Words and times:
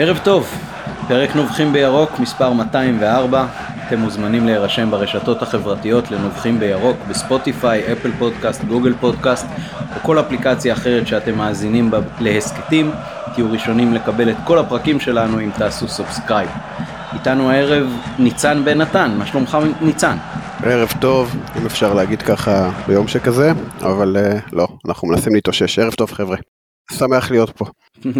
ערב 0.00 0.20
טוב, 0.24 0.46
פרק 1.08 1.36
נובחים 1.36 1.72
בירוק, 1.72 2.18
מספר 2.18 2.52
204. 2.52 3.46
אתם 3.86 3.98
מוזמנים 3.98 4.46
להירשם 4.46 4.90
ברשתות 4.90 5.42
החברתיות 5.42 6.10
לנובחים 6.10 6.60
בירוק 6.60 6.96
בספוטיפיי, 7.08 7.92
אפל 7.92 8.10
פודקאסט, 8.18 8.64
גוגל 8.64 8.94
פודקאסט 9.00 9.46
או 9.94 10.00
כל 10.02 10.20
אפליקציה 10.20 10.74
אחרת 10.74 11.06
שאתם 11.06 11.38
מאזינים 11.38 11.90
בה 11.90 11.98
להסכתים. 12.20 12.90
תהיו 13.34 13.52
ראשונים 13.52 13.94
לקבל 13.94 14.30
את 14.30 14.36
כל 14.44 14.58
הפרקים 14.58 15.00
שלנו 15.00 15.40
אם 15.40 15.50
תעשו 15.58 15.88
subscribe. 15.88 16.48
איתנו 17.12 17.50
הערב 17.50 17.86
ניצן 18.18 18.64
בן 18.64 18.78
נתן, 18.80 19.14
מה 19.18 19.26
שלומך 19.26 19.58
ניצן? 19.80 20.16
ערב 20.62 20.92
טוב, 21.00 21.36
אם 21.60 21.66
אפשר 21.66 21.94
להגיד 21.94 22.22
ככה 22.22 22.70
ביום 22.86 23.08
שכזה, 23.08 23.52
אבל 23.82 24.16
אה, 24.16 24.48
לא, 24.52 24.66
אנחנו 24.88 25.08
מנסים 25.08 25.34
להתאושש. 25.34 25.78
ערב 25.78 25.92
טוב 25.92 26.12
חבר'ה. 26.12 26.36
שמח 26.92 27.30
להיות 27.30 27.50
פה. 27.50 27.64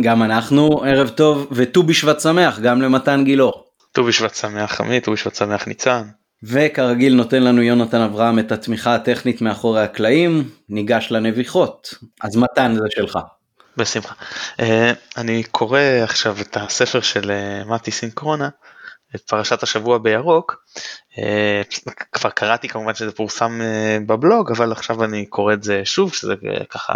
גם 0.05 0.23
אנחנו, 0.23 0.83
ערב 0.85 1.09
טוב, 1.09 1.49
וט"ו 1.53 1.83
בשבט 1.83 2.21
שמח, 2.21 2.59
גם 2.59 2.83
למתן 2.83 3.25
גילאור. 3.25 3.65
ט"ו 3.93 4.05
בשבט 4.05 4.35
שמח 4.35 4.81
עמית, 4.81 5.05
ט"ו 5.05 5.13
בשבט 5.13 5.35
שמח 5.35 5.69
ניצן. 5.69 6.03
וכרגיל 6.43 7.15
נותן 7.15 7.43
לנו 7.43 7.63
יונתן 7.63 8.01
אברהם 8.01 8.39
את 8.39 8.53
התמיכה 8.53 8.95
הטכנית 8.95 9.43
מאחורי 9.43 9.83
הקלעים, 9.83 10.51
ניגש 10.69 11.09
לנביחות. 11.11 11.95
אז 12.21 12.37
מתן 12.37 12.75
זה 12.75 12.85
שלך. 12.91 13.19
בשמחה. 13.77 14.15
Uh, 14.61 14.63
אני 15.17 15.43
קורא 15.51 15.81
עכשיו 16.03 16.37
את 16.41 16.57
הספר 16.61 17.01
של 17.01 17.31
uh, 17.65 17.69
מתי 17.69 17.91
סינקרונה, 17.91 18.49
את 19.15 19.21
פרשת 19.21 19.63
השבוע 19.63 19.99
בירוק. 19.99 20.65
אה, 21.19 21.63
כבר 22.13 22.31
קראתי 22.31 22.69
כמובן 22.69 22.95
שזה 22.95 23.13
פורסם 23.13 23.61
אה, 23.63 23.99
בבלוג 24.07 24.53
אבל 24.53 24.73
עכשיו 24.73 25.05
אני 25.05 25.27
קורא 25.27 25.53
את 25.53 25.63
זה 25.63 25.85
שוב 25.85 26.15
שזה 26.15 26.35
אה, 26.47 26.65
ככה 26.65 26.95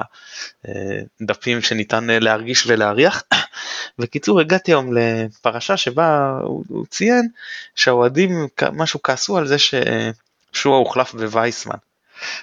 דפים 1.23 1.63
שניתן 1.63 2.07
להרגיש 2.11 2.67
ולהריח. 2.67 3.23
בקיצור 3.99 4.41
הגעתי 4.41 4.71
היום 4.71 4.97
לפרשה 4.97 5.77
שבה 5.77 6.39
הוא 6.43 6.87
ציין 6.91 7.29
שהאוהדים 7.75 8.49
משהו 8.73 9.03
כעסו 9.03 9.39
על 9.39 9.47
זה 9.47 9.57
ששועה 9.59 10.79
הוחלף 10.79 11.15
בווייסמן. 11.15 11.77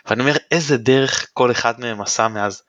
ואני 0.06 0.22
אומר 0.22 0.36
איזה 0.52 0.78
דרך 0.78 1.28
כל 1.33 1.52
אחד 1.52 1.80
מהם 1.80 2.02
עשה 2.02 2.28
מאז. 2.28 2.61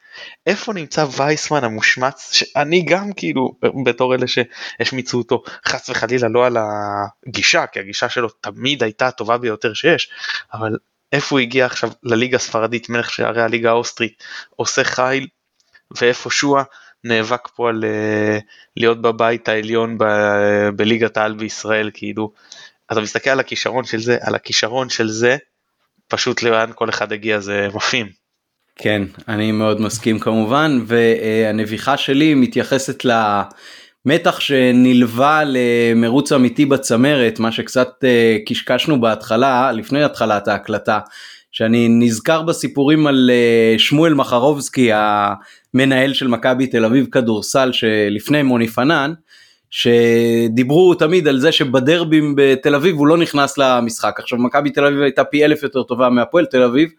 איפה 0.47 0.73
נמצא 0.73 1.07
וייסמן 1.17 1.65
המושמץ 1.65 2.33
שאני 2.33 2.83
גם 2.83 3.13
כאילו 3.13 3.57
בתור 3.85 4.15
אלה 4.15 4.27
שהשמיצו 4.27 5.19
אותו 5.19 5.43
חס 5.67 5.91
וחלילה 5.91 6.29
לא 6.29 6.47
על 6.47 6.57
הגישה 6.57 7.67
כי 7.67 7.81
הגישה 7.81 8.09
שלו 8.09 8.29
תמיד 8.29 8.83
הייתה 8.83 9.07
הטובה 9.07 9.39
ביותר 9.39 9.75
שיש 9.75 10.11
אבל 10.53 10.79
איפה 11.13 11.35
הוא 11.35 11.41
הגיע 11.41 11.67
עכשיו 11.67 11.91
לליגה 12.03 12.37
הספרדית 12.37 12.89
מלך 12.89 13.11
שערי 13.11 13.43
הליגה 13.43 13.71
האוסטרית 13.71 14.25
עושה 14.57 14.85
חיל 14.85 15.27
ואיפה 15.91 16.31
שועה 16.31 16.63
נאבק 17.05 17.49
פה 17.49 17.69
על 17.69 17.85
uh, 17.85 18.43
להיות 18.77 19.03
בבית 19.03 19.49
העליון 19.49 19.99
ב- 19.99 20.69
בליגת 20.77 21.17
העל 21.17 21.35
בישראל 21.35 21.91
כאילו 21.95 22.33
אתה 22.93 23.01
מסתכל 23.01 23.31
על 23.31 23.41
הכישרון 23.41 23.85
של 23.85 24.01
זה 24.01 24.19
על 24.21 24.35
הכישרון 24.35 24.89
של 24.89 25.09
זה 25.09 25.37
פשוט 26.09 26.43
לאן 26.43 26.71
כל 26.75 26.89
אחד 26.89 27.13
הגיע 27.13 27.41
זה 27.41 27.69
מפעים. 27.75 28.20
כן, 28.83 29.03
אני 29.29 29.53
מאוד 29.53 29.81
מסכים 29.81 30.19
כמובן, 30.19 30.81
והנביחה 30.87 31.97
שלי 31.97 32.35
מתייחסת 32.35 33.03
למתח 33.05 34.41
שנלווה 34.41 35.43
למרוץ 35.47 36.33
אמיתי 36.33 36.67
בצמרת, 36.67 37.39
מה 37.39 37.53
שקצת 37.53 37.89
אה, 38.05 38.37
קשקשנו 38.47 39.01
בהתחלה, 39.01 39.73
לפני 39.73 40.05
התחלת 40.05 40.49
ההקלטה, 40.49 40.99
שאני 41.53 41.89
נזכר 41.89 42.43
בסיפורים 42.43 43.07
על 43.07 43.31
אה, 43.33 43.79
שמואל 43.79 44.15
מחרובסקי, 44.15 44.91
המנהל 44.93 46.13
של 46.13 46.29
מכבי 46.29 46.67
תל 46.67 46.85
אביב 46.85 47.07
כדורסל 47.13 47.73
שלפני 47.73 48.43
מוני 48.43 48.69
פנן, 48.69 49.13
שדיברו 49.71 50.95
תמיד 50.95 51.29
על 51.29 51.41
זה 51.41 51.53
שבדרבים 51.53 52.35
בתל 52.37 52.75
אביב 52.75 52.97
הוא 52.97 53.07
לא 53.07 53.19
נכנס 53.19 53.59
למשחק. 53.59 54.15
עכשיו 54.19 54.39
מכבי 54.39 54.71
תל 54.71 54.85
אביב 54.85 55.01
הייתה 55.01 55.25
פי 55.25 55.45
אלף 55.45 55.63
יותר 55.63 55.83
טובה 55.83 56.09
מהפועל 56.09 56.47
תל 56.47 56.63
אביב, 56.63 56.91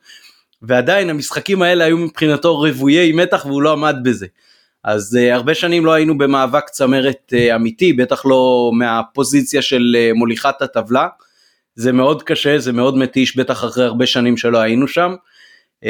ועדיין 0.61 1.09
המשחקים 1.09 1.61
האלה 1.61 1.83
היו 1.83 1.97
מבחינתו 1.97 2.57
רוויי 2.57 3.11
מתח 3.11 3.45
והוא 3.45 3.61
לא 3.61 3.71
עמד 3.71 3.95
בזה. 4.03 4.27
אז 4.83 5.17
uh, 5.17 5.33
הרבה 5.33 5.53
שנים 5.53 5.85
לא 5.85 5.91
היינו 5.91 6.17
במאבק 6.17 6.69
צמרת 6.69 7.33
uh, 7.33 7.55
אמיתי, 7.55 7.93
בטח 7.93 8.25
לא 8.25 8.71
מהפוזיציה 8.73 9.61
של 9.61 9.95
uh, 9.95 10.17
מוליכת 10.17 10.61
הטבלה. 10.61 11.07
זה 11.75 11.91
מאוד 11.91 12.23
קשה, 12.23 12.59
זה 12.59 12.71
מאוד 12.71 12.97
מתיש, 12.97 13.37
בטח 13.37 13.63
אחרי 13.63 13.85
הרבה 13.85 14.05
שנים 14.05 14.37
שלא 14.37 14.57
היינו 14.57 14.87
שם. 14.87 15.15
Uh, 15.85 15.87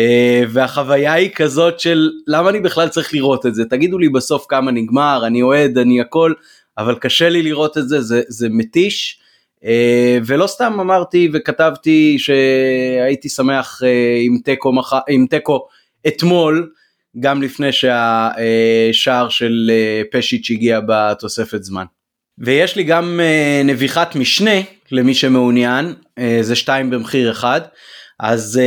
והחוויה 0.50 1.14
היא 1.14 1.30
כזאת 1.36 1.80
של 1.80 2.10
למה 2.28 2.50
אני 2.50 2.60
בכלל 2.60 2.88
צריך 2.88 3.14
לראות 3.14 3.46
את 3.46 3.56
זה, 3.56 3.66
תגידו 3.66 3.98
לי 3.98 4.10
בסוף 4.10 4.46
כמה 4.50 4.72
נגמר, 4.72 5.24
אני 5.28 5.42
אוהד, 5.42 5.78
אני 5.78 6.02
הכל, 6.02 6.34
אבל 6.78 6.96
קשה 6.96 7.30
לי 7.30 7.42
לראות 7.44 7.78
את 7.78 7.90
זה, 7.90 8.02
זה, 8.02 8.22
זה 8.28 8.48
מתיש. 8.50 9.21
אה, 9.66 10.18
ולא 10.26 10.48
סתם 10.48 10.78
אמרתי 10.80 11.30
וכתבתי 11.34 12.18
שהייתי 12.20 13.30
שמח 13.30 13.82
אה, 13.84 14.22
עם 15.08 15.28
תיקו 15.30 15.68
אתמול 16.08 16.72
גם 17.20 17.42
לפני 17.42 17.70
שהשער 17.72 19.30
של 19.30 19.72
אה, 19.74 20.02
פשיץ' 20.12 20.52
הגיע 20.52 20.80
בתוספת 20.88 21.64
זמן. 21.64 21.86
ויש 22.38 22.76
לי 22.76 22.84
גם 22.84 23.20
נביחת 23.66 24.16
משנה 24.16 24.62
למי 24.92 25.14
שמעוניין 25.14 25.94
זה 26.42 26.56
שתיים 26.56 26.90
במחיר 26.90 27.32
אחד 27.32 27.62
אז 28.20 28.60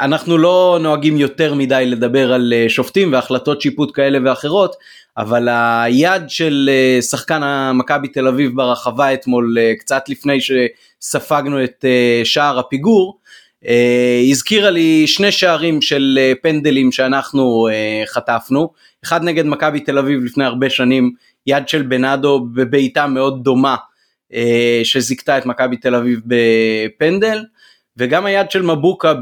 אנחנו 0.00 0.38
לא 0.38 0.78
נוהגים 0.82 1.16
יותר 1.16 1.54
מדי 1.54 1.84
לדבר 1.86 2.32
על 2.32 2.52
שופטים 2.68 3.12
והחלטות 3.12 3.60
שיפוט 3.60 3.90
כאלה 3.94 4.18
ואחרות 4.24 4.76
אבל 5.18 5.48
היד 5.50 6.22
של 6.28 6.70
אה, 6.72 7.02
שחקן 7.02 7.42
המכבי 7.42 8.08
תל 8.08 8.26
אביב 8.26 8.56
ברחבה 8.56 9.14
אתמול 9.14 9.56
אה, 9.58 9.72
קצת 9.78 10.04
לפני 10.08 10.38
שספגנו 10.40 11.64
את 11.64 11.84
אה, 11.84 12.20
שער 12.24 12.58
הפיגור 12.58 13.18
הזכירה 14.30 14.70
לי 14.70 15.06
שני 15.06 15.32
שערים 15.32 15.82
של 15.82 16.18
פנדלים 16.42 16.92
שאנחנו 16.92 17.68
חטפנו. 18.06 18.70
אחד 19.04 19.24
נגד 19.24 19.46
מכבי 19.46 19.80
תל 19.80 19.98
אביב 19.98 20.24
לפני 20.24 20.44
הרבה 20.44 20.70
שנים 20.70 21.12
יד 21.46 21.68
של 21.68 21.82
בנאדו 21.82 22.46
בבעיטה 22.54 23.06
מאוד 23.06 23.44
דומה 23.44 23.76
שזיכתה 24.84 25.38
את 25.38 25.46
מכבי 25.46 25.76
תל 25.76 25.94
אביב 25.94 26.20
בפנדל 26.26 27.44
וגם 27.96 28.26
היד 28.26 28.50
של 28.50 28.62
מבוקה 28.62 29.14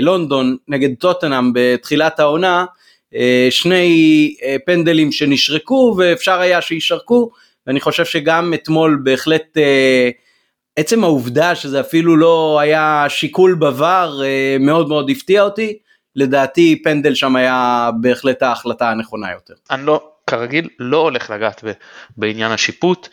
בלונדון 0.00 0.56
נגד 0.68 0.90
טוטנאם 0.98 1.52
בתחילת 1.54 2.20
העונה 2.20 2.64
שני 3.50 4.34
אה, 4.42 4.56
פנדלים 4.66 5.12
שנשרקו 5.12 5.94
ואפשר 5.98 6.40
היה 6.40 6.60
שישרקו 6.60 7.30
ואני 7.66 7.80
חושב 7.80 8.04
שגם 8.04 8.54
אתמול 8.54 9.00
בהחלט 9.04 9.58
אה, 9.58 10.10
עצם 10.76 11.04
העובדה 11.04 11.54
שזה 11.54 11.80
אפילו 11.80 12.16
לא 12.16 12.58
היה 12.60 13.06
שיקול 13.08 13.58
בVAR 13.60 14.10
מאוד 14.60 14.88
מאוד 14.88 15.10
הפתיע 15.10 15.42
אותי 15.42 15.78
לדעתי 16.16 16.82
פנדל 16.84 17.14
שם 17.14 17.36
היה 17.36 17.90
בהחלט 18.00 18.42
ההחלטה 18.42 18.90
הנכונה 18.90 19.32
יותר. 19.32 19.54
אני 19.70 19.86
לא 19.86 20.10
כרגיל 20.26 20.68
לא 20.78 20.96
הולך 20.96 21.30
לגעת 21.30 21.64
בעניין 22.16 22.52
השיפוט. 22.52 23.08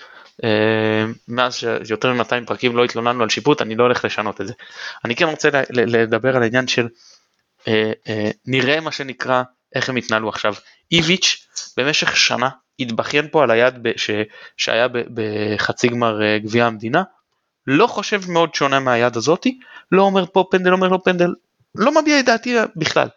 מאז 1.28 1.56
שיותר 1.84 2.14
מ-200 2.14 2.46
פרקים 2.48 2.78
לא 2.78 2.84
התלוננו 2.84 3.24
על 3.24 3.30
שיפוט 3.30 3.62
אני 3.62 3.76
לא 3.76 3.84
הולך 3.84 4.06
לשנות 4.06 4.42
את 4.42 4.48
זה. 4.48 4.54
אני 5.06 5.16
כן 5.16 5.26
רוצה 5.26 5.50
לדבר 5.70 6.36
על 6.36 6.44
העניין 6.44 6.68
של 6.68 6.88
נראה 8.48 8.80
מה 8.80 8.92
שנקרא 8.92 9.44
איך 9.76 9.90
הם 9.90 9.96
התנהלו 9.96 10.30
עכשיו. 10.30 10.54
איביץ' 10.92 11.48
במשך 11.78 12.18
שנה 12.18 12.50
התבכיין 12.80 13.28
פה 13.32 13.44
על 13.44 13.52
היד 13.52 13.84
ב, 13.84 13.92
ש, 13.98 14.10
שהיה 14.58 14.88
ב, 14.88 14.98
בחצי 15.14 15.88
גמר 15.88 16.22
אה, 16.22 16.40
גביע 16.40 16.66
המדינה, 16.66 17.04
לא 17.68 17.88
חושב 17.88 18.22
מאוד 18.32 18.56
שונה 18.56 18.80
מהיד 18.80 19.18
הזאתי, 19.18 19.60
לא 19.92 20.02
אומר 20.02 20.26
פה 20.26 20.46
פנדל, 20.52 20.74
אומר 20.74 20.88
לא 20.88 21.00
פנדל, 21.04 21.34
לא 21.76 22.02
מביע 22.02 22.20
את 22.20 22.26
דעתי 22.26 22.56
בכלל. 22.76 23.08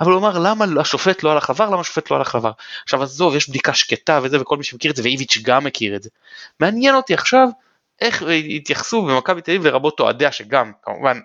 אבל 0.00 0.12
הוא 0.12 0.20
אמר 0.20 0.38
למה 0.38 0.64
השופט 0.80 1.22
לא 1.22 1.32
הלך 1.32 1.50
עבר, 1.50 1.70
למה 1.70 1.80
השופט 1.80 2.10
לא 2.10 2.16
הלך 2.16 2.34
עבר. 2.34 2.50
עכשיו 2.82 3.02
עזוב, 3.02 3.36
יש 3.36 3.48
בדיקה 3.48 3.74
שקטה 3.74 4.20
וזה 4.22 4.40
וכל 4.40 4.56
מי 4.56 4.64
שמכיר 4.64 4.90
את 4.90 4.96
זה, 4.96 5.02
ואיביץ' 5.02 5.38
גם 5.42 5.64
מכיר 5.64 5.96
את 5.96 6.02
זה. 6.02 6.10
מעניין 6.60 6.94
אותי 6.94 7.14
עכשיו 7.14 7.48
איך 8.00 8.22
התייחסו 8.56 9.02
במכבי 9.02 9.42
תל 9.42 9.50
אביב 9.50 9.66
לרבות 9.66 10.00
אוהדיה 10.00 10.32
שגם 10.32 10.72
כמובן 10.82 11.20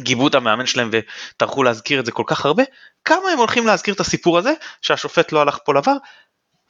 גיבו 0.00 0.28
את 0.28 0.34
המאמן 0.34 0.66
שלהם 0.66 0.90
וטרחו 0.92 1.62
להזכיר 1.62 2.00
את 2.00 2.06
זה 2.06 2.12
כל 2.12 2.24
כך 2.26 2.46
הרבה, 2.46 2.62
כמה 3.04 3.30
הם 3.32 3.38
הולכים 3.38 3.66
להזכיר 3.66 3.94
את 3.94 4.00
הסיפור 4.00 4.38
הזה 4.38 4.52
שהשופט 4.82 5.32
לא 5.32 5.40
הלך 5.40 5.58
פה 5.64 5.74
לבר, 5.74 5.96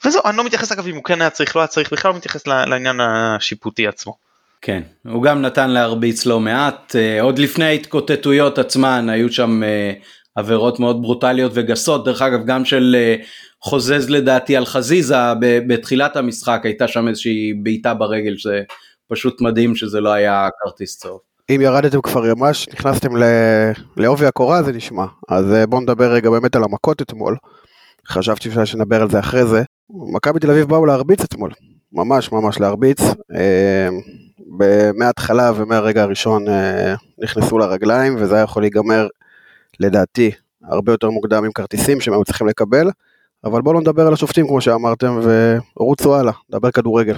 וזהו, 0.04 0.22
אני 0.24 0.36
לא 0.36 0.44
מתייחס 0.44 0.72
אגב 0.72 0.86
אם 0.86 0.94
הוא 0.94 1.04
כן 1.04 1.20
היה 1.20 1.30
צריך, 1.30 1.56
לא 1.56 1.60
היה 1.60 1.66
צריך, 1.66 1.92
בכלל 1.92 2.10
לא 2.10 2.16
מתייחס 2.16 2.46
לעניין 2.46 3.00
השיפוטי 3.00 3.86
עצמו. 3.86 4.16
כן, 4.62 4.82
הוא 5.08 5.22
גם 5.22 5.42
נתן 5.42 5.70
להרביץ 5.70 6.26
לא 6.26 6.40
מעט, 6.40 6.96
אה, 6.96 7.22
עוד 7.22 7.38
לפני 7.38 7.64
ההתקוטטויות 7.64 8.58
עצמן 8.58 9.08
היו 9.08 9.32
שם 9.32 9.62
אה, 9.62 9.92
עבירות 10.34 10.80
מאוד 10.80 11.02
ברוטליות 11.02 11.52
וגסות, 11.54 12.04
דרך 12.04 12.22
אגב 12.22 12.46
גם 12.46 12.64
של 12.64 12.96
אה, 12.98 13.16
חוזז 13.60 14.10
לדעתי 14.10 14.56
על 14.56 14.64
חזיזה 14.64 15.16
בתחילת 15.40 16.16
המשחק 16.16 16.60
הייתה 16.64 16.88
שם 16.88 17.08
איזושהי 17.08 17.52
בעיטה 17.62 17.94
ברגל, 17.94 18.36
שזה 18.36 18.62
פשוט 19.08 19.40
מדהים 19.40 19.76
שזה 19.76 20.00
לא 20.00 20.12
היה 20.12 20.48
כרטיס 20.60 20.98
צהוב. 20.98 21.31
אם 21.50 21.60
ירדתם 21.60 22.00
כבר 22.00 22.34
ממש, 22.34 22.68
נכנסתם 22.68 23.10
לעובי 23.96 24.26
הקורה 24.26 24.62
זה 24.62 24.72
נשמע. 24.72 25.04
אז 25.28 25.52
אה, 25.52 25.66
בואו 25.66 25.80
נדבר 25.80 26.12
רגע 26.12 26.30
באמת 26.30 26.56
על 26.56 26.64
המכות 26.64 27.02
אתמול. 27.02 27.36
חשבתי 28.08 28.50
שאולי 28.50 28.66
שנדבר 28.66 29.02
על 29.02 29.10
זה 29.10 29.18
אחרי 29.18 29.46
זה. 29.46 29.62
מכבי 29.90 30.40
תל 30.40 30.50
אביב 30.50 30.68
באו 30.68 30.86
להרביץ 30.86 31.20
אתמול, 31.24 31.50
ממש 31.92 32.32
ממש 32.32 32.60
להרביץ. 32.60 33.00
אה, 33.34 33.88
מההתחלה 34.94 35.52
ומהרגע 35.56 36.02
הראשון 36.02 36.48
אה, 36.48 36.94
נכנסו 37.18 37.58
לרגליים, 37.58 38.16
וזה 38.18 38.34
היה 38.34 38.44
יכול 38.44 38.62
להיגמר, 38.62 39.06
לדעתי, 39.80 40.30
הרבה 40.64 40.92
יותר 40.92 41.10
מוקדם 41.10 41.44
עם 41.44 41.52
כרטיסים 41.52 42.00
שהם 42.00 42.14
היו 42.14 42.24
צריכים 42.24 42.46
לקבל. 42.46 42.90
אבל 43.44 43.62
בואו 43.62 43.74
לא 43.74 43.80
נדבר 43.80 44.06
על 44.06 44.12
השופטים 44.12 44.46
כמו 44.46 44.60
שאמרתם, 44.60 45.20
ורוצו 45.76 46.16
הלאה, 46.16 46.32
נדבר 46.48 46.70
כדורגל. 46.70 47.16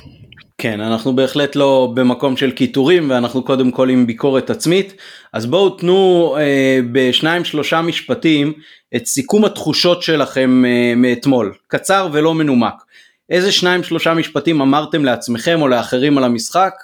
כן, 0.58 0.80
אנחנו 0.80 1.16
בהחלט 1.16 1.56
לא 1.56 1.92
במקום 1.94 2.36
של 2.36 2.50
קיטורים 2.50 3.10
ואנחנו 3.10 3.44
קודם 3.44 3.70
כל 3.70 3.88
עם 3.88 4.06
ביקורת 4.06 4.50
עצמית, 4.50 4.94
אז 5.32 5.46
בואו 5.46 5.70
תנו 5.70 6.34
אה, 6.38 6.80
בשניים 6.92 7.44
שלושה 7.44 7.82
משפטים 7.82 8.52
את 8.96 9.06
סיכום 9.06 9.44
התחושות 9.44 10.02
שלכם 10.02 10.64
אה, 10.64 10.92
מאתמול, 10.96 11.54
קצר 11.66 12.08
ולא 12.12 12.34
מנומק. 12.34 12.74
איזה 13.30 13.52
שניים 13.52 13.82
שלושה 13.82 14.14
משפטים 14.14 14.60
אמרתם 14.60 15.04
לעצמכם 15.04 15.62
או 15.62 15.68
לאחרים 15.68 16.18
על 16.18 16.24
המשחק 16.24 16.74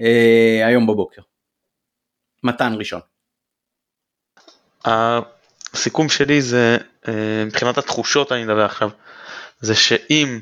אה, 0.00 0.66
היום 0.66 0.86
בבוקר? 0.86 1.22
מתן 2.42 2.74
ראשון. 2.78 3.00
הסיכום 5.74 6.08
שלי 6.08 6.42
זה 6.42 6.76
אה, 7.08 7.44
מבחינת 7.46 7.78
התחושות 7.78 8.32
אני 8.32 8.44
מדבר 8.44 8.64
עכשיו 8.64 8.90
זה 9.60 9.74
שאם 9.74 10.40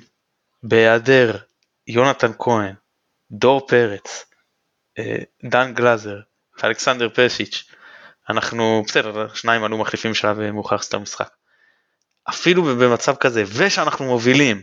בהיעדר 0.62 1.36
יונתן 1.86 2.30
כהן, 2.38 2.74
דור 3.30 3.66
פרץ, 3.66 4.24
אה, 4.98 5.18
דן 5.44 5.74
גלאזר 5.74 6.16
ואלכסנדר 6.62 7.08
פשיץ' 7.14 7.64
אנחנו 8.30 8.84
בסדר 8.86 9.34
שניים 9.34 9.64
עלו 9.64 9.78
מחליפים 9.78 10.14
שלב 10.14 10.50
מאוחר 10.50 10.76
יותר 10.76 10.98
משחק. 10.98 11.30
אפילו 12.28 12.62
במצב 12.62 13.16
כזה 13.16 13.44
ושאנחנו 13.46 14.04
מובילים 14.04 14.62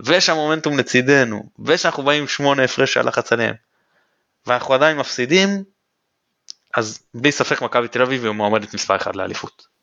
ושהמומנטום 0.00 0.78
לצידנו 0.78 1.50
ושאנחנו 1.64 2.02
באים 2.02 2.22
עם 2.22 2.28
שמונה 2.28 2.64
הפרש 2.64 2.96
הלחץ 2.96 3.32
עליהם 3.32 3.54
ואנחנו 4.46 4.74
עדיין 4.74 4.96
מפסידים 4.96 5.64
אז 6.74 7.02
בלי 7.14 7.32
ספק 7.32 7.62
מכבי 7.62 7.88
תל 7.88 8.02
אביב 8.02 8.24
היא 8.24 8.32
מועמדת 8.32 8.74
מספר 8.74 8.96
1 8.96 9.16
לאליפות. 9.16 9.73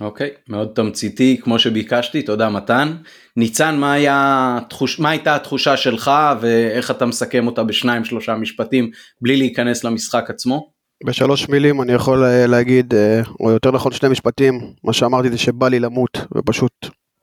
אוקיי, 0.00 0.30
okay, 0.30 0.40
מאוד 0.48 0.68
תמציתי 0.74 1.40
כמו 1.42 1.58
שביקשתי, 1.58 2.22
תודה 2.22 2.50
מתן. 2.50 2.96
ניצן, 3.36 3.76
מה, 3.76 3.92
היה, 3.92 4.58
תחוש, 4.68 5.00
מה 5.00 5.10
הייתה 5.10 5.36
התחושה 5.36 5.76
שלך 5.76 6.10
ואיך 6.40 6.90
אתה 6.90 7.06
מסכם 7.06 7.46
אותה 7.46 7.64
בשניים 7.64 8.04
שלושה 8.04 8.34
משפטים 8.34 8.90
בלי 9.20 9.36
להיכנס 9.36 9.84
למשחק 9.84 10.30
עצמו? 10.30 10.70
בשלוש 11.06 11.48
מילים 11.48 11.82
אני 11.82 11.92
יכול 11.92 12.24
אה, 12.24 12.46
להגיד, 12.46 12.94
אה, 12.94 13.20
או 13.40 13.50
יותר 13.50 13.70
נכון 13.70 13.92
שני 13.92 14.08
משפטים, 14.08 14.60
מה 14.84 14.92
שאמרתי 14.92 15.30
זה 15.30 15.38
שבא 15.38 15.68
לי 15.68 15.80
למות 15.80 16.18
ופשוט 16.36 16.72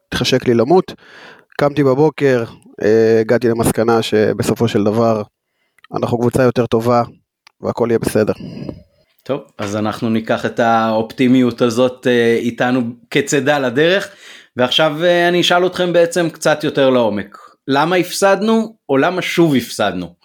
התחשק 0.07 0.47
לי 0.47 0.53
למות. 0.53 0.93
קמתי 1.57 1.83
בבוקר, 1.83 2.43
אה, 2.83 3.19
הגעתי 3.19 3.47
למסקנה 3.47 4.01
שבסופו 4.01 4.67
של 4.67 4.83
דבר 4.83 5.21
אנחנו 5.97 6.17
קבוצה 6.19 6.43
יותר 6.43 6.65
טובה 6.65 7.03
והכל 7.61 7.87
יהיה 7.89 7.99
בסדר. 7.99 8.33
טוב, 9.23 9.41
אז 9.57 9.75
אנחנו 9.75 10.09
ניקח 10.09 10.45
את 10.45 10.59
האופטימיות 10.59 11.61
הזאת 11.61 12.07
אה, 12.07 12.37
איתנו 12.39 12.81
כצידה 13.09 13.59
לדרך, 13.59 14.07
ועכשיו 14.57 15.03
אה, 15.03 15.27
אני 15.27 15.41
אשאל 15.41 15.65
אתכם 15.65 15.93
בעצם 15.93 16.29
קצת 16.29 16.63
יותר 16.63 16.89
לעומק. 16.89 17.37
למה 17.67 17.95
הפסדנו, 17.95 18.75
או 18.89 18.97
למה 18.97 19.21
שוב 19.21 19.55
הפסדנו? 19.55 20.15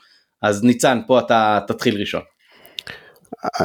אז 0.43 0.65
ניצן, 0.65 1.01
פה 1.07 1.19
אתה 1.19 1.59
תתחיל 1.67 2.01
ראשון. 2.01 2.21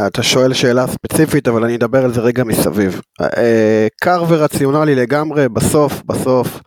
אתה 0.07 0.23
שואל 0.23 0.53
שאלה 0.53 0.87
ספציפית, 0.87 1.47
אבל 1.47 1.63
אני 1.63 1.75
אדבר 1.75 2.03
על 2.03 2.13
זה 2.13 2.21
רגע 2.21 2.43
מסביב. 2.43 3.01
אה, 3.21 3.87
קר 4.01 4.23
ורציונלי 4.27 4.95
לגמרי, 4.95 5.49
בסוף, 5.49 6.03
בסוף, 6.05 6.61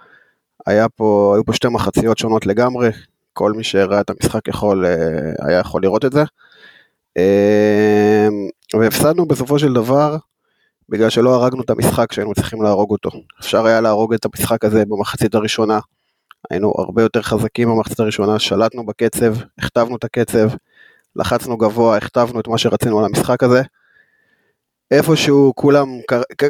היה 0.67 0.88
פה, 0.88 1.32
היו 1.34 1.44
פה 1.44 1.52
שתי 1.52 1.69
מחציות 1.69 2.19
שונות 2.19 2.46
לגמרי, 2.46 2.90
כל 3.32 3.52
מי 3.52 3.64
שראה 3.64 4.00
את 4.00 4.10
המשחק 4.10 4.49
יכול, 4.49 4.84
היה 5.38 5.58
יכול 5.58 5.82
לראות 5.82 6.05
את 6.05 6.12
זה. 6.12 6.25
אמ, 7.16 8.49
והפסדנו 8.81 9.26
בסופו 9.26 9.58
של 9.58 9.72
דבר 9.72 10.16
בגלל 10.88 11.11
שלא 11.11 11.34
הרגנו 11.34 11.62
את 11.62 11.70
המשחק 11.70 12.12
שהיינו 12.12 12.34
צריכים 12.34 12.62
להרוג 12.62 12.90
אותו. 12.90 13.11
אפשר 13.40 13.66
היה 13.66 13.81
להרוג 13.81 14.14
את 14.14 14.25
המשחק 14.25 14.64
הזה 14.64 14.84
במחצית 14.88 15.34
הראשונה. 15.34 15.78
היינו 16.50 16.75
הרבה 16.78 17.02
יותר 17.02 17.22
חזקים 17.22 17.69
במחצית 17.69 18.00
הראשונה, 18.00 18.38
שלטנו 18.38 18.87
בקצב, 18.87 19.34
הכתבנו 19.58 19.96
את 19.96 20.05
הקצב, 20.05 20.49
לחצנו 21.16 21.56
גבוה, 21.56 21.96
הכתבנו 21.96 22.40
את 22.40 22.49
מה 22.49 22.58
שרצינו 22.58 22.99
על 22.99 23.05
המשחק 23.05 23.43
הזה. 23.43 23.62
איפשהו 24.90 25.52
כולם, 25.56 25.88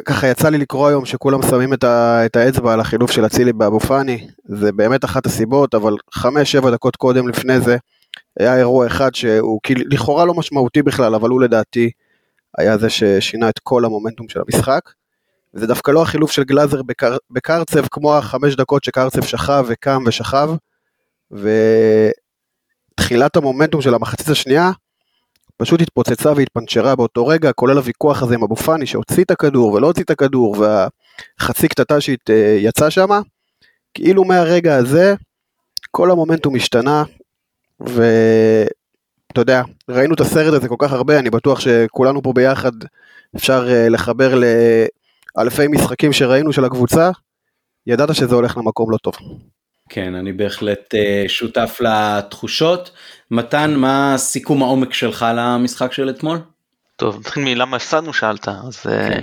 ככה 0.05 0.27
יצא 0.27 0.49
לי 0.49 0.57
לקרוא 0.57 0.87
היום 0.87 1.05
שכולם 1.05 1.41
שמים 1.41 1.73
את, 1.73 1.83
ה, 1.83 2.25
את 2.25 2.35
האצבע 2.35 2.73
על 2.73 2.79
החילוף 2.79 3.11
של 3.11 3.25
אצילי 3.25 3.53
באבו 3.53 3.79
פאני, 3.79 4.27
זה 4.45 4.71
באמת 4.71 5.05
אחת 5.05 5.25
הסיבות, 5.25 5.75
אבל 5.75 5.93
חמש 6.13 6.51
שבע 6.51 6.71
דקות 6.71 6.95
קודם 6.95 7.27
לפני 7.27 7.59
זה, 7.59 7.77
היה 8.39 8.57
אירוע 8.57 8.87
אחד 8.87 9.15
שהוא 9.15 9.59
כאילו 9.63 9.81
לכאורה 9.89 10.25
לא 10.25 10.33
משמעותי 10.33 10.81
בכלל, 10.81 11.15
אבל 11.15 11.29
הוא 11.29 11.41
לדעתי 11.41 11.91
היה 12.57 12.77
זה 12.77 12.89
ששינה 12.89 13.49
את 13.49 13.59
כל 13.59 13.85
המומנטום 13.85 14.29
של 14.29 14.39
המשחק. 14.47 14.81
זה 15.53 15.67
דווקא 15.67 15.91
לא 15.91 16.01
החילוף 16.01 16.31
של 16.31 16.43
גלאזר 16.43 16.83
בקר, 16.83 17.17
בקרצב 17.31 17.85
כמו 17.91 18.17
החמש 18.17 18.55
דקות 18.55 18.83
שקרצב 18.83 19.23
שכב 19.23 19.65
וקם 19.67 20.03
ושכב. 20.05 20.49
ותחילת 21.31 22.15
המומנטום 23.35 23.81
של 23.81 23.93
המחצית 23.93 24.29
השנייה 24.29 24.71
פשוט 25.57 25.81
התפוצצה 25.81 26.33
והתפנצ'רה 26.35 26.95
באותו 26.95 27.27
רגע, 27.27 27.51
כולל 27.51 27.77
הוויכוח 27.77 28.23
הזה 28.23 28.35
עם 28.35 28.43
אבו 28.43 28.55
פאני 28.55 28.85
שהוציא 28.85 29.23
את 29.23 29.31
הכדור 29.31 29.73
ולא 29.73 29.87
הוציא 29.87 30.03
את 30.03 30.09
הכדור 30.09 30.55
והחצי 30.59 31.67
קטטה 31.67 32.01
שיצא 32.01 32.89
שם. 32.89 33.09
כאילו 33.93 34.23
מהרגע 34.23 34.75
הזה 34.75 35.15
כל 35.91 36.11
המומנטום 36.11 36.55
השתנה, 36.55 37.03
ואתה 37.79 39.41
יודע, 39.41 39.61
ראינו 39.89 40.13
את 40.13 40.19
הסרט 40.19 40.53
הזה 40.53 40.67
כל 40.67 40.75
כך 40.79 40.91
הרבה, 40.91 41.19
אני 41.19 41.29
בטוח 41.29 41.59
שכולנו 41.59 42.21
פה 42.21 42.33
ביחד 42.33 42.71
אפשר 43.35 43.67
אה, 43.69 43.89
לחבר 43.89 44.33
לאלפי 45.37 45.67
משחקים 45.67 46.13
שראינו 46.13 46.53
של 46.53 46.65
הקבוצה, 46.65 47.11
ידעת 47.87 48.15
שזה 48.15 48.35
הולך 48.35 48.57
למקום 48.57 48.91
לא 48.91 48.97
טוב. 48.97 49.13
כן, 49.89 50.15
אני 50.15 50.33
בהחלט 50.33 50.93
uh, 50.93 51.29
שותף 51.29 51.77
לתחושות. 51.81 52.91
מתן, 53.31 53.73
מה 53.73 54.13
סיכום 54.17 54.63
העומק 54.63 54.93
שלך 54.93 55.25
למשחק 55.35 55.93
של 55.93 56.09
אתמול? 56.09 56.39
טוב, 56.95 57.19
נתחיל 57.19 57.43
מלמה 57.43 57.77
הפסדנו 57.77 58.13
שאלת, 58.13 58.47
אז 58.47 58.83
אה, 58.89 59.09
כן. 59.09 59.21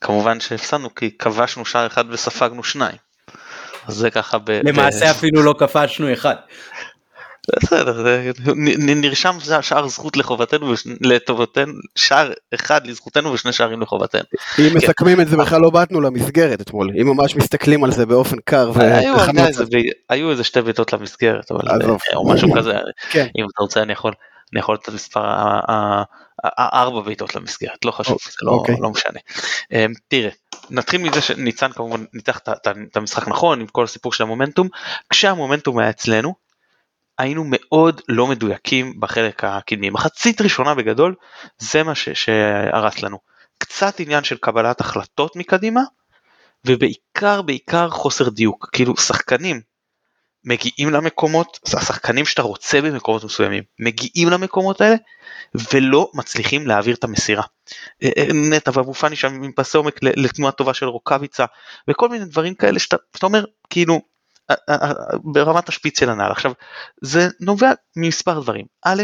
כמובן 0.00 0.40
שהפסדנו 0.40 0.94
כי 0.94 1.18
כבשנו 1.18 1.64
שער 1.64 1.86
אחד 1.86 2.04
וספגנו 2.10 2.64
שניים. 2.64 2.96
אז 3.86 3.94
זה 3.94 4.10
ככה 4.10 4.38
ב... 4.38 4.50
למעשה 4.50 5.06
ב... 5.06 5.08
אפילו 5.08 5.42
לא 5.42 5.54
כבשנו 5.58 6.12
אחד. 6.12 6.34
בסדר, 7.56 8.04
נרשם 8.76 9.36
שער 9.60 9.88
זכות 9.88 10.16
לחובתנו, 10.16 10.74
לטובתנו, 11.00 11.72
שער 11.94 12.32
אחד 12.54 12.86
לזכותנו 12.86 13.32
ושני 13.32 13.52
שערים 13.52 13.80
לחובתנו. 13.80 14.22
אם 14.58 14.74
מסכמים 14.74 15.20
את 15.20 15.28
זה 15.28 15.36
בכלל 15.36 15.60
לא 15.60 15.70
באתנו 15.70 16.00
למסגרת 16.00 16.60
אתמול, 16.60 16.90
אם 17.00 17.06
ממש 17.06 17.36
מסתכלים 17.36 17.84
על 17.84 17.92
זה 17.92 18.06
באופן 18.06 18.36
קר. 18.44 18.72
היו 20.08 20.30
איזה 20.30 20.44
שתי 20.44 20.62
בעיטות 20.62 20.92
למסגרת, 20.92 21.50
או 22.14 22.28
משהו 22.28 22.52
כזה, 22.52 22.72
כן. 23.10 23.26
אם 23.38 23.44
אתה 23.54 23.62
רוצה 23.62 23.82
אני 23.82 23.92
יכול. 23.92 24.12
לתת 24.74 24.88
מספר 24.88 25.24
ארבע 26.58 27.00
בעיטות 27.00 27.34
למסגרת, 27.34 27.84
לא 27.84 27.90
חשוב, 27.90 28.18
זה 28.24 28.36
לא, 28.42 28.50
אוקיי. 28.50 28.76
לא 28.80 28.90
משנה. 28.90 29.20
אמ, 29.72 29.92
תראה, 30.08 30.30
נתחיל 30.70 31.00
מזה 31.00 31.20
שניצן 31.20 31.72
כמובן 31.72 32.04
ניתח 32.14 32.40
את 32.48 32.96
המשחק 32.96 33.28
נכון 33.28 33.60
עם 33.60 33.66
כל 33.66 33.84
הסיפור 33.84 34.12
של 34.12 34.24
המומנטום, 34.24 34.68
כשהמומנטום 35.10 35.78
היה 35.78 35.90
אצלנו, 35.90 36.34
היינו 37.18 37.44
מאוד 37.46 38.00
לא 38.08 38.26
מדויקים 38.26 39.00
בחלק 39.00 39.44
הקדמי. 39.44 39.90
מחצית 39.90 40.40
ראשונה 40.40 40.74
בגדול 40.74 41.14
זה 41.58 41.82
מה 41.82 41.94
שהרס 41.94 43.02
לנו. 43.02 43.18
קצת 43.58 44.00
עניין 44.00 44.24
של 44.24 44.36
קבלת 44.36 44.80
החלטות 44.80 45.36
מקדימה 45.36 45.80
ובעיקר 46.66 47.42
בעיקר 47.42 47.90
חוסר 47.90 48.28
דיוק. 48.28 48.68
כאילו 48.72 48.96
שחקנים 48.96 49.60
מגיעים 50.44 50.90
למקומות, 50.90 51.58
השחקנים 51.74 52.24
שאתה 52.24 52.42
רוצה 52.42 52.80
במקומות 52.80 53.24
מסוימים 53.24 53.62
מגיעים 53.78 54.28
למקומות 54.28 54.80
האלה 54.80 54.96
ולא 55.72 56.10
מצליחים 56.14 56.66
להעביר 56.66 56.94
את 56.94 57.04
המסירה. 57.04 57.42
אה, 58.02 58.10
אה, 58.18 58.26
נטע 58.32 58.70
ואבו 58.74 58.94
פאני 58.94 59.16
שם 59.16 59.42
עם 59.42 59.52
פסי 59.52 59.76
עומק 59.76 60.02
לתנועה 60.02 60.52
טובה 60.52 60.74
של 60.74 60.86
רוקאביצה 60.86 61.44
וכל 61.88 62.08
מיני 62.08 62.24
דברים 62.24 62.54
כאלה 62.54 62.78
שאתה, 62.78 62.96
שאתה 63.14 63.26
אומר 63.26 63.44
כאילו 63.70 64.00
ברמת 65.24 65.68
השפיץ 65.68 66.00
של 66.00 66.10
הנעל. 66.10 66.30
עכשיו 66.30 66.52
זה 67.02 67.28
נובע 67.40 67.72
ממספר 67.96 68.40
דברים. 68.40 68.66
א', 68.84 69.02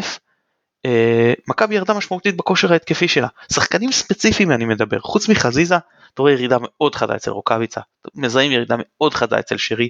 אה, 0.87 1.33
מכבי 1.49 1.75
ירדה 1.75 1.95
משמעותית 1.95 2.37
בכושר 2.37 2.73
ההתקפי 2.73 3.09
שלה. 3.09 3.29
שחקנים 3.53 3.93
ספציפיים 3.93 4.53
אני 4.53 4.65
מדבר, 4.65 5.01
חוץ 5.01 5.29
מחזיזה, 5.29 5.77
אתה 6.15 6.23
רואה 6.23 6.33
ירידה 6.33 6.57
מאוד 6.61 6.95
חדה 6.95 7.17
אצל 7.17 7.31
רוקאביצה, 7.31 7.81
מזהים 8.15 8.53
ירידה 8.53 8.77
מאוד 8.79 9.15
חדה 9.15 9.39
אצל 9.39 9.57
שרי. 9.57 9.89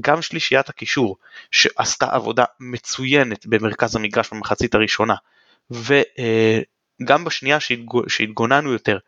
גם 0.00 0.22
שלישיית 0.22 0.68
הקישור 0.68 1.16
שעשתה 1.50 2.06
עבודה 2.10 2.44
מצוינת 2.60 3.46
במרכז 3.46 3.96
המגרש 3.96 4.30
במחצית 4.32 4.74
הראשונה, 4.74 5.14
וגם 5.70 7.24
בשנייה 7.24 7.58
שהתגוננו 8.08 8.72
יותר, 8.72 8.98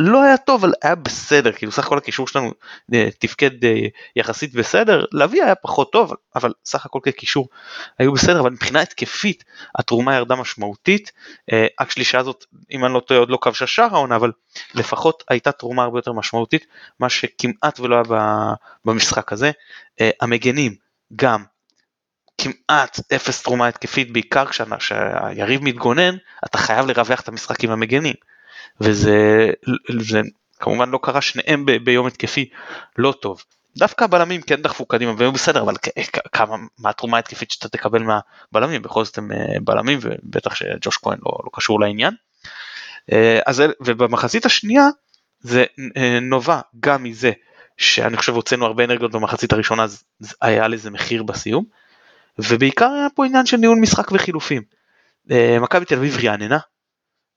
לא 0.00 0.22
היה 0.22 0.36
טוב 0.36 0.64
אבל 0.64 0.74
היה 0.82 0.94
בסדר 0.94 1.52
כאילו 1.52 1.72
סך 1.72 1.86
הכל 1.86 1.98
הקישור 1.98 2.28
שלנו 2.28 2.52
אה, 2.94 3.08
תפקד 3.18 3.64
אה, 3.64 3.86
יחסית 4.16 4.54
בסדר. 4.54 5.04
לביא 5.12 5.44
היה 5.44 5.54
פחות 5.54 5.92
טוב 5.92 6.12
אבל 6.36 6.52
סך 6.64 6.86
הכל 6.86 6.98
כקישור 7.02 7.48
היו 7.98 8.12
בסדר 8.12 8.40
אבל 8.40 8.50
מבחינה 8.50 8.80
התקפית 8.80 9.44
התרומה 9.78 10.14
ירדה 10.14 10.34
משמעותית. 10.34 11.12
השלישה 11.78 12.18
הזאת 12.18 12.44
אם 12.70 12.84
אני 12.84 12.94
לא 12.94 13.00
טועה 13.00 13.20
עוד 13.20 13.30
לא 13.30 13.38
כבשה 13.40 13.66
שער 13.66 13.94
העונה 13.94 14.16
אבל 14.16 14.32
לפחות 14.74 15.24
הייתה 15.28 15.52
תרומה 15.52 15.82
הרבה 15.82 15.98
יותר 15.98 16.12
משמעותית 16.12 16.66
מה 17.00 17.08
שכמעט 17.08 17.80
ולא 17.80 17.94
היה 17.94 18.54
במשחק 18.84 19.32
הזה. 19.32 19.50
המגנים 20.20 20.74
גם 21.16 21.44
כמעט 22.38 23.00
אפס 23.14 23.42
תרומה 23.42 23.68
התקפית 23.68 24.12
בעיקר 24.12 24.44
כשהיריב 24.46 25.62
מתגונן 25.62 26.16
אתה 26.44 26.58
חייב 26.58 26.86
לרווח 26.86 27.20
את 27.20 27.28
המשחק 27.28 27.64
עם 27.64 27.70
המגנים 27.70 28.14
וזה 28.80 29.50
זה, 30.00 30.20
כמובן 30.60 30.90
לא 30.90 30.98
קרה 31.02 31.20
שניהם 31.20 31.66
ב, 31.66 31.72
ביום 31.72 32.06
התקפי 32.06 32.48
לא 32.98 33.14
טוב. 33.20 33.42
דווקא 33.76 34.04
הבלמים 34.04 34.42
כן 34.42 34.62
דחפו 34.62 34.86
קדימה 34.86 35.12
והם 35.18 35.32
בסדר 35.32 35.62
אבל 35.62 35.74
כמה 36.32 36.56
מה 36.78 36.90
התרומה 36.90 37.16
ההתקפית 37.16 37.50
שאתה 37.50 37.68
תקבל 37.68 38.02
מהבלמים 38.02 38.82
בכל 38.82 39.04
זאת 39.04 39.18
הם 39.18 39.32
אה, 39.32 39.56
בלמים 39.64 39.98
ובטח 40.02 40.54
שג'וש 40.54 40.98
כהן 41.02 41.18
לא, 41.26 41.32
לא 41.44 41.50
קשור 41.52 41.80
לעניין. 41.80 42.14
אה, 43.12 43.40
אז 43.46 43.62
ובמחצית 43.80 44.46
השנייה 44.46 44.88
זה 45.40 45.64
אה, 45.96 46.18
נובע 46.20 46.60
גם 46.80 47.02
מזה 47.02 47.32
שאני 47.76 48.16
חושב 48.16 48.32
הוצאנו 48.32 48.66
הרבה 48.66 48.84
אנרגיות 48.84 49.12
במחצית 49.12 49.52
הראשונה 49.52 49.82
אז 49.82 50.04
היה 50.42 50.68
לזה 50.68 50.90
מחיר 50.90 51.22
בסיום. 51.22 51.64
ובעיקר 52.38 52.90
היה 52.90 53.06
פה 53.14 53.26
עניין 53.26 53.46
של 53.46 53.56
ניהול 53.56 53.78
משחק 53.78 54.12
וחילופים. 54.12 54.62
מכבי 55.60 55.84
תל 55.84 55.94
אביב 55.94 56.18
רעננה 56.24 56.58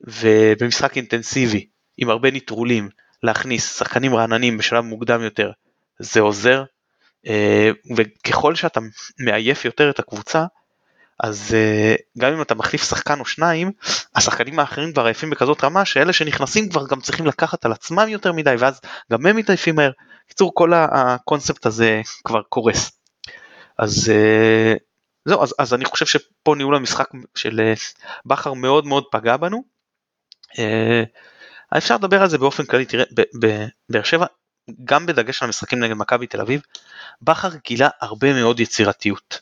ובמשחק 0.01 0.97
אינטנסיבי 0.97 1.67
עם 1.97 2.09
הרבה 2.09 2.31
נטרולים 2.31 2.89
להכניס 3.23 3.77
שחקנים 3.77 4.15
רעננים 4.15 4.57
בשלב 4.57 4.83
מוקדם 4.83 5.21
יותר 5.21 5.51
זה 5.99 6.19
עוזר 6.19 6.63
אה, 7.27 7.71
וככל 7.95 8.55
שאתה 8.55 8.79
מעייף 9.19 9.65
יותר 9.65 9.89
את 9.89 9.99
הקבוצה 9.99 10.45
אז 11.19 11.55
אה, 11.55 11.95
גם 12.17 12.33
אם 12.33 12.41
אתה 12.41 12.55
מחליף 12.55 12.89
שחקן 12.89 13.19
או 13.19 13.25
שניים 13.25 13.71
השחקנים 14.15 14.59
האחרים 14.59 14.93
כבר 14.93 15.05
עייפים 15.05 15.29
בכזאת 15.29 15.63
רמה 15.63 15.85
שאלה 15.85 16.13
שנכנסים 16.13 16.69
כבר 16.69 16.87
גם 16.87 17.01
צריכים 17.01 17.25
לקחת 17.25 17.65
על 17.65 17.71
עצמם 17.71 18.05
יותר 18.07 18.31
מדי 18.31 18.55
ואז 18.59 18.81
גם 19.11 19.25
הם 19.25 19.35
מתעייפים 19.35 19.75
מהר. 19.75 19.91
בקיצור 20.25 20.51
כל 20.55 20.73
הקונספט 20.73 21.65
הזה 21.65 22.01
כבר 22.23 22.41
קורס. 22.41 22.91
אז 23.77 24.11
אה, 24.13 24.73
זהו 25.25 25.43
אז, 25.43 25.55
אז 25.59 25.73
אני 25.73 25.85
חושב 25.85 26.05
שפה 26.05 26.55
ניהול 26.55 26.75
המשחק 26.75 27.09
של 27.35 27.73
בכר 28.25 28.53
מאוד 28.53 28.85
מאוד 28.85 29.03
פגע 29.11 29.37
בנו 29.37 29.76
אפשר 31.77 31.95
לדבר 31.95 32.21
על 32.21 32.29
זה 32.29 32.37
באופן 32.37 32.65
כללי, 32.65 32.85
תראה, 32.85 33.03
בבאר 33.11 34.03
שבע, 34.03 34.25
גם 34.83 35.05
בדגש 35.05 35.43
על 35.43 35.47
המשחקים 35.47 35.79
נגד 35.79 35.93
מכבי 35.93 36.27
תל 36.27 36.41
אביב, 36.41 36.61
בכר 37.21 37.49
גילה 37.67 37.89
הרבה 38.01 38.33
מאוד 38.33 38.59
יצירתיות. 38.59 39.41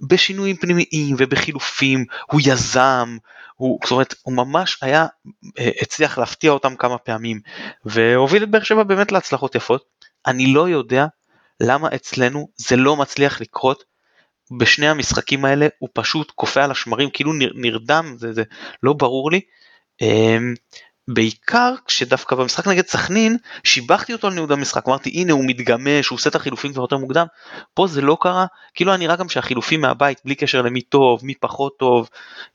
בשינויים 0.00 0.56
פנימיים 0.56 1.16
ובחילופים, 1.18 2.04
הוא 2.32 2.40
יזם, 2.44 3.16
הוא, 3.54 3.78
זאת 3.82 3.90
אומרת, 3.90 4.14
הוא 4.22 4.34
ממש 4.34 4.78
היה, 4.82 5.06
אה, 5.58 5.70
הצליח 5.82 6.18
להפתיע 6.18 6.50
אותם 6.50 6.76
כמה 6.76 6.98
פעמים, 6.98 7.40
והוביל 7.84 8.42
את 8.42 8.50
באר 8.50 8.62
שבע 8.62 8.82
באמת 8.82 9.12
להצלחות 9.12 9.54
יפות. 9.54 9.84
אני 10.26 10.54
לא 10.54 10.68
יודע 10.68 11.06
למה 11.60 11.88
אצלנו 11.94 12.48
זה 12.56 12.76
לא 12.76 12.96
מצליח 12.96 13.40
לקרות 13.40 13.84
בשני 14.58 14.88
המשחקים 14.88 15.44
האלה, 15.44 15.68
הוא 15.78 15.88
פשוט 15.92 16.30
קופא 16.30 16.60
על 16.60 16.70
השמרים, 16.70 17.10
כאילו 17.10 17.32
נרדם, 17.54 18.14
זה, 18.18 18.32
זה 18.32 18.42
לא 18.82 18.92
ברור 18.92 19.30
לי. 19.30 19.40
אמ, 20.02 20.54
בעיקר 21.08 21.74
כשדווקא 21.86 22.36
במשחק 22.36 22.66
נגד 22.66 22.86
סכנין 22.86 23.36
שיבחתי 23.64 24.12
אותו 24.12 24.26
על 24.26 24.32
ניהוד 24.34 24.52
המשחק. 24.52 24.88
אמרתי 24.88 25.10
הנה 25.10 25.32
הוא 25.32 25.44
מתגמש 25.46 26.08
הוא 26.08 26.16
עושה 26.16 26.30
את 26.30 26.34
החילופים 26.34 26.72
כבר 26.72 26.82
יותר 26.82 26.96
מוקדם. 26.96 27.26
פה 27.74 27.86
זה 27.86 28.00
לא 28.00 28.16
קרה 28.20 28.46
כאילו 28.74 28.90
היה 28.90 28.98
נראה 28.98 29.16
גם 29.16 29.28
שהחילופים 29.28 29.80
מהבית 29.80 30.20
בלי 30.24 30.34
קשר 30.34 30.62
למי 30.62 30.80
טוב 30.80 31.24
מי 31.24 31.34
פחות 31.34 31.78
טוב 31.78 32.08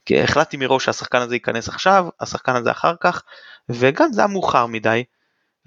כי 0.06 0.20
החלטתי 0.20 0.56
מראש 0.56 0.84
שהשחקן 0.84 1.18
הזה 1.18 1.34
ייכנס 1.34 1.68
עכשיו 1.68 2.06
השחקן 2.20 2.56
הזה 2.56 2.70
אחר 2.70 2.94
כך 3.00 3.22
וגם 3.68 4.12
זה 4.12 4.20
היה 4.20 4.28
מאוחר 4.28 4.66
מדי. 4.66 5.04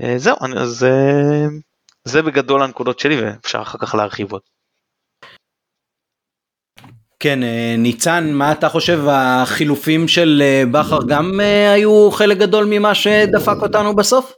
אה, 0.01 0.13
זהו 0.17 0.37
אז 0.57 0.83
אה, 0.83 1.45
זה 2.03 2.21
בגדול 2.21 2.63
הנקודות 2.63 2.99
שלי 2.99 3.21
ואפשר 3.21 3.61
אחר 3.61 3.77
כך 3.77 3.95
להרחיב 3.95 4.31
עוד. 4.31 4.56
כן, 7.19 7.43
אה, 7.43 7.75
ניצן, 7.77 8.31
מה 8.33 8.51
אתה 8.51 8.69
חושב, 8.69 8.99
החילופים 9.09 10.07
של 10.07 10.43
אה, 10.45 10.63
בכר 10.71 10.99
גם 11.07 11.39
אה, 11.39 11.71
היו 11.71 12.11
חלק 12.11 12.37
גדול 12.37 12.67
ממה 12.69 12.95
שדפק 12.95 13.55
אותנו 13.61 13.95
בסוף? 13.95 14.33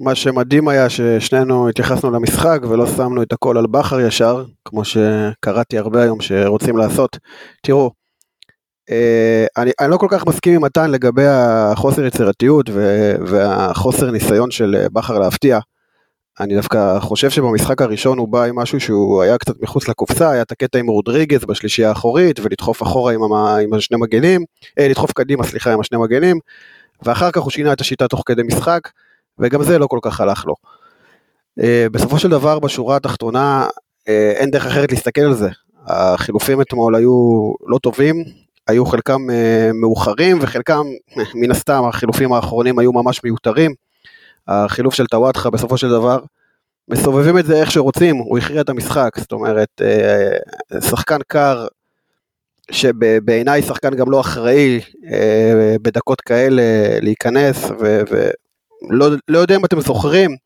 מה 0.00 0.14
שמדהים 0.14 0.68
היה 0.68 0.88
ששנינו 0.88 1.68
התייחסנו 1.68 2.10
למשחק 2.10 2.58
ולא 2.68 2.86
שמנו 2.86 3.22
את 3.22 3.32
הכל 3.32 3.58
על 3.58 3.66
בכר 3.66 4.00
ישר, 4.00 4.44
כמו 4.64 4.82
שקראתי 4.84 5.78
הרבה 5.78 6.02
היום 6.02 6.20
שרוצים 6.20 6.76
לעשות. 6.76 7.18
תראו, 7.62 7.90
אני, 9.56 9.70
אני 9.80 9.90
לא 9.90 9.96
כל 9.96 10.06
כך 10.10 10.26
מסכים 10.26 10.54
עם 10.54 10.64
מתן 10.64 10.90
לגבי 10.90 11.26
החוסר 11.26 12.04
יצירתיות 12.04 12.70
והחוסר 13.26 14.10
ניסיון 14.10 14.50
של 14.50 14.86
בכר 14.92 15.18
להפתיע. 15.18 15.58
אני 16.40 16.54
דווקא 16.54 17.00
חושב 17.00 17.30
שבמשחק 17.30 17.82
הראשון 17.82 18.18
הוא 18.18 18.28
בא 18.28 18.42
עם 18.42 18.56
משהו 18.56 18.80
שהוא 18.80 19.22
היה 19.22 19.38
קצת 19.38 19.62
מחוץ 19.62 19.88
לקופסה, 19.88 20.30
היה 20.30 20.42
את 20.42 20.52
הקטע 20.52 20.78
עם 20.78 20.86
רודריגז 20.86 21.44
בשלישייה 21.44 21.88
האחורית, 21.88 22.40
ולדחוף 22.40 22.82
אחורה 22.82 23.12
עם, 23.12 23.22
המ... 23.22 23.32
עם 23.32 23.74
השני 23.74 23.98
מגנים, 23.98 24.44
אה, 24.78 24.88
לדחוף 24.88 25.12
קדימה, 25.12 25.44
סליחה, 25.44 25.72
עם 25.72 25.80
השני 25.80 25.98
מגנים, 25.98 26.38
ואחר 27.02 27.30
כך 27.30 27.40
הוא 27.40 27.50
שינה 27.50 27.72
את 27.72 27.80
השיטה 27.80 28.08
תוך 28.08 28.22
כדי 28.26 28.42
משחק, 28.42 28.80
וגם 29.38 29.62
זה 29.62 29.78
לא 29.78 29.86
כל 29.86 29.98
כך 30.02 30.20
הלך 30.20 30.46
לו. 30.46 30.54
אה, 31.62 31.86
בסופו 31.92 32.18
של 32.18 32.28
דבר, 32.28 32.58
בשורה 32.58 32.96
התחתונה, 32.96 33.66
אה, 34.08 34.32
אין 34.36 34.50
דרך 34.50 34.66
אחרת 34.66 34.92
להסתכל 34.92 35.20
על 35.20 35.34
זה. 35.34 35.48
החילופים 35.86 36.60
אתמול 36.60 36.96
היו 36.96 37.52
לא 37.66 37.78
טובים, 37.78 38.24
היו 38.68 38.86
חלקם 38.86 39.30
אה, 39.30 39.70
מאוחרים, 39.74 40.38
וחלקם, 40.40 40.82
מן 41.34 41.50
הסתם, 41.50 41.82
החילופים 41.88 42.32
האחרונים 42.32 42.78
היו 42.78 42.92
ממש 42.92 43.24
מיותרים. 43.24 43.74
החילוף 44.50 44.94
של 44.94 45.06
טוואטחה 45.06 45.50
בסופו 45.50 45.78
של 45.78 45.88
דבר, 45.88 46.18
מסובבים 46.88 47.38
את 47.38 47.46
זה 47.46 47.60
איך 47.60 47.70
שרוצים, 47.70 48.16
הוא 48.16 48.38
הכריע 48.38 48.60
את 48.60 48.68
המשחק, 48.68 49.10
זאת 49.18 49.32
אומרת, 49.32 49.68
אה, 49.82 50.80
שחקן 50.80 51.18
קר, 51.28 51.66
שבעיניי 52.70 53.62
שחקן 53.62 53.94
גם 53.94 54.10
לא 54.10 54.20
אחראי 54.20 54.80
אה, 55.12 55.76
בדקות 55.82 56.20
כאלה 56.20 56.62
להיכנס, 57.02 57.70
ולא 57.80 59.08
לא 59.28 59.38
יודע 59.38 59.56
אם 59.56 59.64
אתם 59.64 59.80
זוכרים, 59.80 60.36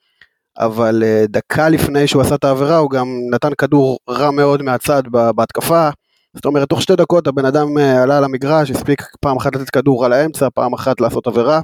אבל 0.58 1.02
אה, 1.06 1.24
דקה 1.28 1.68
לפני 1.68 2.06
שהוא 2.06 2.22
עשה 2.22 2.34
את 2.34 2.44
העבירה 2.44 2.76
הוא 2.76 2.90
גם 2.90 3.06
נתן 3.30 3.54
כדור 3.58 3.98
רע 4.08 4.30
מאוד 4.30 4.62
מהצד 4.62 5.02
בהתקפה, 5.34 5.88
זאת 6.34 6.44
אומרת 6.44 6.68
תוך 6.68 6.82
שתי 6.82 6.96
דקות 6.96 7.26
הבן 7.26 7.44
אדם 7.44 7.78
עלה 7.78 8.18
על 8.18 8.24
המגרש, 8.24 8.70
הספיק 8.70 9.02
פעם 9.20 9.36
אחת 9.36 9.56
לתת 9.56 9.70
כדור 9.70 10.04
על 10.04 10.12
האמצע, 10.12 10.48
פעם 10.54 10.72
אחת 10.74 11.00
לעשות 11.00 11.26
עבירה, 11.26 11.60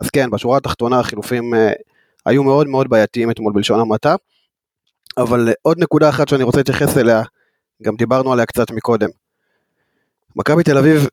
אז 0.00 0.10
כן, 0.10 0.30
בשורה 0.30 0.56
התחתונה 0.56 1.00
החילופים 1.00 1.54
אה, 1.54 1.72
היו 2.26 2.42
מאוד 2.42 2.66
מאוד 2.66 2.88
בעייתיים 2.88 3.30
אתמול 3.30 3.52
בלשון 3.52 3.80
המעטה, 3.80 4.14
אבל 5.18 5.48
אה, 5.48 5.52
עוד 5.62 5.78
נקודה 5.78 6.08
אחת 6.08 6.28
שאני 6.28 6.42
רוצה 6.42 6.58
להתייחס 6.58 6.98
אליה, 6.98 7.22
גם 7.82 7.96
דיברנו 7.96 8.32
עליה 8.32 8.46
קצת 8.46 8.70
מקודם. 8.70 9.08
מכבי 10.36 10.62
תל 10.62 10.78
אביב 10.78 11.06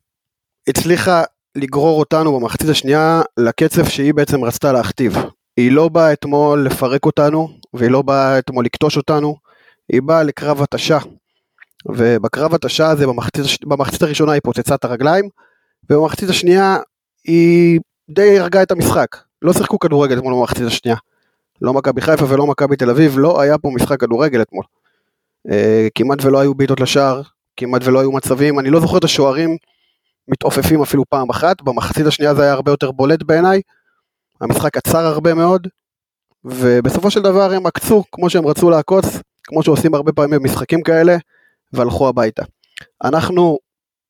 הצליחה 0.68 1.24
לגרור 1.56 2.00
אותנו 2.00 2.40
במחצית 2.40 2.70
השנייה 2.70 3.22
לקצב 3.38 3.86
שהיא 3.86 4.14
בעצם 4.14 4.44
רצתה 4.44 4.72
להכתיב. 4.72 5.16
היא 5.58 5.72
לא 5.72 5.90
באה 5.90 6.14
אתמול 6.14 6.66
לפרק 6.66 7.06
אותנו, 7.06 7.50
והיא 7.74 7.92
לא 7.92 8.02
באה 8.02 8.40
אתמול 8.40 8.66
לקטוש 8.66 8.98
אותנו, 8.98 9.36
היא 9.92 10.02
באה 10.02 10.24
לקרב 10.24 10.62
התשה. 10.62 10.98
ובקרב 11.86 12.54
התשה 12.54 12.88
הזה 12.88 13.08
במחצית, 13.08 13.66
במחצית 13.66 14.02
הראשונה 14.02 14.32
היא 14.32 14.42
פוצצה 14.44 14.76
את 14.76 14.86
הרגליים, 14.86 15.30
ובמחצית 15.90 16.30
השנייה 16.30 16.78
היא 17.24 17.80
די 18.10 18.40
הרגה 18.40 18.64
את 18.64 18.72
המשחק. 18.72 19.18
לא 19.42 19.54
שיחקו 19.54 19.80
כדורגל 19.80 20.18
אתמול 20.18 20.34
במחצית 20.34 20.68
השנייה. 20.68 20.98
לא 21.62 21.74
מכבי 21.74 22.02
חיפה 22.02 22.26
ולא 22.30 22.48
מכבי 22.48 22.76
תל 22.76 22.90
אביב, 22.90 23.20
לא 23.20 23.42
היה 23.42 23.58
פה 23.58 23.70
משחק 23.76 24.00
כדורגל 24.00 24.42
אתמול. 24.42 24.64
אה, 25.52 25.88
כמעט 25.96 26.26
ולא 26.26 26.40
היו 26.40 26.56
בעיטות 26.56 26.80
לשער, 26.80 27.22
כמעט 27.58 27.82
ולא 27.86 28.00
היו 28.00 28.12
מצבים, 28.12 28.60
אני 28.60 28.70
לא 28.70 28.80
זוכר 28.80 28.98
את 28.98 29.04
השוערים 29.04 29.58
מתעופפים 30.28 30.82
אפילו 30.82 31.04
פעם 31.10 31.30
אחת, 31.30 31.62
במחצית 31.62 32.06
השנייה 32.06 32.36
זה 32.36 32.44
היה 32.44 32.54
הרבה 32.54 32.72
יותר 32.72 32.92
בולט 32.92 33.24
בעיניי. 33.24 33.62
המשחק 34.42 34.78
עצר 34.78 35.06
הרבה 35.06 35.34
מאוד, 35.34 35.68
ובסופו 36.44 37.12
של 37.12 37.22
דבר 37.22 37.52
הם 37.54 37.66
עקצו 37.66 38.04
כמו 38.12 38.30
שהם 38.30 38.48
רצו 38.48 38.70
לעקוץ, 38.70 39.06
כמו 39.44 39.64
שעושים 39.64 39.96
הרבה 39.96 40.12
פעמים 40.12 40.40
במשחקים 40.40 40.82
כאלה, 40.82 41.18
והלכו 41.74 42.08
הביתה. 42.10 42.44
אנחנו 43.04 43.58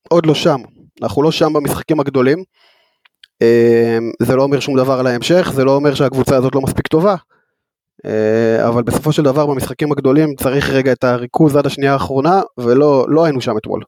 עוד 0.10 0.26
לא 0.26 0.36
שם, 0.36 0.62
אנחנו 1.02 1.24
לא 1.24 1.32
שם 1.32 1.54
במשחקים 1.54 2.00
הגדולים, 2.00 2.44
זה 4.20 4.36
לא 4.36 4.44
אומר 4.44 4.60
שום 4.60 4.78
דבר 4.78 5.00
על 5.00 5.08
ההמשך, 5.08 5.52
זה 5.54 5.64
לא 5.64 5.76
אומר 5.76 5.94
שהקבוצה 5.94 6.36
הזאת 6.36 6.56
לא 6.56 6.62
מספיק 6.62 6.88
טובה, 6.88 7.16
אה, 8.06 8.68
אבל 8.68 8.84
בסופו 8.84 9.14
של 9.14 9.24
דבר 9.24 9.46
במשחקים 9.46 9.92
הגדולים 9.92 10.36
צריך 10.36 10.70
רגע 10.70 10.92
את 10.92 11.04
הריכוז 11.04 11.56
עד 11.56 11.66
השנייה 11.66 11.94
האחרונה, 11.94 12.42
ולא 12.58 13.06
לא 13.10 13.24
היינו 13.26 13.42
שם 13.42 13.58
אתמול. 13.58 13.84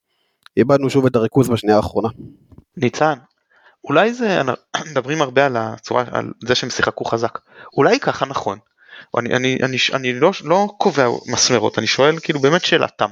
איבדנו 0.57 0.89
שוב 0.89 1.05
את 1.05 1.15
הריכוז 1.15 1.49
בשנייה 1.49 1.77
האחרונה. 1.77 2.09
ניצן, 2.77 3.13
אולי 3.83 4.13
זה, 4.13 4.41
מדברים 4.91 5.21
הרבה 5.21 5.45
על 5.45 5.57
הצורה, 5.57 6.03
על 6.11 6.31
זה 6.45 6.55
שהם 6.55 6.69
שיחקו 6.69 7.05
חזק, 7.05 7.39
אולי 7.77 7.99
ככה 7.99 8.25
נכון. 8.25 8.57
אני, 9.17 9.35
אני, 9.35 9.57
אני, 9.63 9.77
אני 9.93 10.13
לא, 10.13 10.31
לא 10.43 10.67
קובע 10.77 11.07
מסמרות, 11.27 11.77
אני 11.79 11.87
שואל 11.87 12.19
כאילו 12.19 12.39
באמת 12.39 12.65
שאלת 12.65 12.91
תם. 12.97 13.09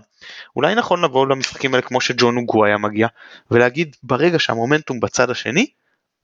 אולי 0.56 0.76
נכון 0.76 1.02
לבוא 1.04 1.28
למשחקים 1.28 1.74
האלה 1.74 1.82
כמו 1.82 2.02
שג'ון 2.02 2.38
אוגו 2.38 2.66
היה 2.66 2.78
מגיע, 2.78 3.08
ולהגיד 3.52 3.96
ברגע 4.04 4.40
שהמומנטום 4.40 5.00
בצד 5.00 5.30
השני, 5.30 5.66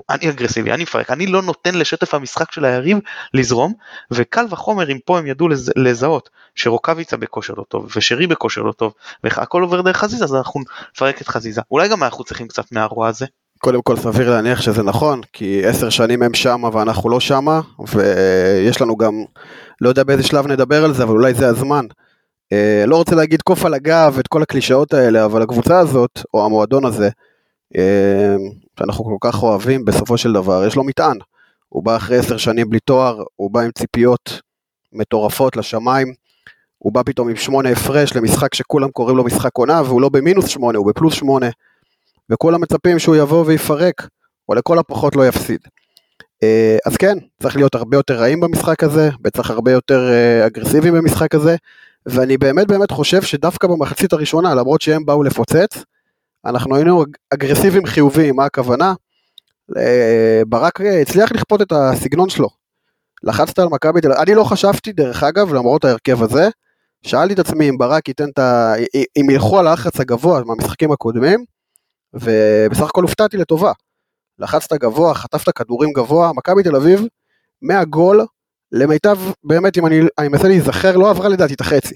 אני 0.10 0.30
אגרסיבי, 0.30 0.72
אני 0.72 0.84
מפרק, 0.84 1.12
אני 1.12 1.28
לא 1.28 1.42
נותן 1.42 1.75
לשטף 1.75 2.14
המשחק 2.14 2.52
של 2.52 2.66
היריב 2.66 2.98
לזרום, 3.34 3.74
וקל 4.12 4.46
וחומר 4.50 4.92
אם 4.92 4.98
פה 5.06 5.20
הם 5.20 5.28
ידעו 5.28 5.48
לז, 5.48 5.72
לזהות 5.75 6.30
שרוקאביצה 6.56 7.18
בכושר 7.18 7.54
לא 7.58 7.64
טוב, 7.68 7.88
ושרי 7.96 8.28
בכושר 8.28 8.62
לא 8.62 8.72
טוב, 8.72 8.94
והכל 9.24 9.62
עובר 9.62 9.82
דרך 9.82 9.98
חזיזה, 9.98 10.24
אז 10.24 10.36
אנחנו 10.36 10.62
נפרק 10.96 11.22
את 11.22 11.28
חזיזה. 11.28 11.62
אולי 11.72 11.90
גם 11.90 12.04
אנחנו 12.04 12.24
צריכים 12.24 12.48
קצת 12.48 12.72
מהרוע 12.72 13.08
הזה. 13.08 13.25
קודם 13.60 13.82
כל 13.82 13.98
סביר 13.98 14.30
להניח 14.30 14.62
שזה 14.62 14.84
נכון, 14.84 15.22
כי 15.34 15.66
עשר 15.66 15.90
שנים 15.90 16.24
הם 16.24 16.34
שמה 16.34 16.70
ואנחנו 16.74 17.10
לא 17.10 17.20
שמה, 17.20 17.62
ויש 17.94 18.82
לנו 18.82 18.98
גם, 18.98 19.24
לא 19.82 19.90
יודע 19.90 20.04
באיזה 20.04 20.24
שלב 20.24 20.48
נדבר 20.48 20.84
על 20.84 20.94
זה, 20.94 21.04
אבל 21.04 21.14
אולי 21.14 21.34
זה 21.34 21.48
הזמן. 21.48 21.86
אה, 22.54 22.84
לא 22.88 22.96
רוצה 22.96 23.16
להגיד 23.16 23.42
קוף 23.42 23.66
על 23.66 23.74
הגב 23.74 24.18
את 24.20 24.28
כל 24.28 24.42
הקלישאות 24.42 24.94
האלה, 24.94 25.25
אבל 25.25 25.42
הקבוצה 25.42 25.80
הזאת, 25.80 26.20
או 26.34 26.46
המועדון 26.46 26.86
הזה, 26.86 27.10
אה, 27.78 28.36
שאנחנו 28.79 29.03
כל 29.03 29.17
כך 29.22 29.44
אוהבים, 29.44 29.86
בסופו 29.86 30.17
של 30.17 30.34
דבר 30.34 30.65
יש 30.65 30.75
לו 30.75 30.84
מטען. 30.84 31.17
הוא 31.70 31.84
בא 31.84 31.96
אחרי 31.96 32.17
עשר 32.17 32.38
שנים 32.38 32.70
בלי 32.70 32.79
תואר, 32.79 33.24
הוא 33.36 33.51
בא 33.51 33.60
עם 33.60 33.72
ציפיות 33.72 34.41
מטורפות 34.94 35.58
לשמיים, 35.58 36.13
הוא 36.77 36.94
בא 36.94 37.01
פתאום 37.05 37.29
עם 37.29 37.36
שמונה 37.36 37.70
הפרש 37.70 38.15
למשחק 38.15 38.53
שכולם 38.53 38.89
קוראים 38.89 39.17
לו 39.17 39.24
משחק 39.24 39.58
עונה, 39.58 39.82
והוא 39.82 40.01
לא 40.01 40.10
במינוס 40.10 40.48
שמונה, 40.48 40.77
הוא 40.77 40.88
בפלוס 40.88 41.13
שמונה. 41.13 41.50
וכולם 42.29 42.62
מצפים 42.62 43.00
שהוא 43.00 43.15
יבוא 43.15 43.44
ויפרק, 43.48 44.08
או 44.50 44.55
לכל 44.55 44.79
הפחות 44.79 45.15
לא 45.15 45.27
יפסיד. 45.27 45.60
אה, 46.44 46.77
אז 46.86 46.98
כן, 46.98 47.17
צריך 47.41 47.55
להיות 47.55 47.75
הרבה 47.75 47.98
יותר 47.98 48.15
רעים 48.15 48.39
במשחק 48.39 48.84
הזה, 48.84 49.10
וצריך 49.24 49.50
הרבה 49.50 49.72
יותר 49.72 50.10
אה, 50.12 50.48
אגרסיביים 50.48 50.94
במשחק 50.94 51.36
הזה, 51.36 51.55
ואני 52.05 52.38
באמת 52.38 52.67
באמת 52.67 52.91
חושב 52.91 53.22
שדווקא 53.22 53.67
במחצית 53.67 54.13
הראשונה, 54.13 54.55
למרות 54.55 54.82
שהם 54.82 55.05
באו 55.05 55.24
לפוצץ, 55.24 55.84
אנחנו 56.46 56.75
היינו 56.75 57.04
אגרסיביים 57.34 57.86
חיוביים, 57.86 58.36
מה 58.36 58.46
הכוונה? 58.46 58.94
אה, 59.78 60.42
ברק 60.48 60.82
הצליח 60.82 61.32
לכפות 61.32 61.62
את 61.62 61.72
הסגנון 61.72 62.30
שלו. 62.30 62.50
לחצת 63.24 63.60
על 63.60 63.68
מכבי 63.68 64.02
תל 64.02 64.12
אביב, 64.12 64.22
אני 64.22 64.36
לא 64.36 64.44
חשבתי 64.44 64.92
דרך 64.92 65.24
אגב, 65.24 65.54
למרות 65.54 65.86
ההרכב 65.86 66.24
הזה, 66.24 66.50
שאלתי 67.02 67.34
את 67.34 67.40
עצמי 67.40 67.70
אם 67.70 67.78
ברק 67.78 68.08
ייתן 68.08 68.30
את 68.30 68.40
ה... 68.40 68.74
אם 69.18 69.30
ילכו 69.30 69.60
על 69.60 69.68
הלחץ 69.68 70.00
הגבוה 70.00 70.42
מהמשחקים 70.46 70.92
הקודמים, 70.92 71.46
ובסך 72.14 72.84
הכל 72.84 73.02
הופתעתי 73.02 73.38
לטובה. 73.38 73.72
לחצת 74.40 74.74
גבוה, 74.74 75.14
חטפת 75.14 75.50
כדורים 75.50 75.94
גבוה, 75.94 76.32
מכבי 76.36 76.64
תל 76.64 76.75
אביב, 76.75 77.04
מהגול, 77.62 78.25
למיטב, 78.72 79.18
באמת 79.44 79.78
אם 79.78 79.86
אני, 79.86 80.00
אני 80.18 80.28
מנסה 80.28 80.48
להיזכר, 80.48 80.98
לא 80.98 81.10
עברה 81.10 81.30
לדעתי 81.30 81.54
את 81.54 81.62
החצי. 81.62 81.96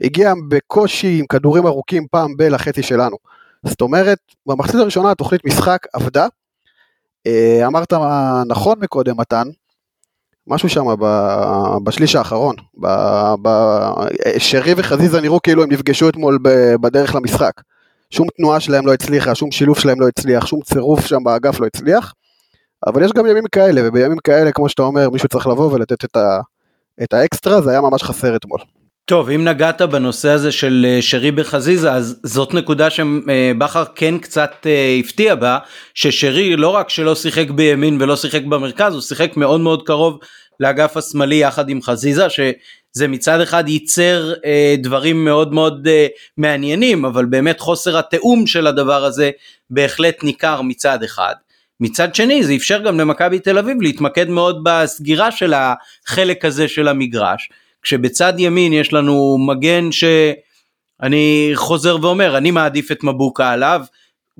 הגיע 0.00 0.32
בקושי 0.48 1.18
עם 1.18 1.26
כדורים 1.26 1.66
ארוכים 1.66 2.06
פעם 2.10 2.36
ב 2.36 2.42
לחצי 2.42 2.82
שלנו. 2.82 3.16
זאת 3.66 3.80
אומרת, 3.80 4.18
במחצית 4.46 4.80
הראשונה 4.80 5.10
התוכנית 5.10 5.44
משחק 5.44 5.86
עבדה. 5.92 6.26
אה, 7.26 7.66
אמרת 7.66 7.92
נכון 8.46 8.78
מקודם 8.80 9.20
מתן, 9.20 9.48
משהו 10.46 10.68
שם 10.68 10.84
בשליש 11.84 12.14
האחרון, 12.14 12.56
שרי 14.38 14.74
וחזיזה 14.76 15.20
נראו 15.20 15.42
כאילו 15.42 15.62
הם 15.62 15.72
נפגשו 15.72 16.08
אתמול 16.08 16.38
בדרך 16.80 17.14
למשחק. 17.14 17.52
שום 18.10 18.28
תנועה 18.36 18.60
שלהם 18.60 18.86
לא 18.86 18.94
הצליחה, 18.94 19.34
שום 19.34 19.50
שילוב 19.50 19.78
שלהם 19.78 20.00
לא 20.00 20.08
הצליח, 20.08 20.46
שום 20.46 20.60
צירוף 20.60 21.06
שם 21.06 21.24
באגף 21.24 21.60
לא 21.60 21.66
הצליח. 21.66 22.14
אבל 22.86 23.04
יש 23.04 23.12
גם 23.12 23.26
ימים 23.26 23.44
כאלה, 23.52 23.80
ובימים 23.84 24.18
כאלה, 24.24 24.52
כמו 24.52 24.68
שאתה 24.68 24.82
אומר, 24.82 25.10
מישהו 25.10 25.28
צריך 25.28 25.46
לבוא 25.46 25.72
ולתת 25.72 26.04
את, 26.04 26.16
ה, 26.16 26.40
את 27.02 27.12
האקסטרה, 27.12 27.60
זה 27.60 27.70
היה 27.70 27.80
ממש 27.80 28.02
חסר 28.02 28.36
אתמול. 28.36 28.60
טוב, 29.04 29.30
אם 29.30 29.44
נגעת 29.44 29.82
בנושא 29.82 30.28
הזה 30.28 30.52
של 30.52 30.86
אה, 30.88 31.02
שרי 31.02 31.30
בחזיזה, 31.30 31.92
אז 31.92 32.20
זאת 32.22 32.54
נקודה 32.54 32.90
שבכר 32.90 33.84
כן 33.94 34.18
קצת 34.18 34.52
אה, 34.66 34.96
הפתיע 35.00 35.34
בה, 35.34 35.58
ששרי 35.94 36.56
לא 36.56 36.68
רק 36.68 36.90
שלא 36.90 37.14
שיחק 37.14 37.50
בימין 37.50 38.02
ולא 38.02 38.16
שיחק 38.16 38.42
במרכז, 38.42 38.92
הוא 38.94 39.02
שיחק 39.02 39.36
מאוד 39.36 39.60
מאוד 39.60 39.86
קרוב 39.86 40.18
לאגף 40.60 40.96
השמאלי 40.96 41.34
יחד 41.34 41.68
עם 41.68 41.82
חזיזה, 41.82 42.30
ש... 42.30 42.40
זה 42.94 43.08
מצד 43.08 43.40
אחד 43.40 43.68
ייצר 43.68 44.32
אה, 44.44 44.74
דברים 44.78 45.24
מאוד 45.24 45.54
מאוד 45.54 45.88
מעניינים 46.36 47.04
אבל 47.04 47.24
באמת 47.24 47.60
חוסר 47.60 47.98
התיאום 47.98 48.46
של 48.46 48.66
הדבר 48.66 49.04
הזה 49.04 49.30
בהחלט 49.70 50.24
ניכר 50.24 50.62
מצד 50.62 51.02
אחד. 51.02 51.34
מצד 51.80 52.14
שני 52.14 52.44
זה 52.44 52.54
אפשר 52.54 52.78
גם 52.78 53.00
למכבי 53.00 53.38
תל 53.38 53.58
אביב 53.58 53.82
להתמקד 53.82 54.28
מאוד 54.28 54.60
בסגירה 54.64 55.30
של 55.30 55.54
החלק 55.54 56.44
הזה 56.44 56.68
של 56.68 56.88
המגרש 56.88 57.48
כשבצד 57.82 58.32
ימין 58.38 58.72
יש 58.72 58.92
לנו 58.92 59.38
מגן 59.38 59.92
שאני 59.92 61.50
חוזר 61.54 61.96
ואומר 62.02 62.36
אני 62.36 62.50
מעדיף 62.50 62.92
את 62.92 63.04
מבוקה 63.04 63.50
עליו 63.50 63.80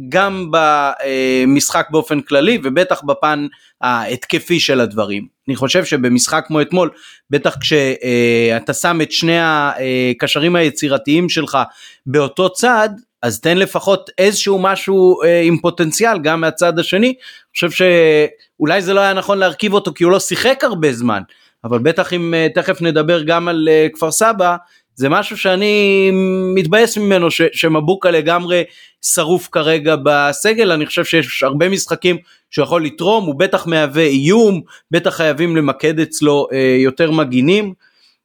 גם 0.08 0.50
במשחק 0.50 1.86
באופן 1.90 2.20
כללי 2.20 2.58
ובטח 2.62 3.02
בפן 3.02 3.46
ההתקפי 3.80 4.60
של 4.60 4.80
הדברים. 4.80 5.26
אני 5.48 5.56
חושב 5.56 5.84
שבמשחק 5.84 6.44
כמו 6.46 6.60
אתמול, 6.60 6.90
בטח 7.30 7.56
כשאתה 7.60 8.72
שם 8.72 9.00
את 9.02 9.12
שני 9.12 9.36
הקשרים 9.40 10.56
היצירתיים 10.56 11.28
שלך 11.28 11.58
באותו 12.06 12.50
צד, 12.50 12.88
אז 13.22 13.40
תן 13.40 13.58
לפחות 13.58 14.10
איזשהו 14.18 14.58
משהו 14.58 15.22
אה, 15.22 15.40
עם 15.40 15.58
פוטנציאל 15.58 16.18
גם 16.18 16.40
מהצד 16.40 16.78
השני. 16.78 17.06
אני 17.06 17.14
חושב 17.54 17.70
שאולי 17.70 18.82
זה 18.82 18.94
לא 18.94 19.00
היה 19.00 19.12
נכון 19.12 19.38
להרכיב 19.38 19.72
אותו 19.74 19.92
כי 19.94 20.04
הוא 20.04 20.12
לא 20.12 20.20
שיחק 20.20 20.64
הרבה 20.64 20.92
זמן, 20.92 21.22
אבל 21.64 21.78
בטח 21.78 22.12
אם 22.12 22.34
אה, 22.34 22.46
תכף 22.54 22.82
נדבר 22.82 23.22
גם 23.22 23.48
על 23.48 23.68
אה, 23.70 23.86
כפר 23.94 24.10
סבא, 24.10 24.56
זה 24.94 25.08
משהו 25.08 25.38
שאני 25.38 26.10
מתבאס 26.54 26.98
ממנו 26.98 27.30
ש, 27.30 27.42
שמבוקה 27.52 28.10
לגמרי 28.10 28.64
שרוף 29.02 29.48
כרגע 29.52 29.96
בסגל, 30.02 30.72
אני 30.72 30.86
חושב 30.86 31.04
שיש 31.04 31.42
הרבה 31.42 31.68
משחקים 31.68 32.16
שהוא 32.50 32.62
יכול 32.62 32.84
לתרום, 32.84 33.24
הוא 33.24 33.34
בטח 33.38 33.66
מהווה 33.66 34.02
איום, 34.02 34.62
בטח 34.90 35.10
חייבים 35.16 35.56
למקד 35.56 36.00
אצלו 36.00 36.48
אה, 36.52 36.76
יותר 36.78 37.10
מגינים. 37.10 37.74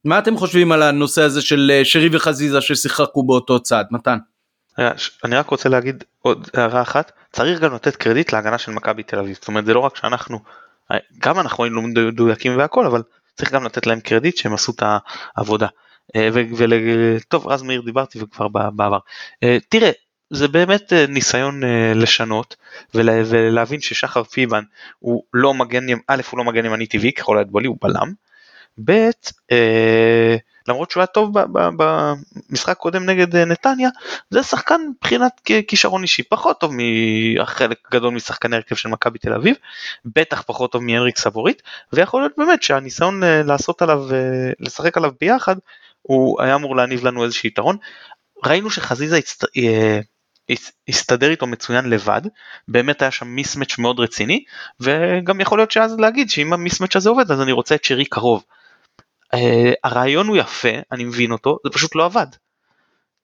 מה 0.06 0.20
אתם 0.20 0.38
חושבים 0.38 0.72
על 0.72 0.82
הנושא 0.82 1.22
הזה 1.22 1.42
של 1.42 1.72
אה, 1.74 1.86
שרי 1.86 2.10
וחזיזה 2.12 2.62
ששיחקו 2.62 3.24
באותו 3.24 3.60
צד, 3.60 3.86
מתן? 3.92 4.18
אני 5.24 5.36
רק 5.36 5.50
רוצה 5.50 5.70
להגיד 5.70 6.04
עוד 6.22 6.50
הערה 6.54 6.82
אחת, 6.82 7.12
צריך 7.32 7.60
גם 7.60 7.76
לתת 7.76 7.96
קרדיט 7.96 8.34
להגנה 8.34 8.58
של 8.58 8.72
מכבי 8.72 9.04
תל 9.04 9.20
אביב, 9.20 9.36
זאת 9.36 9.48
אומרת 9.48 9.66
זה 9.66 9.74
לא 9.74 9.80
רק 9.80 9.96
שאנחנו, 9.96 10.40
גם 11.20 11.40
אנחנו 11.40 11.64
היינו 11.64 11.82
מדויקים 11.82 12.58
והכל, 12.58 12.86
אבל 12.86 13.02
צריך 13.38 13.52
גם 13.54 13.64
לתת 13.64 13.88
להם 13.88 14.00
קרדיט 14.00 14.38
שהם 14.38 14.54
עשו 14.54 14.72
את 14.72 14.84
העבודה. 15.36 15.68
אה, 16.16 16.30
טוב 17.28 17.48
רז 17.48 17.62
מאיר 17.62 17.82
דיברתי 17.82 18.20
וכבר 18.22 18.48
בעבר. 18.48 19.00
אה, 19.44 19.58
תראה 19.70 19.92
זה 20.30 20.48
באמת 20.48 20.94
אה, 20.94 21.06
ניסיון 21.08 21.62
לשנות 21.96 22.56
ולהבין 22.94 23.82
ששחר 23.82 24.24
פיבן 24.24 24.64
הוא 25.00 25.24
לא 25.34 25.54
מגן, 25.54 25.86
א' 26.08 26.22
הוא 26.32 26.38
לא 26.38 26.44
מגן 26.44 26.66
ימני 26.66 26.88
טבעי 26.88 27.14
ככל 27.14 27.38
הידוע 27.38 27.62
הוא 27.66 27.78
בלם. 27.82 28.27
ב' 28.86 29.10
למרות 30.68 30.92
שהוא 30.92 31.02
היה 31.02 31.08
טוב 31.08 31.32
במשחק 31.52 32.78
קודם 32.78 33.06
נגד 33.06 33.36
נתניה 33.36 33.90
זה 34.30 34.44
שחקן 34.44 34.82
מבחינת 34.90 35.32
כישרון 35.68 36.02
אישי 36.02 36.24
פחות 36.24 36.60
טוב 36.60 36.72
מחלק 36.76 37.78
גדול 37.92 38.14
משחקני 38.14 38.56
הרכב 38.56 38.76
של 38.76 38.90
מכבי 38.90 39.20
תל 39.20 39.34
אביב 39.34 39.56
בטח 40.06 40.42
פחות 40.42 40.72
טוב 40.72 40.84
מהנריק 40.84 41.18
סבורית 41.18 41.62
ויכול 41.94 42.22
להיות 42.22 42.34
באמת 42.38 42.64
שהניסיון 42.64 43.24
לעשות 43.24 43.82
עליו 43.82 44.08
לשחק 44.60 44.98
עליו 44.98 45.12
ביחד 45.22 45.56
הוא 46.02 46.42
היה 46.42 46.56
אמור 46.56 46.76
להניב 46.76 47.06
לנו 47.06 47.24
איזשהו 47.24 47.48
יתרון. 47.48 47.78
ראינו 48.46 48.70
שחזיזה 48.70 49.18
הצט... 49.18 49.44
אה, 49.58 50.00
הסתדר 50.88 51.30
איתו 51.30 51.48
מצוין 51.48 51.90
לבד, 51.90 52.22
באמת 52.68 53.02
היה 53.02 53.12
שם 53.12 53.28
מיסמץ' 53.28 53.78
מאוד 53.78 54.00
רציני, 54.00 54.44
וגם 54.80 55.42
יכול 55.42 55.60
להיות 55.60 55.72
שאז 55.72 56.00
להגיד 56.00 56.30
שאם 56.30 56.54
המיסמץ' 56.54 56.96
הזה 56.96 57.10
עובד 57.10 57.32
אז 57.32 57.42
אני 57.42 57.52
רוצה 57.52 57.76
את 57.76 57.84
שרי 57.84 58.06
קרוב. 58.06 58.44
Uh, 59.36 59.38
הרעיון 59.84 60.28
הוא 60.28 60.38
יפה, 60.38 60.70
אני 60.92 61.04
מבין 61.04 61.32
אותו, 61.32 61.58
זה 61.64 61.70
פשוט 61.70 61.96
לא 61.96 62.06
עבד. 62.06 62.28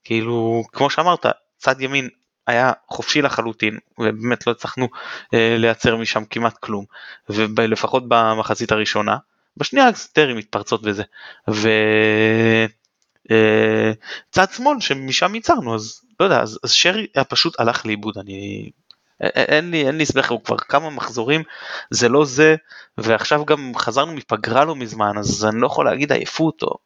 כאילו, 0.04 0.64
כמו 0.72 0.90
שאמרת, 0.90 1.26
צד 1.58 1.82
ימין 1.82 2.10
היה 2.48 2.72
חופשי 2.88 3.22
לחלוטין, 3.22 3.78
ובאמת 3.98 4.48
לא 4.48 4.52
הצלחנו 4.52 4.86
uh, 4.86 5.30
לייצר 5.34 5.96
משם 5.96 6.26
כמעט 6.26 6.58
כלום, 6.58 6.86
ולפחות 7.30 8.04
במחצית 8.08 8.72
הראשונה. 8.72 9.18
בשנייה 9.58 9.90
טרי 10.14 10.34
מתפרצות 10.34 10.82
וזה. 10.84 11.04
וצד 11.48 11.68
אה, 14.38 14.54
שמאל 14.56 14.80
שמשם 14.80 15.36
ייצרנו 15.36 15.76
אז 15.76 16.02
לא 16.20 16.26
יודע 16.26 16.42
אז, 16.42 16.60
אז 16.64 16.72
שרי 16.72 17.08
פשוט 17.30 17.60
הלך 17.60 17.86
לאיבוד 17.86 18.18
אני 18.18 18.70
אין 19.22 19.72
לי 19.72 19.88
אין 19.88 19.98
לי 19.98 20.04
הסבר 20.04 20.22
הוא 20.30 20.44
כבר 20.44 20.58
כמה 20.58 20.90
מחזורים 20.90 21.44
זה 21.90 22.10
לא 22.10 22.26
זה 22.26 22.56
ועכשיו 22.98 23.46
גם 23.46 23.72
חזרנו 23.76 24.14
מפגרה 24.14 24.66
לא 24.66 24.76
מזמן 24.76 25.18
אז 25.18 25.46
אני 25.46 25.62
לא 25.62 25.68
יכול 25.68 25.86
להגיד 25.86 26.12
עייפות 26.12 26.64
או 26.64 26.78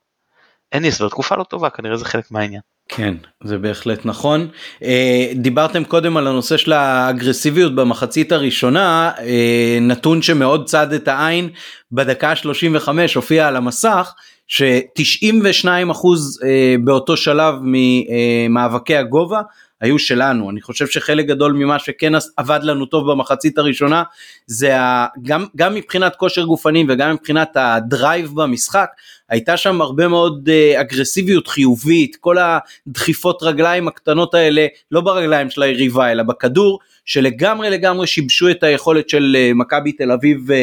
אין 0.72 0.82
לי 0.82 0.88
הסבר 0.88 1.10
תקופה 1.10 1.36
לא 1.36 1.44
טובה 1.44 1.70
כנראה 1.70 1.98
זה 1.98 2.06
חלק 2.06 2.32
מהעניין. 2.32 2.62
כן 2.90 3.14
זה 3.44 3.58
בהחלט 3.58 4.06
נכון 4.06 4.48
אה, 4.84 5.32
דיברתם 5.36 5.84
קודם 5.84 6.18
על 6.18 6.28
הנושא 6.28 6.58
של 6.58 6.74
האגרסיביות 6.74 7.76
במחצית 7.76 8.32
הראשונה 8.32 9.12
אה, 9.20 9.78
נתון 9.82 10.22
שמאוד 10.22 10.66
צד 10.66 10.94
את 10.94 11.08
העין 11.08 11.50
בדקה 11.92 12.36
35 12.36 13.16
הופיע 13.16 13.48
על 13.48 13.56
המסך 13.56 14.14
ש-92 14.48 15.92
אחוז 15.92 16.40
אה, 16.44 16.76
באותו 16.84 17.18
שלב 17.18 17.56
ממאבקי 17.62 18.96
הגובה 18.96 19.42
היו 19.82 20.00
שלנו. 20.00 20.50
אני 20.50 20.62
חושב 20.62 20.88
שחלק 20.88 21.26
גדול 21.26 21.54
ממה 21.54 21.80
שכן 21.80 22.14
עבד 22.38 22.60
לנו 22.64 22.86
טוב 22.86 23.12
במחצית 23.12 23.58
הראשונה 23.58 24.04
זה 24.48 24.80
ה, 24.80 25.08
גם, 25.22 25.46
גם 25.56 25.76
מבחינת 25.76 26.16
כושר 26.16 26.44
גופני 26.44 26.86
וגם 26.90 27.14
מבחינת 27.14 27.50
הדרייב 27.56 28.32
במשחק 28.36 28.90
הייתה 29.30 29.58
שם 29.58 29.82
הרבה 29.82 30.08
מאוד 30.08 30.50
uh, 30.50 30.82
אגרסיביות 30.82 31.48
חיובית. 31.48 32.16
כל 32.16 32.38
הדחיפות 32.38 33.44
רגליים 33.44 33.88
הקטנות 33.88 34.34
האלה 34.34 34.68
לא 34.92 35.02
ברגליים 35.02 35.50
של 35.50 35.64
היריבה 35.64 36.12
אלא 36.12 36.24
בכדור 36.24 36.80
שלגמרי 37.06 37.70
לגמרי 37.70 38.08
שיבשו 38.08 38.50
את 38.50 38.64
היכולת 38.64 39.10
של 39.10 39.38
uh, 39.40 39.54
מכבי 39.58 39.92
תל 39.92 40.12
אביב 40.12 40.52
uh, 40.52 40.54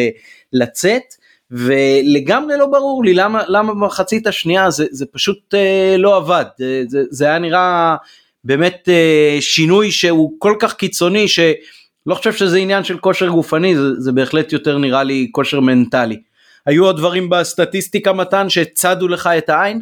לצאת. 0.53 1.03
ולגמרי 1.51 2.59
לא 2.59 2.67
ברור 2.67 3.05
לי 3.05 3.15
למה 3.15 3.43
למה 3.49 3.75
במחצית 3.75 4.27
השנייה 4.27 4.71
זה, 4.71 4.87
זה 4.91 5.07
פשוט 5.13 5.55
uh, 5.55 5.99
לא 5.99 6.17
עבד. 6.17 6.45
זה, 6.89 7.03
זה 7.11 7.25
היה 7.25 7.39
נראה 7.39 7.97
באמת 8.45 8.89
אה, 8.89 9.37
שינוי 9.41 9.91
שהוא 9.91 10.33
כל 10.39 10.57
כך 10.59 10.75
קיצוני 10.75 11.29
שלא 11.29 12.15
חושב 12.15 12.33
שזה 12.33 12.59
עניין 12.59 12.85
של 12.85 12.99
כושר 12.99 13.29
גופני 13.29 13.77
זה, 13.77 14.01
זה 14.01 14.13
בהחלט 14.13 14.53
יותר 14.53 14.79
נראה 14.79 15.03
לי 15.03 15.29
כושר 15.33 15.61
מנטלי. 15.61 16.23
היו 16.67 16.85
עוד 16.85 16.97
דברים 16.97 17.29
בסטטיסטיקה 17.31 18.13
מתן 18.13 18.51
שצדו 18.51 19.09
לך 19.09 19.27
את 19.39 19.49
העין? 19.49 19.81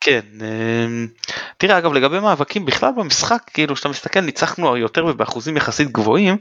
כן, 0.00 0.20
אמ, 0.40 1.06
תראה 1.58 1.78
אגב 1.78 1.92
לגבי 1.92 2.20
מאבקים 2.20 2.64
בכלל 2.64 2.90
במשחק 2.96 3.42
כאילו 3.54 3.74
כשאתה 3.74 3.88
מסתכל 3.88 4.20
ניצחנו 4.20 4.76
יותר 4.76 5.06
ובאחוזים 5.06 5.56
יחסית 5.56 5.92
גבוהים 5.92 6.36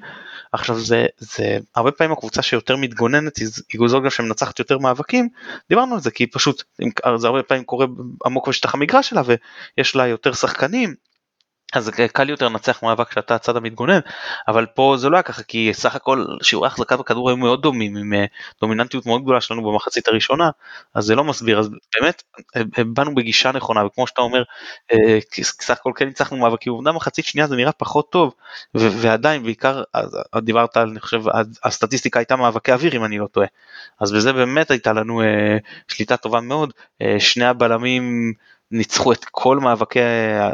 עכשיו 0.52 0.80
זה 0.80 1.06
זה 1.18 1.58
הרבה 1.76 1.92
פעמים 1.92 2.12
הקבוצה 2.12 2.42
שיותר 2.42 2.76
מתגוננת 2.76 3.38
היא 3.38 3.48
זו 3.88 4.02
גם 4.02 4.10
שמנצחת 4.10 4.60
יותר 4.60 4.78
מאבקים 4.78 5.30
דיברנו 5.70 5.94
על 5.96 6.02
זה 6.02 6.12
כי 6.12 6.28
פשוט 6.28 6.64
זה 7.16 7.28
הרבה 7.28 7.44
פעמים 7.44 7.64
קורה 7.64 7.86
עמוק 8.26 8.48
בשטח 8.48 8.74
המגרש 8.76 9.10
שלה 9.10 9.22
ויש 9.26 9.96
לה 9.96 10.08
יותר 10.08 10.34
שחקנים 10.34 10.96
אז 11.74 11.90
קל 11.90 12.30
יותר 12.30 12.48
לנצח 12.48 12.84
מאבק 12.84 13.08
כשאתה 13.08 13.36
הצד 13.36 13.58
המתגונן 13.58 14.00
אבל 14.48 14.66
פה 14.66 14.96
זה 14.98 15.10
לא 15.10 15.16
היה 15.18 15.24
ככה 15.24 15.44
כי 15.44 15.74
סך 15.74 15.96
הכל 15.96 16.26
שיעורי 16.42 16.68
החזקת 16.68 17.00
בכדור 17.00 17.30
היו 17.30 17.38
מאוד 17.38 17.62
דומים 17.62 17.98
עם 17.98 18.14
אה, 18.14 18.26
דומיננטיות 18.62 19.06
מאוד 19.06 19.22
גדולה 19.22 19.42
שלנו 19.42 19.72
במחצית 19.72 20.08
הראשונה 20.08 20.50
אז 20.94 21.06
זה 21.06 21.16
לא 21.16 21.24
מסביר 21.24 21.60
אז 21.60 21.70
באמת 22.00 22.24
אה, 22.56 22.62
אה, 22.78 22.84
באנו 22.84 23.16
בגישה 23.16 23.52
נכונה 23.52 23.86
וכמו 23.86 24.08
שאתה 24.08 24.22
אומר 24.22 24.44
סך 25.42 25.70
הכל 25.70 25.92
כן 25.96 26.06
ניצחנו 26.06 26.38
מאבקים 26.38 26.74
אמנם 26.74 26.96
מחצית 26.96 27.26
שנייה 27.26 27.48
זה 27.48 27.56
נראה 27.56 27.72
פחות 27.72 28.12
טוב 28.12 28.34
ועדיין 28.76 29.44
בעיקר 29.44 29.84
דיברת 30.38 30.78
על 30.78 30.90
אני 30.90 31.00
חושב 31.00 31.22
הסטטיסטיקה 31.64 32.20
הייתה 32.20 32.36
מאבקי 32.36 32.72
אוויר 32.72 32.96
אם 32.96 33.06
אני 33.06 33.18
לא 33.18 33.28
טועה 33.28 33.48
אז 34.00 34.12
בזה 34.12 34.34
באמת 34.34 34.72
הייתה 34.72 34.94
לנו 34.94 35.22
שליטה 35.88 36.18
טובה 36.18 36.42
מאוד 36.42 36.74
שני 37.20 37.46
הבלמים. 37.46 38.34
ניצחו 38.72 39.12
את 39.12 39.26
כל 39.32 39.60
מאבקי 39.60 40.00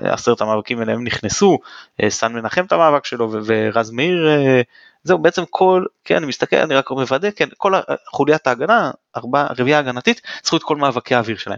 עשרת 0.01 0.41
המאבקים 0.41 0.81
אליהם 0.81 1.03
נכנסו, 1.03 1.59
אה, 2.03 2.09
סן 2.09 2.33
מנחם 2.33 2.65
את 2.65 2.71
המאבק 2.71 3.05
שלו 3.05 3.31
ורז 3.45 3.91
מאיר 3.91 4.27
אה, 4.27 4.61
זהו 5.03 5.17
בעצם 5.17 5.43
כל 5.49 5.85
כן 6.03 6.15
אני 6.15 6.25
מסתכל 6.25 6.55
אני 6.55 6.75
רק 6.75 6.91
מוודא 6.91 7.31
כן 7.31 7.47
כל 7.57 7.73
חוליית 8.11 8.47
ההגנה 8.47 8.91
ארבעה 9.17 9.47
רביעייה 9.59 9.79
הגנתית 9.79 10.21
צריכו 10.41 10.57
את 10.57 10.63
כל 10.63 10.75
מאבקי 10.75 11.15
האוויר 11.15 11.37
שלהם. 11.37 11.57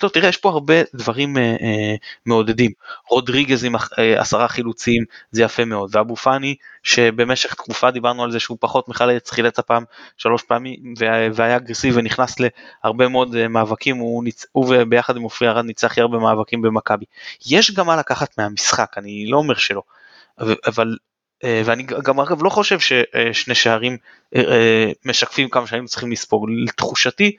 טוב 0.00 0.10
תראה 0.10 0.28
יש 0.28 0.36
פה 0.36 0.48
הרבה 0.48 0.74
דברים 0.94 1.36
אה, 1.36 1.42
אה, 1.42 1.94
מעודדים 2.26 2.70
רודריגז 3.10 3.64
עם 3.64 3.76
אה, 3.76 4.20
עשרה 4.20 4.48
חילוצים 4.48 5.04
זה 5.30 5.42
יפה 5.42 5.64
מאוד 5.64 5.96
ואבו 5.96 6.16
פאני 6.16 6.54
שבמשך 6.82 7.54
תקופה 7.54 7.90
דיברנו 7.90 8.24
על 8.24 8.32
זה 8.32 8.40
שהוא 8.40 8.58
פחות 8.60 8.88
מחלץ 8.88 9.30
חילץ 9.30 9.58
הפעם 9.58 9.84
שלוש 10.16 10.42
פעמים 10.42 10.94
והיה 11.34 11.56
אגרסיבי 11.56 11.98
ונכנס 11.98 12.36
להרבה 12.84 13.08
מאוד 13.08 13.34
אה, 13.34 13.48
מאבקים 13.48 13.96
הוא, 13.96 14.24
ניצ... 14.24 14.46
הוא 14.52 14.74
ביחד 14.88 15.16
עם 15.16 15.22
עופרי 15.22 15.48
ארד 15.48 15.64
ניצח 15.64 15.98
הרבה 15.98 16.18
מאבקים 16.18 16.62
במכבי. 16.62 17.04
יש 17.46 17.74
גם 17.74 17.86
מה 17.86 17.96
לקחת 17.96 18.38
מהמשחק 18.38 18.92
אני 18.96 19.26
לא 19.26 19.36
אומר 19.36 19.54
שלא 19.54 19.82
אבל 20.38 20.96
ואני 21.44 21.82
גם 21.82 22.20
אגב 22.20 22.42
לא 22.42 22.50
חושב 22.50 22.78
ששני 22.80 23.54
שערים 23.54 23.96
אה, 24.36 24.40
אה, 24.40 24.90
משקפים 25.04 25.48
כמה 25.48 25.66
שהיינו 25.66 25.86
צריכים 25.86 26.12
לספוג, 26.12 26.46
לתחושתי 26.64 27.36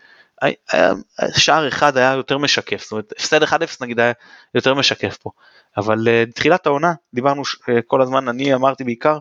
שער 1.38 1.68
אחד 1.68 1.98
היה 1.98 2.14
יותר 2.14 2.38
משקף, 2.38 2.84
זאת 2.84 2.92
אומרת 2.92 3.12
הפסד 3.12 3.44
1-0 3.44 3.48
נגיד 3.82 4.00
היה 4.00 4.12
יותר 4.56 4.74
משקף 4.74 5.18
פה, 5.18 5.30
אבל 5.78 6.08
תחילת 6.36 6.66
העונה 6.66 6.94
דיברנו 7.14 7.42
כל 7.88 8.02
הזמן, 8.02 8.28
אני 8.28 8.54
אמרתי 8.54 8.84
בעיקר, 8.84 9.18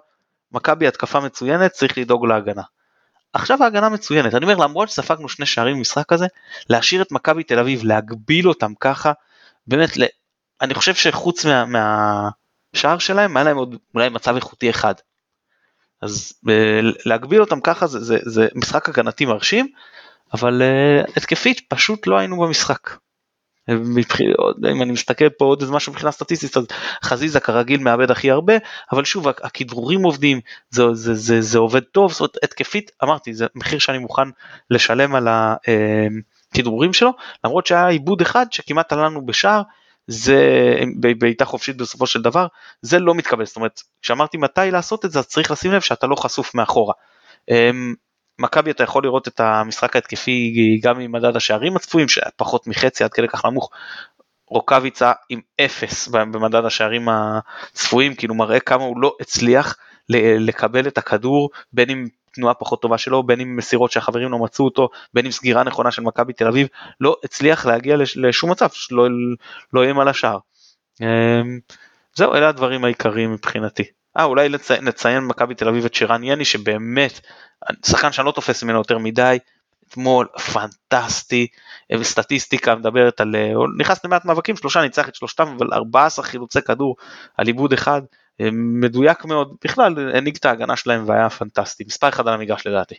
מכבי 0.52 0.86
התקפה 0.86 1.20
מצוינת 1.20 1.72
צריך 1.72 1.98
לדאוג 1.98 2.26
להגנה. 2.26 2.62
עכשיו 3.32 3.62
ההגנה 3.62 3.88
מצוינת, 3.88 4.34
אני 4.34 4.44
אומר 4.44 4.56
למרות 4.56 4.88
שספגנו 4.88 5.28
שני 5.28 5.46
שערים 5.46 5.76
במשחק 5.76 6.12
הזה, 6.12 6.26
להשאיר 6.70 7.02
את 7.02 7.12
מכבי 7.12 7.42
תל 7.42 7.58
אביב, 7.58 7.84
להגביל 7.84 8.48
אותם 8.48 8.72
ככה, 8.80 9.12
באמת, 9.66 9.90
אני 10.60 10.74
חושב 10.74 10.94
שחוץ 10.94 11.46
מה, 11.46 11.64
מה, 11.64 12.28
השער 12.76 12.98
שלהם 12.98 13.36
היה 13.36 13.44
להם 13.44 13.56
עוד 13.56 13.76
אולי 13.94 14.08
מצב 14.08 14.34
איכותי 14.34 14.70
אחד. 14.70 14.94
אז 16.02 16.32
אה, 16.48 16.80
להגביל 17.06 17.40
אותם 17.40 17.60
ככה 17.60 17.86
זה, 17.86 17.98
זה, 18.00 18.18
זה 18.22 18.48
משחק 18.54 18.88
הגנתי 18.88 19.26
מרשים, 19.26 19.68
אבל 20.34 20.62
uh, 20.62 21.10
התקפית 21.16 21.60
פשוט 21.68 22.06
לא 22.06 22.18
היינו 22.18 22.40
במשחק. 22.40 22.90
אם 24.72 24.82
אני 24.82 24.92
מסתכל 24.92 25.28
פה 25.28 25.44
עוד 25.44 25.60
איזה 25.60 25.72
משהו 25.72 25.92
מבחינה 25.92 26.12
סטטיסטית 26.12 26.56
אז 26.56 26.66
חזיזה 27.04 27.40
כרגיל 27.40 27.80
מאבד 27.80 28.10
הכי 28.10 28.30
הרבה 28.30 28.54
אבל 28.92 29.04
שוב 29.04 29.28
הכדרורים 29.28 30.02
עובדים 30.02 30.40
זה, 30.70 30.82
זה, 30.92 31.14
זה, 31.14 31.40
זה 31.40 31.58
עובד 31.58 31.80
טוב 31.80 32.12
זאת 32.12 32.20
אומרת 32.20 32.36
התקפית 32.42 32.90
אמרתי 33.04 33.34
זה 33.34 33.46
מחיר 33.54 33.78
שאני 33.78 33.98
מוכן 33.98 34.28
לשלם 34.70 35.14
על 35.14 35.28
הכדרורים 35.28 36.92
שלו 36.92 37.10
למרות 37.44 37.66
שהיה 37.66 37.88
עיבוד 37.88 38.20
אחד 38.20 38.46
שכמעט 38.50 38.92
עלה 38.92 39.06
לנו 39.06 39.26
בשער 39.26 39.62
זה 40.06 40.74
בעיטה 41.18 41.44
חופשית 41.44 41.76
בסופו 41.76 42.06
של 42.06 42.22
דבר, 42.22 42.46
זה 42.82 42.98
לא 42.98 43.14
מתקבל, 43.14 43.46
זאת 43.46 43.56
אומרת, 43.56 43.82
כשאמרתי 44.02 44.36
מתי 44.36 44.70
לעשות 44.70 45.04
את 45.04 45.12
זה, 45.12 45.18
אז 45.18 45.26
צריך 45.26 45.50
לשים 45.50 45.72
לב 45.72 45.80
שאתה 45.80 46.06
לא 46.06 46.16
חשוף 46.16 46.54
מאחורה. 46.54 46.94
אמ, 47.50 47.94
מכבי 48.38 48.70
אתה 48.70 48.82
יכול 48.82 49.04
לראות 49.04 49.28
את 49.28 49.40
המשחק 49.40 49.96
ההתקפי 49.96 50.80
גם 50.82 51.00
עם 51.00 51.12
מדד 51.12 51.36
השערים 51.36 51.76
הצפויים, 51.76 52.08
שפחות 52.08 52.66
מחצי 52.66 53.04
עד 53.04 53.12
כדי 53.12 53.28
כך 53.28 53.44
נמוך, 53.44 53.70
רוקאביצה 54.48 55.12
עם 55.28 55.40
אפס 55.60 56.08
במדד 56.08 56.64
השערים 56.64 57.08
הצפויים, 57.08 58.14
כאילו 58.14 58.34
מראה 58.34 58.60
כמה 58.60 58.84
הוא 58.84 59.00
לא 59.00 59.16
הצליח 59.20 59.76
לקבל 60.38 60.86
את 60.86 60.98
הכדור, 60.98 61.50
בין 61.72 61.90
אם 61.90 62.06
תנועה 62.36 62.54
פחות 62.54 62.82
טובה 62.82 62.98
שלו, 62.98 63.22
בין 63.22 63.40
אם 63.40 63.56
מסירות 63.56 63.92
שהחברים 63.92 64.30
לא 64.30 64.38
מצאו 64.38 64.64
אותו, 64.64 64.88
בין 65.14 65.26
אם 65.26 65.32
סגירה 65.32 65.62
נכונה 65.62 65.90
של 65.90 66.02
מכבי 66.02 66.32
תל 66.32 66.48
אביב, 66.48 66.68
לא 67.00 67.16
הצליח 67.24 67.66
להגיע 67.66 67.96
לשום 68.16 68.50
מצב, 68.50 68.68
לא, 68.90 69.06
לא 69.72 69.82
איים 69.82 69.98
על 69.98 70.08
השער. 70.08 70.38
אמ, 71.00 71.58
זהו, 72.14 72.34
אלה 72.34 72.48
הדברים 72.48 72.84
העיקריים 72.84 73.32
מבחינתי. 73.32 73.82
אה, 74.18 74.24
אולי 74.24 74.48
לצי, 74.48 74.74
נציין 74.82 75.24
מכבי 75.24 75.54
תל 75.54 75.68
אביב 75.68 75.84
את 75.84 75.94
שירן 75.94 76.24
יני, 76.24 76.44
שבאמת, 76.44 77.20
שחקן 77.86 78.12
שאני 78.12 78.26
לא 78.26 78.32
תופס 78.32 78.62
ממנו 78.62 78.78
יותר 78.78 78.98
מדי, 78.98 79.38
אתמול 79.88 80.26
פנטסטי, 80.52 81.46
וסטטיסטיקה 81.98 82.74
מדברת 82.74 83.20
על, 83.20 83.36
הוא 83.54 83.66
נכנס 83.78 84.04
למעט 84.04 84.24
מאבקים, 84.24 84.56
שלושה 84.56 84.82
ניצח 84.82 85.08
את 85.08 85.14
שלושתם, 85.14 85.54
אבל 85.56 85.72
14 85.72 86.24
חילוצי 86.24 86.62
כדור 86.62 86.96
על 87.36 87.46
עיבוד 87.46 87.72
אחד, 87.72 88.02
מדויק 88.52 89.24
מאוד, 89.24 89.54
בכלל 89.64 89.94
הנהיג 90.14 90.36
את 90.36 90.44
ההגנה 90.44 90.76
שלהם 90.76 91.08
והיה 91.08 91.30
פנטסטי, 91.30 91.84
מספר 91.86 92.08
אחד 92.08 92.28
על 92.28 92.34
המגרש 92.34 92.66
לדעתי. 92.66 92.94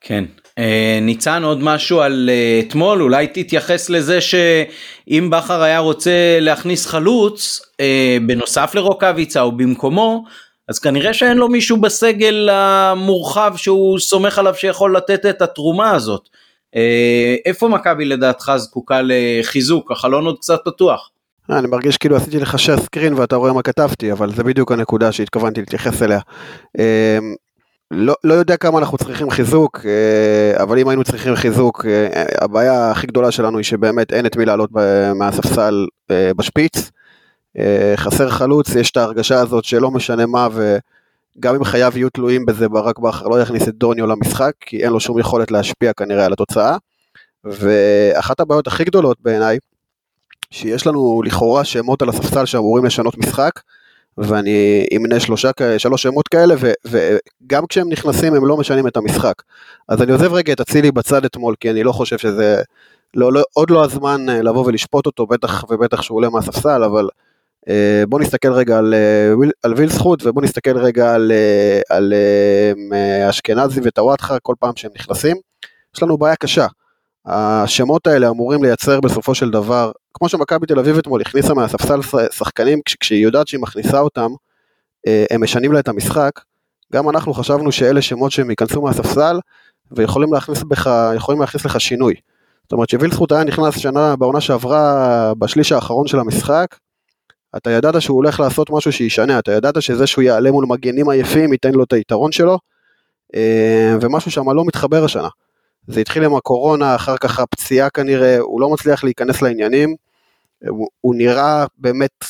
כן, 0.00 0.24
אה, 0.58 0.98
ניצן 1.02 1.42
עוד 1.44 1.62
משהו 1.62 2.00
על 2.00 2.30
אה, 2.32 2.60
אתמול, 2.60 3.02
אולי 3.02 3.26
תתייחס 3.26 3.90
לזה 3.90 4.20
שאם 4.20 5.28
בכר 5.30 5.62
היה 5.62 5.78
רוצה 5.78 6.38
להכניס 6.40 6.86
חלוץ 6.86 7.60
אה, 7.80 8.16
בנוסף 8.26 8.74
לרוקאביצה 8.74 9.40
או 9.40 9.52
במקומו, 9.52 10.24
אז 10.68 10.78
כנראה 10.78 11.14
שאין 11.14 11.36
לו 11.36 11.48
מישהו 11.48 11.76
בסגל 11.76 12.48
המורחב 12.52 13.52
שהוא 13.56 13.98
סומך 13.98 14.38
עליו 14.38 14.54
שיכול 14.54 14.96
לתת 14.96 15.26
את 15.26 15.42
התרומה 15.42 15.90
הזאת. 15.90 16.28
איפה 17.46 17.68
מכבי 17.68 18.04
לדעתך 18.04 18.52
זקוקה 18.56 19.00
לחיזוק? 19.04 19.92
החלון 19.92 20.24
עוד 20.26 20.38
קצת 20.38 20.60
פתוח. 20.64 21.10
אני 21.50 21.66
מרגיש 21.66 21.96
כאילו 21.96 22.16
עשיתי 22.16 22.40
לך 22.40 22.54
share 22.54 22.80
screen 22.80 23.14
ואתה 23.16 23.36
רואה 23.36 23.52
מה 23.52 23.62
כתבתי, 23.62 24.12
אבל 24.12 24.34
זה 24.34 24.44
בדיוק 24.44 24.72
הנקודה 24.72 25.12
שהתכוונתי 25.12 25.60
להתייחס 25.60 26.02
אליה. 26.02 26.20
אמ, 26.78 27.34
לא, 27.90 28.14
לא 28.24 28.34
יודע 28.34 28.56
כמה 28.56 28.78
אנחנו 28.78 28.98
צריכים 28.98 29.30
חיזוק, 29.30 29.80
אה, 29.84 30.62
אבל 30.62 30.78
אם 30.78 30.88
היינו 30.88 31.04
צריכים 31.04 31.34
חיזוק, 31.34 31.84
אה, 31.86 32.24
הבעיה 32.40 32.90
הכי 32.90 33.06
גדולה 33.06 33.30
שלנו 33.30 33.58
היא 33.58 33.64
שבאמת 33.64 34.12
אין 34.12 34.26
את 34.26 34.36
מי 34.36 34.44
לעלות 34.44 34.70
מהספסל 35.14 35.86
אה, 36.10 36.30
בשפיץ. 36.36 36.90
חסר 37.96 38.28
חלוץ, 38.28 38.74
יש 38.74 38.90
את 38.90 38.96
ההרגשה 38.96 39.40
הזאת 39.40 39.64
שלא 39.64 39.90
משנה 39.90 40.26
מה, 40.26 40.48
וגם 40.52 41.54
אם 41.54 41.64
חייו 41.64 41.92
יהיו 41.96 42.10
תלויים 42.10 42.46
בזה, 42.46 42.68
ברק 42.68 42.98
בכר 42.98 43.28
לא 43.28 43.40
יכניס 43.40 43.68
את 43.68 43.74
דוניו 43.74 44.06
למשחק, 44.06 44.52
כי 44.60 44.84
אין 44.84 44.92
לו 44.92 45.00
שום 45.00 45.18
יכולת 45.18 45.50
להשפיע 45.50 45.92
כנראה 45.92 46.24
על 46.24 46.32
התוצאה. 46.32 46.76
ואחת 47.44 48.40
הבעיות 48.40 48.66
הכי 48.66 48.84
גדולות 48.84 49.16
בעיניי, 49.20 49.58
שיש 50.50 50.86
לנו 50.86 51.22
לכאורה 51.24 51.64
שמות 51.64 52.02
על 52.02 52.08
הספסל 52.08 52.46
שאמורים 52.46 52.84
לשנות 52.84 53.18
משחק, 53.18 53.50
ואני 54.18 54.86
אמנה 54.96 55.20
שלושה, 55.20 55.50
שלוש 55.78 56.02
שמות 56.02 56.28
כאלה, 56.28 56.54
ו, 56.58 56.72
וגם 56.86 57.66
כשהם 57.66 57.88
נכנסים 57.88 58.34
הם 58.34 58.46
לא 58.46 58.56
משנים 58.56 58.86
את 58.86 58.96
המשחק. 58.96 59.34
אז 59.88 60.02
אני 60.02 60.12
עוזב 60.12 60.32
רגע 60.32 60.52
את 60.52 60.60
אצילי 60.60 60.92
בצד 60.92 61.24
אתמול, 61.24 61.54
כי 61.60 61.70
אני 61.70 61.82
לא 61.82 61.92
חושב 61.92 62.18
שזה, 62.18 62.62
לא, 63.14 63.32
לא, 63.32 63.42
עוד 63.52 63.70
לא 63.70 63.84
הזמן 63.84 64.28
אה, 64.28 64.42
לבוא 64.42 64.66
ולשפוט 64.66 65.06
אותו, 65.06 65.26
בטח 65.26 65.64
ובטח 65.70 66.02
שהוא 66.02 66.16
עולה 66.16 66.28
מהספסל, 66.28 66.84
אבל 66.84 67.08
אה, 67.68 68.02
בוא 68.08 68.20
נסתכל 68.20 68.52
רגע 68.52 68.78
על, 68.78 68.94
אה, 68.94 69.32
על 69.62 69.74
וילסחוט, 69.76 70.26
ובוא 70.26 70.42
נסתכל 70.42 70.78
רגע 70.78 71.14
על, 71.14 71.32
על, 71.90 72.12
על 72.12 72.92
אשכנזי 73.28 73.80
וטוואטחה 73.84 74.38
כל 74.38 74.54
פעם 74.58 74.72
שהם 74.76 74.90
נכנסים. 74.96 75.36
יש 75.96 76.02
לנו 76.02 76.18
בעיה 76.18 76.36
קשה. 76.36 76.66
השמות 77.28 78.06
האלה 78.06 78.28
אמורים 78.28 78.62
לייצר 78.62 79.00
בסופו 79.00 79.34
של 79.34 79.50
דבר, 79.50 79.92
כמו 80.14 80.28
שמכבי 80.28 80.66
תל 80.66 80.78
אביב 80.78 80.98
אתמול 80.98 81.20
הכניסה 81.20 81.54
מהספסל 81.54 82.00
שחקנים, 82.32 82.80
כשהיא 83.00 83.24
יודעת 83.24 83.48
שהיא 83.48 83.60
מכניסה 83.60 84.00
אותם, 84.00 84.30
הם 85.30 85.42
משנים 85.42 85.72
לה 85.72 85.80
את 85.80 85.88
המשחק. 85.88 86.30
גם 86.92 87.08
אנחנו 87.08 87.34
חשבנו 87.34 87.72
שאלה 87.72 88.02
שמות 88.02 88.32
שהם 88.32 88.50
ייכנסו 88.50 88.82
מהספסל 88.82 89.40
ויכולים 89.90 90.32
להכניס, 90.32 90.62
בך, 90.62 90.90
להכניס 91.40 91.64
לך 91.64 91.80
שינוי. 91.80 92.14
זאת 92.62 92.72
אומרת 92.72 92.88
שווילסחוט 92.88 93.32
היה 93.32 93.44
נכנס 93.44 93.78
שנה 93.78 94.16
בעונה 94.16 94.40
שעברה 94.40 95.34
בשליש 95.38 95.72
האחרון 95.72 96.06
של 96.06 96.18
המשחק, 96.18 96.76
אתה 97.56 97.70
ידעת 97.70 98.02
שהוא 98.02 98.16
הולך 98.16 98.40
לעשות 98.40 98.70
משהו 98.70 98.92
שישנה, 98.92 99.38
אתה 99.38 99.52
ידעת 99.52 99.82
שזה 99.82 100.06
שהוא 100.06 100.22
יעלה 100.22 100.50
מול 100.50 100.66
מגנים 100.68 101.10
עייפים 101.10 101.52
ייתן 101.52 101.72
לו 101.72 101.84
את 101.84 101.92
היתרון 101.92 102.32
שלו, 102.32 102.58
אה, 103.34 103.96
ומשהו 104.00 104.30
שם 104.30 104.50
לא 104.50 104.64
מתחבר 104.64 105.04
השנה. 105.04 105.28
זה 105.88 106.00
התחיל 106.00 106.24
עם 106.24 106.34
הקורונה, 106.34 106.94
אחר 106.94 107.16
כך 107.16 107.40
הפציעה 107.40 107.90
כנראה, 107.90 108.38
הוא 108.38 108.60
לא 108.60 108.70
מצליח 108.70 109.04
להיכנס 109.04 109.42
לעניינים, 109.42 109.96
הוא, 110.68 110.88
הוא 111.00 111.14
נראה 111.14 111.64
באמת 111.78 112.24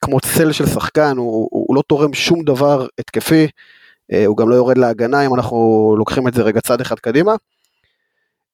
כמו 0.00 0.20
צל 0.20 0.52
של 0.52 0.66
שחקן, 0.66 1.16
הוא, 1.16 1.48
הוא, 1.50 1.64
הוא 1.68 1.76
לא 1.76 1.82
תורם 1.86 2.14
שום 2.14 2.44
דבר 2.44 2.86
התקפי, 2.98 3.46
אה, 4.12 4.26
הוא 4.26 4.36
גם 4.36 4.48
לא 4.48 4.54
יורד 4.54 4.78
להגנה 4.78 5.26
אם 5.26 5.34
אנחנו 5.34 5.94
לוקחים 5.98 6.28
את 6.28 6.34
זה 6.34 6.42
רגע 6.42 6.60
צד 6.60 6.80
אחד 6.80 6.98
קדימה. 6.98 7.34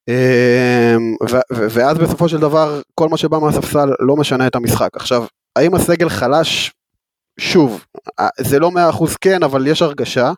אמ, 0.07 1.15
ואז 1.51 1.97
בסופו 1.97 2.29
של 2.29 2.37
דבר 2.37 2.81
כל 2.95 3.09
מה 3.09 3.17
שבא 3.17 3.39
מהספסל 3.39 3.89
לא 3.99 4.15
משנה 4.15 4.47
את 4.47 4.55
המשחק. 4.55 4.89
עכשיו, 4.95 5.25
האם 5.55 5.75
הסגל 5.75 6.09
חלש? 6.09 6.71
שוב, 7.39 7.85
זה 8.39 8.59
לא 8.59 8.71
מאה 8.71 8.89
אחוז 8.89 9.15
כן, 9.15 9.43
אבל 9.43 9.67
יש 9.67 9.81
הרגשה 9.81 10.31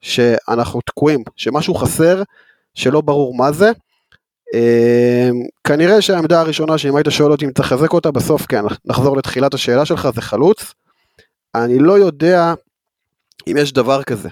שאנחנו 0.00 0.80
תקועים, 0.80 1.24
שמשהו 1.36 1.74
חסר, 1.74 2.22
שלא 2.74 3.00
ברור 3.00 3.36
מה 3.36 3.52
זה. 3.52 3.70
אמ, 4.54 5.42
כנראה 5.64 6.02
שהעמדה 6.02 6.40
הראשונה 6.40 6.78
שאם 6.78 6.96
היית 6.96 7.06
שואל 7.10 7.32
אותי 7.32 7.44
אם 7.44 7.50
לחזק 7.58 7.92
אותה, 7.92 8.10
בסוף 8.10 8.46
כן, 8.46 8.62
נחזור 8.84 9.16
לתחילת 9.16 9.54
השאלה 9.54 9.84
שלך, 9.84 10.08
זה 10.14 10.20
חלוץ. 10.22 10.74
אני 11.54 11.78
לא 11.78 11.98
יודע 11.98 12.54
אם 13.46 13.56
יש 13.56 13.72
דבר 13.72 14.02
כזה, 14.02 14.28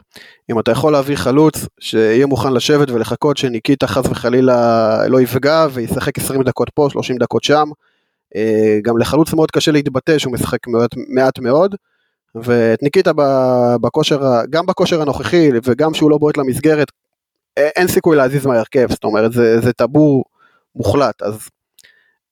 אם 0.51 0.59
אתה 0.59 0.71
יכול 0.71 0.93
להביא 0.93 1.17
חלוץ 1.17 1.67
שיהיה 1.81 2.27
מוכן 2.27 2.53
לשבת 2.53 2.91
ולחכות 2.91 3.37
שניקיטה 3.37 3.87
חס 3.87 4.07
וחלילה 4.11 5.09
לא 5.09 5.21
יפגע 5.21 5.67
וישחק 5.73 6.19
20 6.19 6.43
דקות 6.43 6.71
פה, 6.75 6.89
30 6.91 7.17
דקות 7.17 7.45
שם, 7.45 7.69
אה, 8.37 8.79
גם 8.83 8.99
לחלוץ 8.99 9.35
מאוד 9.35 9.51
קשה 9.51 9.73
להתבטא 9.73 10.19
שהוא 10.19 10.33
משחק 10.33 10.67
מעט, 10.67 10.91
מעט 11.09 11.39
מאוד, 11.39 11.75
ואת 12.35 12.83
ניקיטה 12.83 13.13
בכושר, 13.81 14.21
גם 14.51 14.67
בכושר 14.67 15.03
הנוכחי 15.03 15.51
וגם 15.65 15.95
שהוא 15.95 16.11
לא 16.11 16.19
בועט 16.19 16.37
למסגרת, 16.37 16.89
אין 17.57 17.88
סיכוי 17.88 18.17
להזיז 18.17 18.47
מהרכב, 18.47 18.87
זאת 18.91 19.05
אומרת 19.05 19.33
זה, 19.33 19.61
זה 19.61 19.73
טאבו 19.73 20.25
מוחלט, 20.77 21.23
אז 21.23 21.49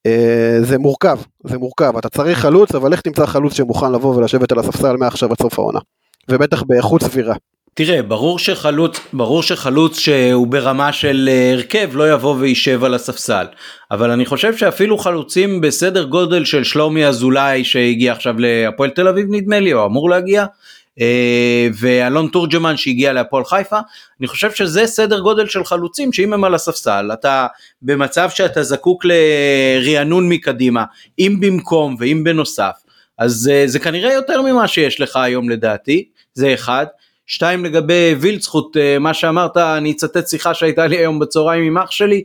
אה, 0.06 0.58
זה 0.62 0.78
מורכב, 0.78 1.18
זה 1.44 1.58
מורכב, 1.58 1.96
אתה 1.96 2.08
צריך 2.08 2.38
חלוץ, 2.38 2.74
אבל 2.74 2.92
איך 2.92 3.00
תמצא 3.00 3.26
חלוץ 3.26 3.54
שמוכן 3.54 3.92
לבוא 3.92 4.16
ולשבת 4.16 4.52
על 4.52 4.58
הספסל 4.58 4.96
מעכשיו 4.96 5.30
עד 5.30 5.38
סוף 5.42 5.58
העונה. 5.58 5.80
ובטח 6.28 6.62
באיכות 6.62 7.02
סבירה. 7.02 7.34
תראה, 7.74 8.02
ברור 8.02 8.38
שחלוץ, 8.38 9.00
ברור 9.12 9.42
שחלוץ 9.42 9.98
שהוא 9.98 10.46
ברמה 10.46 10.92
של 10.92 11.28
אה, 11.32 11.52
הרכב 11.52 11.90
לא 11.92 12.12
יבוא 12.12 12.36
וישב 12.38 12.84
על 12.84 12.94
הספסל. 12.94 13.46
אבל 13.90 14.10
אני 14.10 14.26
חושב 14.26 14.56
שאפילו 14.56 14.98
חלוצים 14.98 15.60
בסדר 15.60 16.04
גודל 16.04 16.44
של 16.44 16.64
שלומי 16.64 17.06
אזולאי 17.06 17.64
שהגיע 17.64 18.12
עכשיו 18.12 18.34
להפועל 18.38 18.90
תל 18.90 19.08
אביב 19.08 19.26
נדמה 19.30 19.60
לי, 19.60 19.72
או 19.72 19.86
אמור 19.86 20.10
להגיע, 20.10 20.42
אה, 20.42 20.46
ואלון 21.78 22.28
תורג'מן 22.32 22.76
שהגיע 22.76 23.12
להפועל 23.12 23.44
חיפה, 23.44 23.78
אני 24.20 24.28
חושב 24.28 24.50
שזה 24.50 24.86
סדר 24.86 25.20
גודל 25.20 25.46
של 25.46 25.64
חלוצים 25.64 26.12
שאם 26.12 26.32
הם 26.32 26.44
על 26.44 26.54
הספסל, 26.54 27.10
אתה 27.12 27.46
במצב 27.82 28.30
שאתה 28.30 28.62
זקוק 28.62 29.04
לרענון 29.04 30.28
מקדימה, 30.28 30.84
אם 31.18 31.36
במקום 31.40 31.96
ואם 31.98 32.24
בנוסף. 32.24 32.72
אז 33.18 33.50
uh, 33.52 33.68
זה 33.68 33.78
כנראה 33.78 34.12
יותר 34.12 34.42
ממה 34.42 34.68
שיש 34.68 35.00
לך 35.00 35.16
היום 35.16 35.50
לדעתי, 35.50 36.04
זה 36.34 36.54
אחד. 36.54 36.86
שתיים 37.26 37.64
לגבי 37.64 38.14
וילצחוט, 38.20 38.76
uh, 38.76 38.98
מה 39.00 39.14
שאמרת, 39.14 39.56
אני 39.56 39.90
אצטט 39.90 40.28
שיחה 40.28 40.54
שהייתה 40.54 40.86
לי 40.86 40.96
היום 40.96 41.18
בצהריים 41.18 41.64
עם 41.64 41.78
אח 41.78 41.90
שלי. 41.90 42.24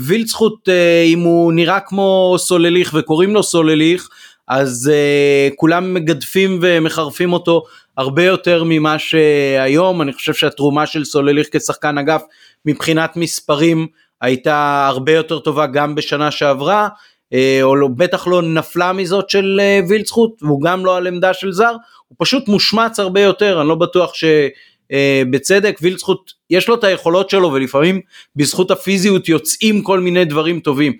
וילצחוט, 0.00 0.68
אם 1.06 1.20
הוא 1.20 1.52
נראה 1.52 1.80
כמו 1.80 2.36
סולליך 2.38 2.94
וקוראים 2.98 3.34
לו 3.34 3.42
סולליך, 3.42 4.08
אז 4.48 4.90
uh, 4.92 5.54
כולם 5.56 5.94
מגדפים 5.94 6.58
ומחרפים 6.62 7.32
אותו 7.32 7.62
הרבה 7.96 8.24
יותר 8.24 8.64
ממה 8.66 8.98
שהיום, 8.98 10.02
אני 10.02 10.12
חושב 10.12 10.34
שהתרומה 10.34 10.86
של 10.86 11.04
סולליך 11.04 11.48
כשחקן 11.52 11.98
אגף 11.98 12.22
מבחינת 12.66 13.16
מספרים 13.16 13.86
הייתה 14.20 14.86
הרבה 14.88 15.12
יותר 15.12 15.38
טובה 15.38 15.66
גם 15.66 15.94
בשנה 15.94 16.30
שעברה. 16.30 16.88
אה, 17.32 17.58
או 17.62 17.76
לא, 17.76 17.88
בטח 17.88 18.26
לא 18.26 18.42
נפלה 18.42 18.92
מזאת 18.92 19.30
של 19.30 19.60
אה, 19.60 19.80
וילצחוט, 19.88 20.42
והוא 20.42 20.62
גם 20.62 20.86
לא 20.86 20.96
על 20.96 21.06
עמדה 21.06 21.34
של 21.34 21.52
זר, 21.52 21.72
הוא 22.08 22.16
פשוט 22.18 22.48
מושמץ 22.48 23.00
הרבה 23.00 23.20
יותר, 23.20 23.60
אני 23.60 23.68
לא 23.68 23.74
בטוח 23.74 24.12
שבצדק, 24.14 25.74
אה, 25.74 25.78
וילצחוט 25.82 26.32
יש 26.50 26.68
לו 26.68 26.74
את 26.74 26.84
היכולות 26.84 27.30
שלו 27.30 27.52
ולפעמים 27.52 28.00
בזכות 28.36 28.70
הפיזיות 28.70 29.28
יוצאים 29.28 29.82
כל 29.82 30.00
מיני 30.00 30.24
דברים 30.24 30.60
טובים, 30.60 30.92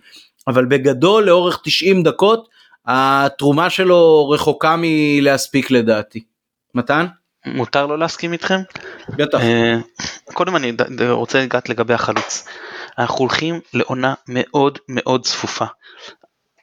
אבל 0.48 0.64
בגדול 0.64 1.24
לאורך 1.24 1.60
90 1.64 2.02
דקות 2.02 2.48
התרומה 2.86 3.70
שלו 3.70 4.30
רחוקה 4.30 4.76
מלהספיק 4.78 5.70
לדעתי. 5.70 6.24
מתן? 6.74 7.06
מותר 7.46 7.86
לו 7.86 7.96
להסכים 7.96 8.32
איתכם? 8.32 8.60
בטח. 9.08 9.38
קודם 10.24 10.56
אני 10.56 10.72
רוצה 11.10 11.42
לגעת 11.42 11.68
לגבי 11.68 11.94
החלוץ. 11.94 12.48
אנחנו 12.98 13.18
הולכים 13.18 13.60
לעונה 13.74 14.14
מאוד 14.28 14.78
מאוד 14.88 15.24
צפופה. 15.24 15.64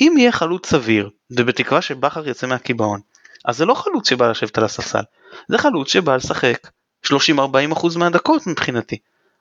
אם 0.01 0.15
יהיה 0.17 0.31
חלוץ 0.31 0.69
סביר, 0.69 1.09
ובתקווה 1.31 1.81
שבכר 1.81 2.29
יצא 2.29 2.47
מהקיבעון, 2.47 2.99
אז 3.45 3.57
זה 3.57 3.65
לא 3.65 3.73
חלוץ 3.73 4.09
שבא 4.09 4.31
לשבת 4.31 4.57
על 4.57 4.63
הספסל, 4.63 5.01
זה 5.47 5.57
חלוץ 5.57 5.91
שבא 5.91 6.15
לשחק 6.15 6.67
30-40% 7.05 7.09
מהדקות 7.97 8.47
מבחינתי. 8.47 8.97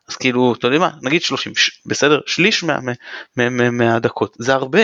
אז 0.09 0.17
כאילו, 0.17 0.55
אתה 0.59 0.67
יודע 0.67 0.79
מה, 0.79 0.91
נגיד 1.03 1.23
30, 1.23 1.55
ש, 1.57 1.81
בסדר? 1.87 2.21
שליש 2.27 2.65
מה, 2.65 2.81
מה, 2.81 2.93
מה, 3.37 3.49
מה, 3.49 3.71
מהדקות, 3.71 4.37
זה 4.39 4.55
הרבה. 4.55 4.81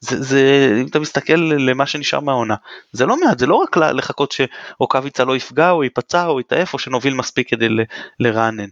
זה, 0.00 0.22
זה, 0.22 0.72
אם 0.80 0.86
אתה 0.86 0.98
מסתכל 0.98 1.32
למה 1.58 1.86
שנשאר 1.86 2.20
מהעונה, 2.20 2.54
זה 2.92 3.06
לא 3.06 3.20
מעט, 3.20 3.38
זה 3.38 3.46
לא 3.46 3.54
רק 3.54 3.76
לחכות 3.76 4.32
שאוקוויצה 4.32 5.24
לא 5.24 5.36
יפגע 5.36 5.70
או 5.70 5.84
ייפצע 5.84 6.26
או 6.26 6.40
יתעף 6.40 6.74
או 6.74 6.78
שנוביל 6.78 7.14
מספיק 7.14 7.50
כדי 7.50 7.68
ל, 7.68 7.80
לרענן. 8.20 8.68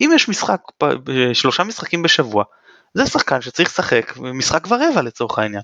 אם 0.00 0.10
יש 0.14 0.28
משחק, 0.28 0.60
שלושה 1.32 1.64
משחקים 1.64 2.02
בשבוע, 2.02 2.44
זה 2.94 3.06
שחקן 3.06 3.40
שצריך 3.40 3.68
לשחק 3.68 4.16
משחק 4.16 4.66
ורבע 4.66 5.02
לצורך 5.02 5.38
העניין. 5.38 5.62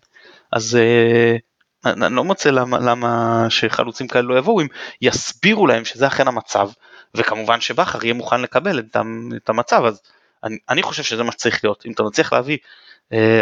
אז 0.53 0.79
uh, 0.79 1.39
אני 1.87 2.15
לא 2.15 2.25
מוצא 2.25 2.51
למה, 2.51 2.79
למה 2.79 3.47
שחלוצים 3.49 4.09
כאלה 4.09 4.23
לא 4.23 4.39
יבואו 4.39 4.61
אם 4.61 4.67
יסבירו 5.03 5.67
להם 5.67 5.85
שזה 5.85 6.07
אכן 6.07 6.29
המצב 6.29 6.71
וכמובן 7.15 7.61
שבכר 7.61 8.05
יהיה 8.05 8.15
מוכן 8.15 8.41
לקבל 8.41 8.79
את, 8.79 8.97
את 9.37 9.49
המצב 9.49 9.85
אז 9.85 10.01
אני, 10.45 10.59
אני 10.69 10.83
חושב 10.83 11.03
שזה 11.03 11.23
מה 11.23 11.33
שצריך 11.33 11.65
להיות 11.65 11.87
אם 11.87 11.93
אתה 11.93 12.03
מצליח 12.03 12.33
להביא 12.33 12.59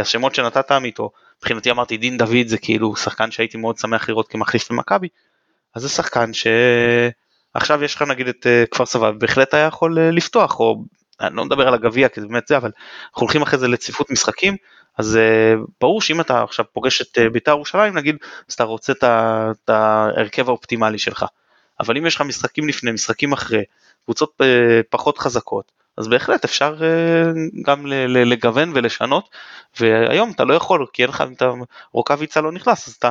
השמות 0.00 0.34
שנתת 0.34 0.70
עמיתו 0.70 1.10
מבחינתי 1.38 1.70
אמרתי 1.70 1.96
דין 1.96 2.16
דוד 2.16 2.46
זה 2.46 2.58
כאילו 2.58 2.96
שחקן 2.96 3.30
שהייתי 3.30 3.58
מאוד 3.58 3.78
שמח 3.78 4.08
לראות 4.08 4.28
כמחליף 4.28 4.72
במכבי 4.72 5.08
אז 5.74 5.82
זה 5.82 5.88
שחקן 5.88 6.30
שעכשיו 6.32 7.84
יש 7.84 7.94
לך 7.94 8.02
נגיד 8.02 8.28
את 8.28 8.46
uh, 8.46 8.70
כפר 8.70 8.86
סבא 8.86 9.10
בהחלט 9.10 9.54
היה 9.54 9.66
יכול 9.66 9.98
uh, 9.98 10.00
לפתוח 10.00 10.60
או 10.60 10.84
אני 11.20 11.36
לא 11.36 11.44
מדבר 11.44 11.68
על 11.68 11.74
הגביע 11.74 12.08
כי 12.08 12.20
זה 12.20 12.26
באמת 12.26 12.48
זה 12.48 12.56
אבל 12.56 12.70
אנחנו 13.12 13.22
הולכים 13.22 13.42
אחרי 13.42 13.58
זה 13.58 13.68
לצפיפות 13.68 14.10
משחקים 14.10 14.56
אז 14.98 15.18
ברור 15.80 16.00
שאם 16.00 16.20
אתה 16.20 16.42
עכשיו 16.42 16.64
פוגש 16.72 17.02
את 17.02 17.18
בית"ר 17.32 17.50
ירושלים 17.50 17.96
נגיד 17.96 18.16
אז 18.48 18.54
אתה 18.54 18.64
רוצה 18.64 18.92
את 18.92 19.70
ההרכב 19.70 20.48
האופטימלי 20.48 20.98
שלך 20.98 21.24
אבל 21.80 21.96
אם 21.96 22.06
יש 22.06 22.14
לך 22.14 22.20
משחקים 22.20 22.68
לפני 22.68 22.92
משחקים 22.92 23.32
אחרי 23.32 23.64
קבוצות 24.04 24.40
פחות 24.90 25.18
חזקות 25.18 25.72
אז 26.00 26.08
בהחלט 26.08 26.44
אפשר 26.44 26.76
uh, 26.78 27.62
גם 27.66 27.86
לגוון 28.08 28.72
ולשנות 28.74 29.28
והיום 29.80 30.30
אתה 30.30 30.44
לא 30.44 30.54
יכול 30.54 30.86
כי 30.92 31.02
אין 31.02 31.10
לך 31.10 31.24
אם 31.28 31.32
אתה 31.32 31.50
רוקאביצה 31.92 32.40
לא 32.40 32.52
נכנס 32.52 32.88
אז 32.88 32.94
אתה 32.94 33.10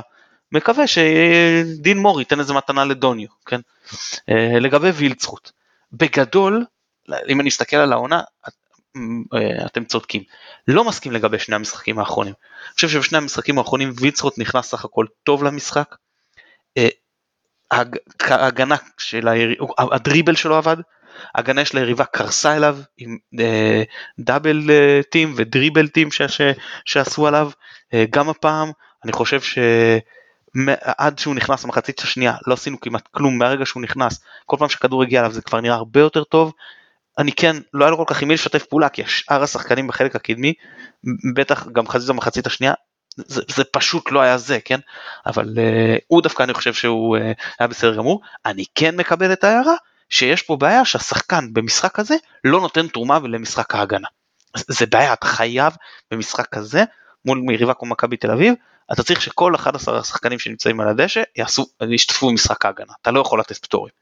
מקווה 0.51 0.87
שדין 0.87 1.97
מור 1.97 2.19
ייתן 2.19 2.39
איזה 2.39 2.53
מתנה 2.53 2.85
לדוניו 2.85 3.27
כן 3.45 3.59
uh, 4.05 4.33
לגבי 4.59 4.89
וילצחוט 4.89 5.51
בגדול 5.91 6.65
אם 7.29 7.41
אני 7.41 7.49
אסתכל 7.49 7.77
על 7.77 7.93
העונה 7.93 8.21
אה, 9.33 9.65
אתם 9.65 9.85
צודקים. 9.85 10.23
לא 10.67 10.83
מסכים 10.83 11.11
לגבי 11.11 11.39
שני 11.39 11.55
המשחקים 11.55 11.99
האחרונים. 11.99 12.33
אני 12.65 12.73
חושב 12.73 12.89
שבשני 12.89 13.17
המשחקים 13.17 13.57
האחרונים 13.57 13.93
וילצחוט 13.99 14.37
נכנס 14.37 14.65
סך 14.65 14.85
הכל 14.85 15.05
טוב 15.23 15.43
למשחק. 15.43 15.95
אה, 16.77 16.87
ההגנה 18.29 18.75
של 18.97 19.27
היריבה, 19.27 19.65
הדריבל 19.77 20.35
שלו 20.35 20.55
עבד, 20.55 20.77
ההגנה 21.35 21.65
של 21.65 21.77
היריבה 21.77 22.05
קרסה 22.05 22.55
אליו 22.55 22.77
עם 22.97 23.17
אה, 23.39 23.83
דאבל 24.19 24.69
אה, 24.69 24.99
טים 25.11 25.33
ודריבל 25.37 25.87
טים 25.87 26.11
ש, 26.11 26.21
ש, 26.21 26.41
שעשו 26.85 27.27
עליו, 27.27 27.49
אה, 27.93 28.05
גם 28.09 28.29
הפעם 28.29 28.71
אני 29.03 29.11
חושב 29.11 29.41
שעד 29.41 31.19
שהוא 31.19 31.35
נכנס 31.35 31.63
למחצית 31.63 31.99
השנייה 31.99 32.33
לא 32.47 32.53
עשינו 32.53 32.79
כמעט 32.79 33.07
כלום 33.11 33.37
מהרגע 33.37 33.65
שהוא 33.65 33.83
נכנס, 33.83 34.21
כל 34.45 34.57
פעם 34.59 34.69
שכדור 34.69 35.03
הגיע 35.03 35.19
אליו 35.19 35.31
זה 35.31 35.41
כבר 35.41 35.61
נראה 35.61 35.75
הרבה 35.75 35.99
יותר 35.99 36.23
טוב, 36.23 36.53
אני 37.17 37.31
כן, 37.31 37.55
לא 37.73 37.85
היה 37.85 37.91
לו 37.91 37.97
כל 37.97 38.03
כך 38.07 38.21
עם 38.21 38.27
מי 38.27 38.33
לשתף 38.33 38.65
פעולה, 38.65 38.89
כי 38.89 39.03
שאר 39.07 39.43
השחקנים 39.43 39.87
בחלק 39.87 40.15
הקדמי, 40.15 40.53
בטח 41.35 41.67
גם 41.67 41.87
חזית 41.87 42.09
המחצית 42.09 42.47
השנייה, 42.47 42.73
זה, 43.15 43.41
זה 43.55 43.63
פשוט 43.63 44.11
לא 44.11 44.21
היה 44.21 44.37
זה, 44.37 44.59
כן? 44.65 44.79
אבל 45.25 45.45
uh, 45.55 45.99
הוא 46.07 46.21
דווקא 46.21 46.43
אני 46.43 46.53
חושב 46.53 46.73
שהוא 46.73 47.17
uh, 47.17 47.21
היה 47.59 47.67
בסדר 47.67 47.95
גמור. 47.95 48.21
אני 48.45 48.65
כן 48.75 48.95
מקבל 48.95 49.33
את 49.33 49.43
ההערה 49.43 49.75
שיש 50.09 50.41
פה 50.41 50.55
בעיה 50.55 50.85
שהשחקן 50.85 51.53
במשחק 51.53 51.99
הזה 51.99 52.15
לא 52.43 52.61
נותן 52.61 52.87
תרומה 52.87 53.19
למשחק 53.23 53.75
ההגנה. 53.75 54.07
זה 54.55 54.85
בעיה, 54.85 55.13
אתה 55.13 55.27
חייב 55.27 55.73
במשחק 56.11 56.47
כזה 56.51 56.83
מול 57.25 57.53
יריבה 57.53 57.73
כמו 57.73 57.89
מכבי 57.89 58.17
תל 58.17 58.31
אביב, 58.31 58.53
אתה 58.91 59.03
צריך 59.03 59.21
שכל 59.21 59.55
11 59.55 59.99
השחקנים 59.99 60.39
שנמצאים 60.39 60.79
על 60.79 60.87
הדשא 60.87 61.21
יעשו, 61.35 61.65
ישתתפו 61.89 62.29
במשחק 62.29 62.65
ההגנה, 62.65 62.93
אתה 63.01 63.11
לא 63.11 63.19
יכול 63.19 63.39
לתת 63.39 63.57
פטורים. 63.57 63.93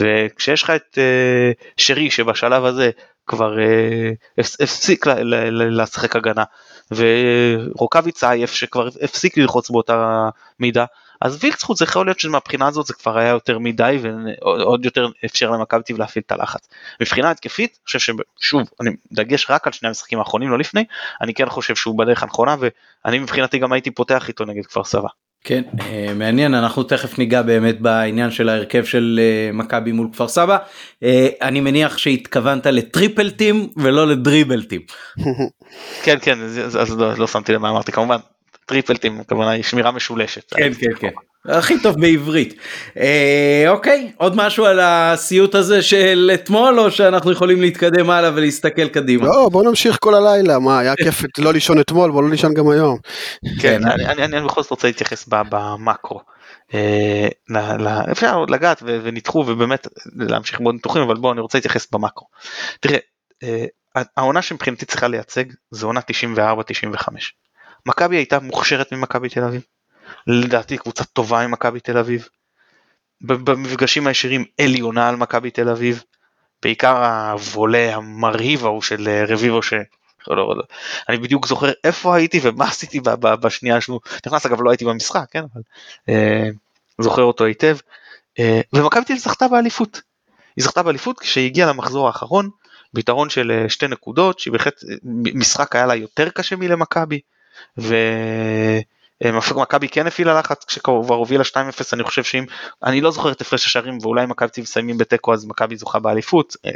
וכשיש 0.00 0.62
לך 0.62 0.70
את 0.70 0.98
uh, 0.98 1.64
שרי 1.76 2.10
שבשלב 2.10 2.64
הזה 2.64 2.90
כבר 3.26 3.56
uh, 3.56 4.42
הפסיק 4.60 5.06
לשחק 5.52 6.16
הגנה 6.16 6.44
ורוקאביץ 6.90 8.24
עייף 8.24 8.52
שכבר 8.52 8.88
הפסיק 9.02 9.36
ללחוץ 9.36 9.70
באותה 9.70 10.28
מידה 10.60 10.84
אז 11.22 11.38
וילצחוט 11.44 11.76
זה 11.76 11.84
יכול 11.84 12.06
להיות 12.06 12.20
שמבחינה 12.20 12.68
הזאת 12.68 12.86
זה 12.86 12.94
כבר 12.94 13.18
היה 13.18 13.28
יותר 13.28 13.58
מדי 13.58 13.98
ועוד 14.02 14.84
יותר 14.84 15.08
אפשר 15.24 15.50
למכבי 15.50 15.82
תל 15.82 15.94
להפעיל 15.98 16.22
את 16.26 16.32
הלחץ. 16.32 16.68
מבחינה 17.00 17.30
התקפית 17.30 17.70
אני 17.70 17.84
חושב 17.86 18.14
ששוב 18.40 18.62
אני 18.80 18.90
דגש 19.12 19.50
רק 19.50 19.66
על 19.66 19.72
שני 19.72 19.88
המשחקים 19.88 20.18
האחרונים 20.18 20.50
לא 20.50 20.58
לפני 20.58 20.84
אני 21.20 21.34
כן 21.34 21.48
חושב 21.48 21.74
שהוא 21.74 21.98
בדרך 21.98 22.22
הנכונה 22.22 22.56
ואני 22.60 23.18
מבחינתי 23.18 23.58
גם 23.58 23.72
הייתי 23.72 23.90
פותח 23.90 24.28
איתו 24.28 24.44
נגד 24.44 24.66
כפר 24.66 24.84
סבא. 24.84 25.08
כן 25.44 25.62
אה, 25.80 26.14
מעניין 26.14 26.54
אנחנו 26.54 26.82
תכף 26.82 27.18
ניגע 27.18 27.42
באמת 27.42 27.80
בעניין 27.80 28.30
של 28.30 28.48
ההרכב 28.48 28.84
של 28.84 29.20
אה, 29.22 29.52
מכבי 29.52 29.92
מול 29.92 30.08
כפר 30.12 30.28
סבא 30.28 30.58
אה, 31.02 31.28
אני 31.42 31.60
מניח 31.60 31.98
שהתכוונת 31.98 32.66
לטריפל 32.66 33.30
טים 33.30 33.68
ולא 33.76 34.06
לדריבל 34.06 34.62
טים. 34.62 34.80
כן 36.04 36.16
כן 36.22 36.38
אז 36.40 36.98
לא, 36.98 37.14
לא 37.18 37.26
שמתי 37.26 37.52
למה 37.52 37.70
אמרתי 37.70 37.92
כמובן 37.92 38.16
triple 38.66 38.96
team 38.96 39.20
הכוונה 39.20 39.50
היא 39.50 39.62
שמירה 39.62 39.90
משולשת. 39.90 40.54
כן 40.54 40.72
כן 40.80 40.90
כן. 40.98 41.10
הכי 41.48 41.82
טוב 41.82 42.00
בעברית. 42.00 42.54
אה, 42.96 43.64
אוקיי 43.68 44.12
עוד 44.16 44.36
משהו 44.36 44.64
על 44.64 44.80
הסיוט 44.82 45.54
הזה 45.54 45.82
של 45.82 46.30
אתמול 46.34 46.80
או 46.80 46.90
שאנחנו 46.90 47.32
יכולים 47.32 47.60
להתקדם 47.60 48.10
הלאה 48.10 48.30
ולהסתכל 48.34 48.88
קדימה. 48.88 49.26
לא 49.26 49.48
בוא 49.52 49.64
נמשיך 49.64 49.98
כל 50.00 50.14
הלילה 50.14 50.58
מה 50.58 50.78
היה 50.78 50.94
כיף 50.96 51.22
לא 51.38 51.52
לישון 51.52 51.80
אתמול 51.80 52.10
בוא 52.10 52.22
לא 52.22 52.30
לישון 52.30 52.54
גם 52.54 52.68
היום. 52.68 52.98
כן 53.60 53.84
אני, 53.84 54.06
אני, 54.06 54.24
אני 54.24 54.46
בכל 54.46 54.62
זאת 54.62 54.70
רוצה 54.70 54.86
להתייחס 54.86 55.28
במקרו. 55.28 56.20
אה, 56.74 57.28
אפשר 58.12 58.34
עוד 58.34 58.50
לגעת 58.50 58.82
וניתחו 58.84 59.44
ובאמת 59.46 59.86
להמשיך 60.16 60.60
מאוד 60.60 60.74
ניתוחים 60.74 61.02
אבל 61.02 61.14
בוא 61.14 61.32
אני 61.32 61.40
רוצה 61.40 61.58
להתייחס 61.58 61.86
במקרו. 61.92 62.26
תראה 62.80 62.98
אה, 63.42 63.64
העונה 64.16 64.42
שמבחינתי 64.42 64.86
צריכה 64.86 65.08
לייצג 65.08 65.44
זה 65.70 65.86
עונה 65.86 66.00
94-95. 66.00 66.02
מכבי 67.86 68.16
הייתה 68.16 68.40
מוכשרת 68.40 68.92
ממכבי 68.92 69.28
תל 69.28 69.44
אביב. 69.44 69.62
לדעתי 70.26 70.78
קבוצה 70.78 71.04
טובה 71.04 71.40
עם 71.40 71.50
מכבי 71.50 71.80
תל 71.80 71.98
אביב. 71.98 72.28
במפגשים 73.20 74.06
הישירים 74.06 74.44
עליונה 74.60 75.08
על 75.08 75.16
מכבי 75.16 75.50
תל 75.50 75.68
אביב. 75.68 76.02
בעיקר 76.62 77.04
הוולה 77.32 77.94
המרהיב 77.94 78.64
ההוא 78.64 78.82
של 78.82 79.08
אה, 79.08 79.24
רביבו 79.28 79.62
ש... 79.62 79.72
לא, 80.28 80.36
לא, 80.36 80.56
לא. 80.56 80.62
אני 81.08 81.16
בדיוק 81.16 81.46
זוכר 81.46 81.70
איפה 81.84 82.16
הייתי 82.16 82.40
ומה 82.42 82.64
עשיתי 82.64 83.00
בשנייה 83.20 83.80
שהוא 83.80 84.00
נכנס 84.26 84.46
אגב 84.46 84.62
לא 84.62 84.70
הייתי 84.70 84.84
במשחק 84.84 85.24
כן 85.30 85.44
אבל 85.54 85.62
אה, 86.08 86.48
זוכר 87.00 87.22
אותו 87.22 87.44
היטב 87.44 87.76
אה, 88.38 88.60
ומכבי 88.72 89.04
תל 89.04 89.16
זכתה 89.16 89.48
באליפות. 89.48 90.00
היא 90.56 90.64
זכתה 90.64 90.82
באליפות 90.82 91.20
כשהיא 91.20 91.46
הגיעה 91.46 91.68
למחזור 91.68 92.06
האחרון 92.06 92.50
ביתרון 92.94 93.30
של 93.30 93.66
שתי 93.68 93.88
נקודות 93.88 94.38
שהיא 94.38 94.52
בהחלט 94.52 94.84
אה, 94.90 94.94
משחק 95.34 95.76
היה 95.76 95.86
לה 95.86 95.94
יותר 95.94 96.30
קשה 96.30 96.56
מלמכבי 96.56 97.20
ומכבי 97.78 98.84
כן 99.88 100.06
הפעילה 100.06 100.38
לחץ 100.38 100.64
כשכבר 100.64 101.14
הובילה 101.14 101.44
2-0 101.44 101.56
אני 101.92 102.02
חושב 102.02 102.24
שאם 102.24 102.44
אני 102.84 103.00
לא 103.00 103.10
זוכר 103.10 103.32
את 103.32 103.40
הפרש 103.40 103.66
השערים 103.66 103.98
ואולי 104.02 104.26
מכבי 104.26 104.48
מסיימים 104.58 104.98
בתיקו 104.98 105.34
אז 105.34 105.44
מכבי 105.44 105.76
זוכה 105.76 105.98
באליפות. 105.98 106.56
אה, 106.66 106.70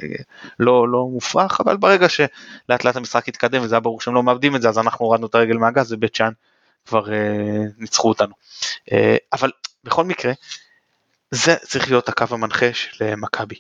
לא 0.59 0.89
לא 0.89 1.07
מופרך 1.12 1.61
אבל 1.61 1.77
ברגע 1.77 2.09
שלאט 2.09 2.85
לאט 2.85 2.97
המשחק 2.97 3.29
התקדם 3.29 3.62
וזה 3.62 3.75
היה 3.75 3.81
ברור 3.81 4.01
שהם 4.01 4.15
לא 4.15 4.23
מאבדים 4.23 4.57
את 4.57 4.62
זה 4.62 4.69
אז 4.69 4.79
אנחנו 4.79 5.07
הורדנו 5.07 5.27
את 5.27 5.35
הרגל 5.35 5.57
מהגז 5.57 5.93
ובית 5.93 6.15
שאן 6.15 6.33
כבר 6.87 7.12
אה, 7.12 7.65
ניצחו 7.79 8.09
אותנו. 8.09 8.35
אה, 8.93 9.17
אבל 9.33 9.51
בכל 9.85 10.05
מקרה 10.05 10.33
זה 11.31 11.57
צריך 11.57 11.91
להיות 11.91 12.09
הקו 12.09 12.25
המנחה 12.31 12.73
של 12.73 13.15
מכבי. 13.15 13.57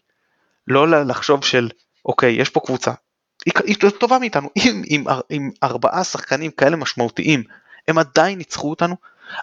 לא 0.68 1.04
לחשוב 1.04 1.44
של 1.44 1.68
אוקיי 2.04 2.32
יש 2.32 2.50
פה 2.50 2.60
קבוצה 2.60 2.92
היא, 3.46 3.52
היא 3.64 3.90
טובה 3.98 4.18
מאיתנו, 4.18 4.50
אם 4.56 4.82
עם, 4.86 5.04
עם 5.30 5.50
ארבעה 5.62 6.04
שחקנים 6.04 6.50
כאלה 6.50 6.76
משמעותיים 6.76 7.42
הם 7.88 7.98
עדיין 7.98 8.38
ניצחו 8.38 8.70
אותנו, 8.70 8.96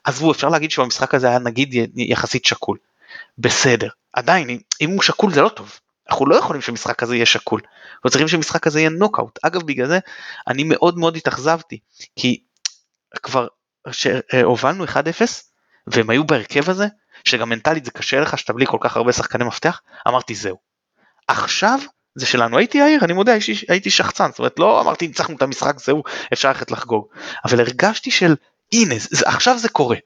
עזבו 0.04 0.32
אפשר 0.32 0.50
להגיד 0.50 0.72
שבמשחק 0.72 1.16
הזה 1.16 1.28
היה 1.28 1.40
נגיד 1.40 1.70
יחסית 1.96 2.46
שקול, 2.46 2.78
בסדר, 3.38 3.90
עדיין 4.14 4.60
אם 4.82 4.90
הוא 4.90 5.02
שקול 5.02 5.34
זה 5.34 5.42
לא 5.42 5.50
טוב, 5.50 5.80
אנחנו 6.10 6.26
לא 6.26 6.36
יכולים 6.36 6.62
שמשחק 6.62 6.96
כזה 6.96 7.16
יהיה 7.16 7.26
שקול, 7.26 7.62
אנחנו 7.96 8.10
צריכים 8.10 8.28
שמשחק 8.28 8.64
כזה 8.64 8.80
יהיה 8.80 8.90
נוקאוט, 8.90 9.40
אגב 9.42 9.64
בגלל 9.64 9.88
זה 9.88 10.00
אני 10.48 10.64
מאוד 10.64 10.98
מאוד 10.98 11.16
התאכזבתי, 11.16 11.80
כי 12.16 12.44
כבר 13.24 13.48
שהובלנו 13.92 14.86
1-0 14.86 14.90
והם 15.88 16.10
היו 16.10 16.24
בהרכב 16.24 16.70
הזה, 16.70 16.88
שגם 17.24 17.50
מנטלית 17.50 17.86
זה 17.86 17.92
קשה 17.92 18.20
לך 18.20 18.38
שאתה 18.38 18.54
בלי 18.54 18.66
כל 18.66 18.78
כך 18.82 18.98
הרבה 18.98 19.12
שחקני 19.12 19.46
מפתח, 19.46 19.82
אמרתי 20.08 20.36
זהו. 20.36 20.58
עכשיו 21.28 21.80
זה 22.16 22.26
שלנו. 22.26 22.58
הייתי 22.58 22.78
יאיר 22.78 23.00
אני 23.04 23.14
מודה 23.14 23.32
הייתי, 23.32 23.54
הייתי 23.70 23.90
שחצן. 23.90 24.30
זאת 24.30 24.40
אומרת 24.40 24.60
לא 24.60 24.82
אמרתי 24.82 25.08
ניצחנו 25.08 25.36
את 25.36 25.42
המשחק 25.42 25.80
זהו 25.80 26.04
אפשר 26.34 26.48
ללכת 26.48 26.72
לחגוג. 26.72 27.08
אבל 27.46 27.60
הרגשתי 27.60 28.12
של 28.12 28.36
הנה 28.74 28.96
זה, 28.98 29.26
עכשיו 29.30 29.58
זה 29.58 29.70
קורה. 29.70 29.98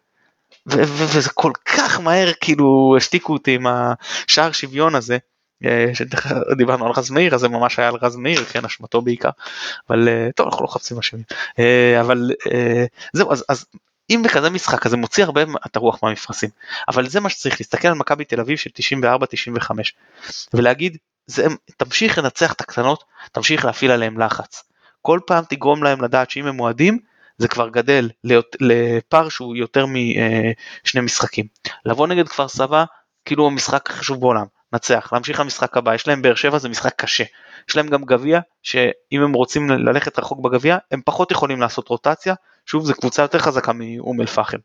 וזה 0.66 1.30
כל 1.30 1.52
כך 1.66 2.00
מהר 2.00 2.32
כאילו 2.42 2.94
השתיקו 2.98 3.34
אותי 3.34 3.56
עם 3.56 3.66
השער 3.68 4.52
שוויון 4.52 4.96
הזה 4.96 5.18
אה, 5.66 5.86
שדיברנו 5.94 6.86
על 6.86 6.92
רז 6.98 7.12
מאיר 7.12 7.36
אז 7.36 7.42
זה 7.42 7.50
ממש 7.50 7.80
היה 7.80 7.88
על 7.88 7.96
רז 8.02 8.16
מאיר 8.16 8.44
כן 8.44 8.66
אשמתו 8.66 9.02
בעיקר. 9.02 9.30
אבל 9.90 10.08
אה, 10.08 10.30
טוב 10.36 10.48
אנחנו 10.48 10.66
לא 10.66 10.70
חפשים 10.70 10.98
אשמים. 10.98 11.24
אה, 11.60 12.02
אבל 12.02 12.32
זהו 13.14 13.32
אז, 13.32 13.46
אז 13.50 13.66
אם 14.10 14.22
בכזה 14.26 14.50
משחק 14.50 14.86
אז 14.86 14.92
זה 14.92 14.98
מוציא 14.98 15.24
הרבה 15.24 15.44
את 15.66 15.76
הרוח 15.76 16.00
מהמפרשים 16.04 16.50
אבל 16.88 17.08
זה 17.10 17.20
מה 17.20 17.30
שצריך 17.30 17.56
להסתכל 17.60 17.88
על 17.88 17.94
מכבי 17.94 18.26
תל 18.26 18.40
אביב 18.40 18.58
של 18.58 18.70
94-95 19.04 19.72
ולהגיד 20.54 20.98
זה, 21.28 21.46
תמשיך 21.78 22.18
לנצח 22.18 22.54
את 22.54 22.62
הקטנות, 22.62 23.04
תמשיך 23.32 23.66
להפעיל 23.66 23.92
עליהם 23.92 24.20
לחץ. 24.20 24.64
כל 25.02 25.20
פעם 25.28 25.44
תגרום 25.50 25.84
להם 25.84 26.02
לדעת 26.02 26.30
שאם 26.30 26.48
הם 26.48 26.56
מועדים, 26.56 27.00
זה 27.38 27.48
כבר 27.48 27.70
גדל 27.70 28.10
לפער 28.60 29.30
שהוא 29.30 29.56
יותר 29.56 29.86
משני 29.86 31.02
משחקים. 31.02 31.46
לבוא 31.86 32.08
נגד 32.08 32.28
כפר 32.28 32.48
סבא, 32.48 32.84
כאילו 33.26 33.48
המשחק 33.48 33.90
החשוב 33.90 34.20
בעולם, 34.20 34.46
נצח, 34.74 35.10
להמשיך 35.14 35.40
למשחק 35.40 35.78
הבא, 35.78 35.96
יש 35.96 36.08
להם 36.08 36.22
באר 36.22 36.36
שבע 36.36 36.58
זה 36.58 36.70
משחק 36.70 36.94
קשה. 36.96 37.24
יש 37.70 37.76
להם 37.76 37.88
גם 37.88 38.04
גביע, 38.04 38.40
שאם 38.64 39.22
הם 39.22 39.34
רוצים 39.34 39.70
ללכת 39.70 40.20
רחוק 40.20 40.40
בגביע, 40.40 40.78
הם 40.92 41.02
פחות 41.06 41.32
יכולים 41.32 41.62
לעשות 41.62 41.88
רוטציה, 41.88 42.34
שוב 42.68 42.86
זו 42.86 42.94
קבוצה 42.94 43.22
יותר 43.22 43.40
חזקה 43.40 43.72
מאום 43.74 44.22
אל 44.22 44.26
פחם. 44.26 44.58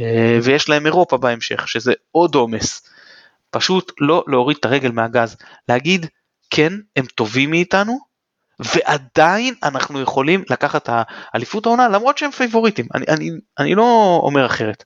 אה, 0.00 0.38
ויש 0.42 0.68
להם 0.68 0.86
אירופה 0.86 1.16
בהמשך, 1.16 1.68
שזה 1.68 1.92
עוד 2.10 2.34
עומס. 2.34 2.88
פשוט 3.50 3.92
לא 4.00 4.24
להוריד 4.26 4.56
את 4.60 4.64
הרגל 4.64 4.90
מהגז, 4.90 5.36
להגיד 5.68 6.06
כן 6.50 6.72
הם 6.96 7.04
טובים 7.06 7.50
מאיתנו 7.50 7.98
ועדיין 8.58 9.54
אנחנו 9.62 10.00
יכולים 10.00 10.44
לקחת 10.50 10.82
את 10.82 10.90
האליפות 11.32 11.66
העונה 11.66 11.88
למרות 11.88 12.18
שהם 12.18 12.30
פייבוריטים, 12.30 12.86
אני, 12.94 13.04
אני, 13.08 13.30
אני 13.58 13.74
לא 13.74 14.20
אומר 14.22 14.46
אחרת, 14.46 14.84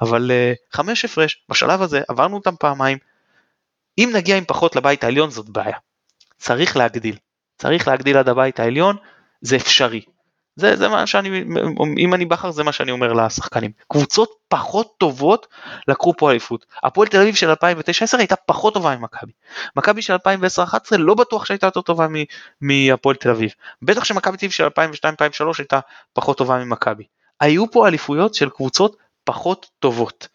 אבל 0.00 0.30
uh, 0.30 0.76
חמש 0.76 1.04
הפרש 1.04 1.44
בשלב 1.48 1.82
הזה 1.82 2.02
עברנו 2.08 2.36
אותם 2.36 2.54
פעמיים, 2.60 2.98
אם 3.98 4.10
נגיע 4.14 4.36
עם 4.36 4.44
פחות 4.44 4.76
לבית 4.76 5.04
העליון 5.04 5.30
זאת 5.30 5.48
בעיה, 5.48 5.76
צריך 6.38 6.76
להגדיל, 6.76 7.16
צריך 7.58 7.88
להגדיל 7.88 8.16
עד 8.16 8.28
הבית 8.28 8.60
העליון, 8.60 8.96
זה 9.40 9.56
אפשרי, 9.56 10.00
זה, 10.56 10.76
זה 10.76 10.88
מה 10.88 11.06
שאני, 11.06 11.44
אם 11.98 12.14
אני 12.14 12.24
בכר 12.24 12.50
זה 12.50 12.64
מה 12.64 12.72
שאני 12.72 12.90
אומר 12.90 13.12
לשחקנים. 13.12 13.70
קבוצות 13.88 14.30
פחות 14.48 14.94
טובות 14.98 15.46
לקחו 15.88 16.14
פה 16.18 16.30
אליפות. 16.30 16.66
הפועל 16.82 17.08
תל 17.08 17.20
אביב 17.20 17.34
של 17.34 17.52
2009-2010 17.52 17.56
הייתה 18.18 18.36
פחות 18.36 18.74
טובה 18.74 18.96
ממכבי. 18.96 19.32
מכבי 19.76 20.02
של 20.02 20.14
2010-2011 20.14 20.96
לא 20.98 21.14
בטוח 21.14 21.44
שהייתה 21.44 21.66
יותר 21.66 21.80
טובה 21.80 22.06
מהפועל 22.60 23.16
תל 23.16 23.30
אביב. 23.30 23.50
בטח 23.82 24.04
שמכבי 24.04 24.36
תל 24.36 24.46
אביב 24.46 24.50
של 24.50 24.66
2002-2003 24.66 24.70
הייתה 25.58 25.80
פחות 26.12 26.38
טובה 26.38 26.64
ממכבי. 26.64 27.04
היו 27.40 27.70
פה 27.70 27.88
אליפויות 27.88 28.34
של 28.34 28.50
קבוצות 28.50 28.96
פחות 29.24 29.70
טובות. 29.78 30.28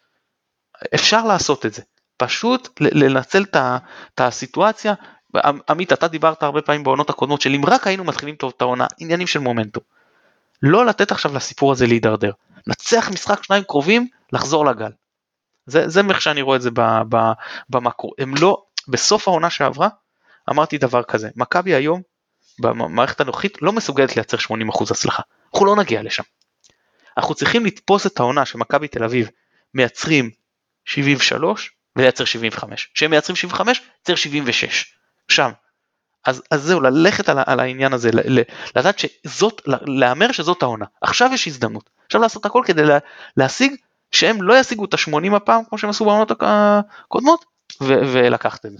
אפשר 0.94 1.24
לעשות 1.26 1.66
את 1.66 1.74
זה. 1.74 1.82
פשוט 2.16 2.80
לנצל 2.80 3.44
את 3.54 4.20
הסיטואציה. 4.20 4.94
עמית 5.68 5.92
אתה 5.92 6.08
דיברת 6.08 6.42
הרבה 6.42 6.62
פעמים 6.62 6.84
בעונות 6.84 7.10
הקודמות 7.10 7.40
של 7.40 7.54
אם 7.54 7.62
רק 7.66 7.86
היינו 7.86 8.04
מתחילים 8.04 8.34
טוב 8.34 8.52
את 8.56 8.62
העונה 8.62 8.86
עניינים 8.98 9.26
של 9.26 9.38
מומנטום. 9.38 9.95
לא 10.62 10.86
לתת 10.86 11.12
עכשיו 11.12 11.34
לסיפור 11.34 11.72
הזה 11.72 11.86
להידרדר. 11.86 12.32
נצח 12.66 13.10
משחק 13.12 13.42
שניים 13.42 13.64
קרובים, 13.64 14.08
לחזור 14.32 14.66
לגל. 14.66 14.90
זה, 15.66 15.88
זה 15.88 16.00
איך 16.10 16.20
שאני 16.20 16.42
רואה 16.42 16.56
את 16.56 16.62
זה 16.62 16.70
במקרו. 17.70 18.12
הם 18.18 18.34
לא, 18.40 18.62
בסוף 18.88 19.28
העונה 19.28 19.50
שעברה, 19.50 19.88
אמרתי 20.50 20.78
דבר 20.78 21.02
כזה, 21.02 21.28
מכבי 21.36 21.74
היום, 21.74 22.02
במערכת 22.58 23.20
הנוכחית, 23.20 23.62
לא 23.62 23.72
מסוגלת 23.72 24.16
לייצר 24.16 24.36
80% 24.36 24.42
הצלחה. 24.90 25.22
אנחנו 25.52 25.66
לא 25.66 25.76
נגיע 25.76 26.02
לשם. 26.02 26.22
אנחנו 27.16 27.34
צריכים 27.34 27.66
לתפוס 27.66 28.06
את 28.06 28.20
העונה 28.20 28.46
שמכבי 28.46 28.88
תל 28.88 29.04
אביב 29.04 29.28
מייצרים 29.74 30.30
73 30.84 31.70
ולייצר 31.96 32.24
75. 32.24 32.90
כשהם 32.94 33.10
מייצרים 33.10 33.36
75, 33.36 33.80
לייצר 33.80 34.14
76. 34.14 34.94
שם. 35.28 35.50
אז, 36.26 36.42
אז 36.50 36.62
זהו, 36.62 36.80
ללכת 36.80 37.28
על, 37.28 37.38
על 37.46 37.60
העניין 37.60 37.92
הזה, 37.92 38.10
ל, 38.12 38.38
ל, 38.38 38.42
לדעת 38.76 38.98
שזאת, 38.98 39.62
להמר 39.86 40.32
שזאת 40.32 40.62
העונה. 40.62 40.84
עכשיו 41.00 41.30
יש 41.34 41.46
הזדמנות. 41.48 41.90
עכשיו 42.06 42.20
לעשות 42.20 42.46
הכל 42.46 42.62
כדי 42.64 42.84
לה, 42.84 42.98
להשיג 43.36 43.74
שהם 44.12 44.42
לא 44.42 44.60
ישיגו 44.60 44.84
את 44.84 44.94
ה-80 44.94 45.36
הפעם 45.36 45.62
כמו 45.68 45.78
שהם 45.78 45.90
עשו 45.90 46.04
בעונות 46.04 46.32
הקודמות, 46.40 47.44
ו- 47.80 48.12
ולקחת 48.12 48.66
את 48.66 48.72
זה. 48.72 48.78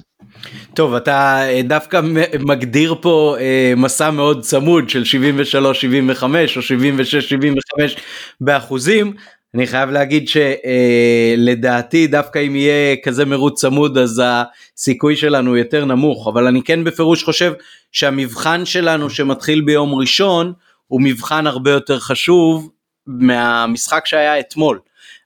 טוב 0.75 0.95
אתה 0.95 1.49
אה, 1.49 1.61
דווקא 1.65 2.01
מגדיר 2.41 2.95
פה 3.01 3.37
אה, 3.41 3.73
מסע 3.77 4.11
מאוד 4.11 4.43
צמוד 4.43 4.91
של 4.91 5.05
73 5.05 5.81
75 5.81 6.57
או 6.57 6.63
76 6.63 7.29
75 7.29 7.97
באחוזים 8.41 9.15
אני 9.57 9.67
חייב 9.67 9.91
להגיד 9.91 10.29
שלדעתי 10.29 12.03
אה, 12.03 12.11
דווקא 12.11 12.39
אם 12.47 12.57
יהיה 12.57 12.97
כזה 13.03 13.25
מרוץ 13.25 13.61
צמוד 13.61 13.99
אז 13.99 14.23
הסיכוי 14.25 15.17
שלנו 15.17 15.57
יותר 15.57 15.85
נמוך 15.85 16.29
אבל 16.29 16.47
אני 16.47 16.63
כן 16.63 16.85
בפירוש 16.85 17.25
חושב 17.25 17.53
שהמבחן 17.93 18.65
שלנו 18.65 19.11
שמתחיל 19.11 19.61
ביום 19.61 19.95
ראשון 19.95 20.53
הוא 20.87 21.01
מבחן 21.01 21.47
הרבה 21.47 21.71
יותר 21.71 21.99
חשוב 21.99 22.71
מהמשחק 23.07 24.07
שהיה 24.07 24.41
אתמול. 24.41 24.79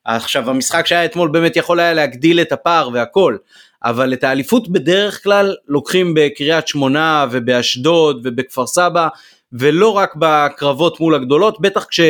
עכשיו 0.05 0.51
המשחק 0.51 0.87
שהיה 0.87 1.05
אתמול 1.05 1.29
באמת 1.29 1.57
יכול 1.57 1.81
היה 1.81 1.95
להגדיל 1.95 2.41
את 2.41 2.53
הפער 2.53 2.89
והכל 2.93 3.37
אבל 3.85 4.13
את 4.13 4.25
האליפות 4.25 4.69
בדרך 4.69 5.23
כלל 5.23 5.55
לוקחים 5.69 6.15
בקריית 6.17 6.69
שמונה 6.69 7.27
ובאשדוד 7.31 8.21
ובכפר 8.25 8.67
סבא 8.67 9.09
ולא 9.53 9.97
רק 9.97 10.15
בקרבות 10.19 11.01
מול 11.01 11.15
הגדולות 11.15 11.61
בטח 11.61 11.85
כש... 11.85 12.01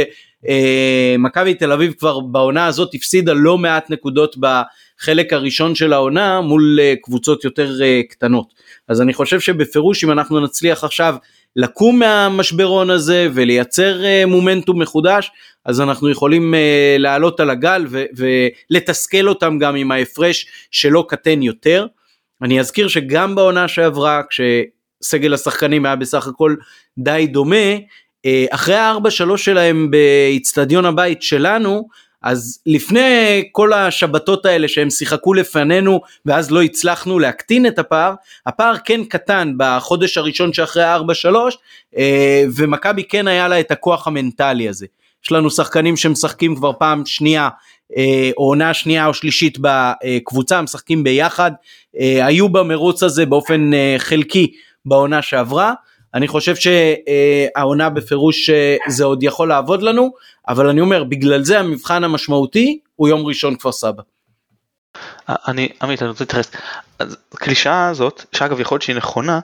אה, 0.49 1.16
מכבי 1.18 1.55
תל 1.55 1.72
אביב 1.72 1.93
כבר 1.93 2.20
בעונה 2.20 2.66
הזאת 2.66 2.95
הפסידה 2.95 3.32
לא 3.32 3.59
מעט 3.59 3.91
נקודות 3.91 4.36
בחלק 4.36 5.32
הראשון 5.32 5.74
של 5.74 5.93
העונה 5.93 6.41
מול 6.41 6.78
אה, 6.80 6.95
קבוצות 7.03 7.45
יותר 7.45 7.82
אה, 7.82 8.01
קטנות. 8.11 8.55
אז 8.88 9.01
אני 9.01 9.14
חושב 9.14 9.41
שבפירוש 9.41 10.05
אם 10.05 10.11
אנחנו 10.11 10.41
נצליח 10.41 10.84
עכשיו 10.84 11.16
לקום 11.57 11.99
מהמשברון 11.99 12.91
הזה 12.91 13.28
ולייצר 13.34 14.03
מומנטום 14.26 14.82
מחודש, 14.82 15.30
אז 15.64 15.80
אנחנו 15.80 16.11
יכולים 16.11 16.55
לעלות 16.99 17.41
על 17.41 17.51
הגל 17.51 17.86
ולתסכל 18.16 19.28
אותם 19.28 19.59
גם 19.59 19.76
עם 19.76 19.93
ההפרש 19.93 20.47
שלא 20.70 21.05
קטן 21.09 21.43
יותר. 21.43 21.86
אני 22.43 22.61
אזכיר 22.61 22.88
שגם 22.88 23.34
בעונה 23.34 23.68
שעברה 23.68 24.22
כשסגל 24.30 25.34
השחקנים 25.34 25.86
היה 25.86 25.97
בסך 25.97 26.26
הכל 26.26 26.55
די 26.99 27.26
דומה, 27.30 27.76
אחרי 28.50 28.74
הארבע 28.74 29.10
שלוש 29.10 29.44
שלהם 29.44 29.90
באיצטדיון 29.90 30.84
הבית 30.84 31.22
שלנו, 31.22 31.88
אז 32.22 32.58
לפני 32.66 33.42
כל 33.52 33.72
השבתות 33.72 34.46
האלה 34.46 34.68
שהם 34.68 34.90
שיחקו 34.90 35.34
לפנינו 35.34 36.00
ואז 36.26 36.50
לא 36.50 36.62
הצלחנו 36.62 37.18
להקטין 37.18 37.66
את 37.66 37.78
הפער, 37.78 38.14
הפער 38.46 38.74
כן 38.84 39.04
קטן 39.04 39.52
בחודש 39.56 40.18
הראשון 40.18 40.52
שאחרי 40.52 40.82
הארבע 40.82 41.14
שלוש 41.14 41.58
אה, 41.96 42.44
ומכבי 42.56 43.04
כן 43.04 43.28
היה 43.28 43.48
לה 43.48 43.60
את 43.60 43.70
הכוח 43.70 44.06
המנטלי 44.06 44.68
הזה. 44.68 44.86
יש 45.24 45.32
לנו 45.32 45.50
שחקנים 45.50 45.96
שמשחקים 45.96 46.56
כבר 46.56 46.72
פעם 46.78 47.06
שנייה 47.06 47.48
אה, 47.96 48.30
או 48.36 48.44
עונה 48.44 48.74
שנייה 48.74 49.06
או 49.06 49.14
שלישית 49.14 49.58
בקבוצה, 49.60 50.62
משחקים 50.62 51.04
ביחד, 51.04 51.50
היו 52.22 52.48
במרוץ 52.48 53.02
הזה 53.02 53.26
באופן 53.26 53.70
חלקי 53.98 54.52
בעונה 54.84 55.22
שעברה. 55.22 55.72
אני 56.14 56.28
חושב 56.28 56.54
שהעונה 56.56 57.90
בפירוש 57.90 58.50
אה, 58.50 58.76
זה 58.88 59.04
עוד 59.04 59.22
יכול 59.22 59.48
לעבוד 59.48 59.82
לנו, 59.82 60.11
אבל 60.48 60.68
אני 60.68 60.80
אומר, 60.80 61.04
בגלל 61.04 61.44
זה 61.44 61.61
המבחן 61.61 62.04
המשמעותי 62.04 62.78
הוא 62.96 63.08
יום 63.08 63.26
ראשון 63.26 63.56
כפר 63.56 63.72
סבא. 63.72 64.02
אני, 65.28 65.68
עמית, 65.82 66.02
אני 66.02 66.11
רוצה 66.11 66.24
להתייחס. 66.24 66.50
הקלישאה 67.32 67.88
הזאת, 67.88 68.24
שאגב 68.32 68.61
יכול 68.61 68.74
להיות 68.74 68.82
שהיא 68.82 68.96
נכונה, 68.96 69.40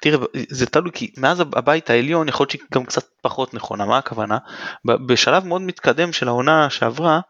תראה, 0.00 0.18
זה 0.48 0.66
תלוי 0.66 0.90
כי 0.94 1.12
מאז 1.16 1.40
הבית 1.40 1.90
העליון 1.90 2.28
יכול 2.28 2.44
להיות 2.44 2.50
שהיא 2.50 2.60
גם 2.74 2.84
קצת 2.84 3.04
פחות 3.22 3.54
נכונה, 3.54 3.84
מה 3.84 3.98
הכוונה? 3.98 4.38
בשלב 4.84 5.44
מאוד 5.44 5.62
מתקדם 5.62 6.12
של 6.12 6.28
העונה 6.28 6.70
שעברה, 6.70 7.20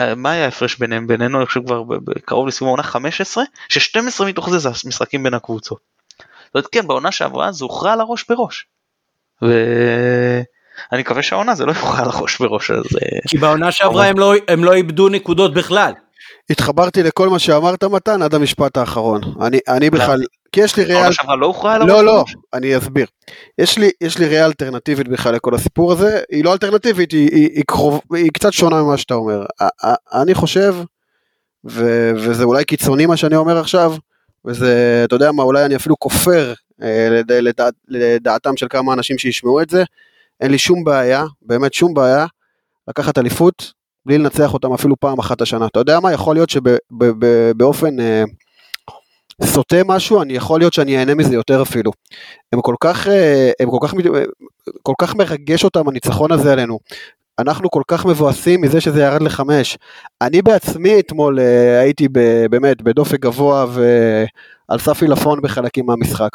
אה, 0.00 0.14
מה 0.14 0.30
היה 0.30 0.44
ההפרש 0.44 0.76
ביניהם 0.76 1.06
בינינו 1.06 1.38
אני 1.38 1.46
חושב 1.46 1.66
כבר 1.66 1.82
קרוב 2.24 2.46
לסיום 2.46 2.68
העונה 2.68 2.82
15 2.82 3.44
ש-12 3.68 4.24
מתוך 4.24 4.50
זה 4.50 4.58
זה 4.58 4.70
משחקים 4.86 5.22
בין 5.22 5.34
הקבוצות. 5.34 5.97
זאת 6.48 6.54
אומרת, 6.54 6.66
כן, 6.72 6.86
בעונה 6.86 7.12
שעברה 7.12 7.52
זה 7.52 7.64
הוכרע 7.64 7.92
על 7.92 8.00
הראש 8.00 8.24
בראש. 8.28 8.66
ואני 9.42 11.00
מקווה 11.00 11.22
שהעונה 11.22 11.54
זה 11.54 11.66
לא 11.66 11.70
יוכרע 11.70 11.98
על 11.98 12.08
הראש 12.08 12.38
בראש. 12.38 12.70
אז... 12.70 12.76
אה, 12.76 13.18
כי 13.28 13.38
בעונה 13.38 13.72
שעברה 13.72 14.06
הם 14.06 14.18
לא, 14.18 14.34
הם 14.48 14.64
לא 14.64 14.72
איבדו 14.74 15.08
נקודות 15.08 15.54
בכלל. 15.54 15.92
התחברתי 16.50 17.02
לכל 17.02 17.28
מה 17.28 17.38
שאמרת 17.38 17.84
מתן 17.84 18.22
עד 18.22 18.34
המשפט 18.34 18.76
האחרון. 18.76 19.20
אני, 19.40 19.58
אני 19.68 19.90
בכלל, 19.90 20.22
כי 20.52 20.60
יש 20.60 20.76
לי 20.76 20.84
ריאל... 20.84 20.96
העונה 20.96 21.12
שעברה 21.12 21.36
לא 21.36 21.46
הוכרע 21.46 21.74
על 21.74 21.82
הראש 21.82 21.90
לא, 21.90 22.04
לא, 22.04 22.24
אני 22.54 22.76
אסביר. 22.76 23.06
יש 23.58 23.78
לי, 23.78 23.90
יש 24.00 24.18
לי 24.18 24.26
ריאל 24.26 24.44
אלטרנטיבית 24.44 25.08
בכלל 25.08 25.34
לכל 25.34 25.54
הסיפור 25.54 25.92
הזה, 25.92 26.20
היא 26.30 26.44
לא 26.44 26.52
אלטרנטיבית, 26.52 27.12
היא, 27.12 27.30
היא, 27.32 27.50
היא, 27.54 27.64
קרוב, 27.66 28.00
היא 28.14 28.30
קצת 28.32 28.52
שונה 28.52 28.82
ממה 28.82 28.96
שאתה 28.96 29.14
אומר. 29.14 29.44
אני 30.12 30.34
חושב, 30.34 30.74
ו, 31.70 32.10
וזה 32.16 32.44
אולי 32.44 32.64
קיצוני 32.64 33.06
מה 33.06 33.16
שאני 33.16 33.36
אומר 33.36 33.58
עכשיו, 33.58 33.94
וזה, 34.44 35.02
אתה 35.04 35.14
יודע 35.14 35.32
מה, 35.32 35.42
אולי 35.42 35.64
אני 35.64 35.76
אפילו 35.76 35.98
כופר 35.98 36.52
אה, 36.82 37.08
לד, 37.10 37.32
לדעת, 37.32 37.74
לדעתם 37.88 38.56
של 38.56 38.66
כמה 38.70 38.92
אנשים 38.92 39.18
שישמעו 39.18 39.62
את 39.62 39.70
זה, 39.70 39.84
אין 40.40 40.50
לי 40.50 40.58
שום 40.58 40.84
בעיה, 40.84 41.24
באמת 41.42 41.74
שום 41.74 41.94
בעיה, 41.94 42.26
לקחת 42.88 43.18
אליפות 43.18 43.72
בלי 44.06 44.18
לנצח 44.18 44.54
אותם 44.54 44.72
אפילו 44.72 44.96
פעם 45.00 45.18
אחת 45.18 45.40
השנה. 45.40 45.66
אתה 45.66 45.80
יודע 45.80 46.00
מה, 46.00 46.12
יכול 46.12 46.36
להיות 46.36 46.50
שבאופן 46.50 48.00
אה, 48.00 48.24
סוטה 49.44 49.76
משהו, 49.86 50.22
אני 50.22 50.32
יכול 50.32 50.60
להיות 50.60 50.72
שאני 50.72 50.98
אהנה 50.98 51.14
מזה 51.14 51.34
יותר 51.34 51.62
אפילו. 51.62 51.92
הם 52.52 52.60
כל 52.60 52.74
כך, 52.80 53.08
אה, 53.08 53.50
הם 53.60 53.70
כל 53.70 53.78
כך, 53.82 53.94
כל 54.82 54.94
כך 55.00 55.16
מרגש 55.16 55.64
אותם 55.64 55.88
הניצחון 55.88 56.32
הזה 56.32 56.52
עלינו. 56.52 56.78
אנחנו 57.38 57.70
כל 57.70 57.82
כך 57.88 58.06
מבואסים 58.06 58.60
מזה 58.60 58.80
שזה 58.80 59.02
ירד 59.02 59.22
לחמש. 59.22 59.78
אני 60.22 60.42
בעצמי 60.42 61.00
אתמול 61.00 61.40
אה, 61.40 61.80
הייתי 61.80 62.08
באמת 62.50 62.82
בדופק 62.82 63.20
גבוה 63.20 63.66
ועל 63.68 64.78
סף 64.78 65.02
עילפון 65.02 65.40
בחלקים 65.40 65.86
מהמשחק. 65.86 66.30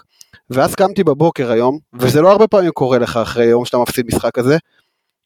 ואז 0.49 0.75
קמתי 0.75 1.03
בבוקר 1.03 1.51
היום, 1.51 1.79
וזה 1.93 2.21
לא 2.21 2.31
הרבה 2.31 2.47
פעמים 2.47 2.71
קורה 2.71 2.97
לך 2.97 3.17
אחרי 3.17 3.45
יום 3.45 3.65
שאתה 3.65 3.77
מפסיד 3.77 4.05
משחק 4.05 4.31
כזה, 4.33 4.57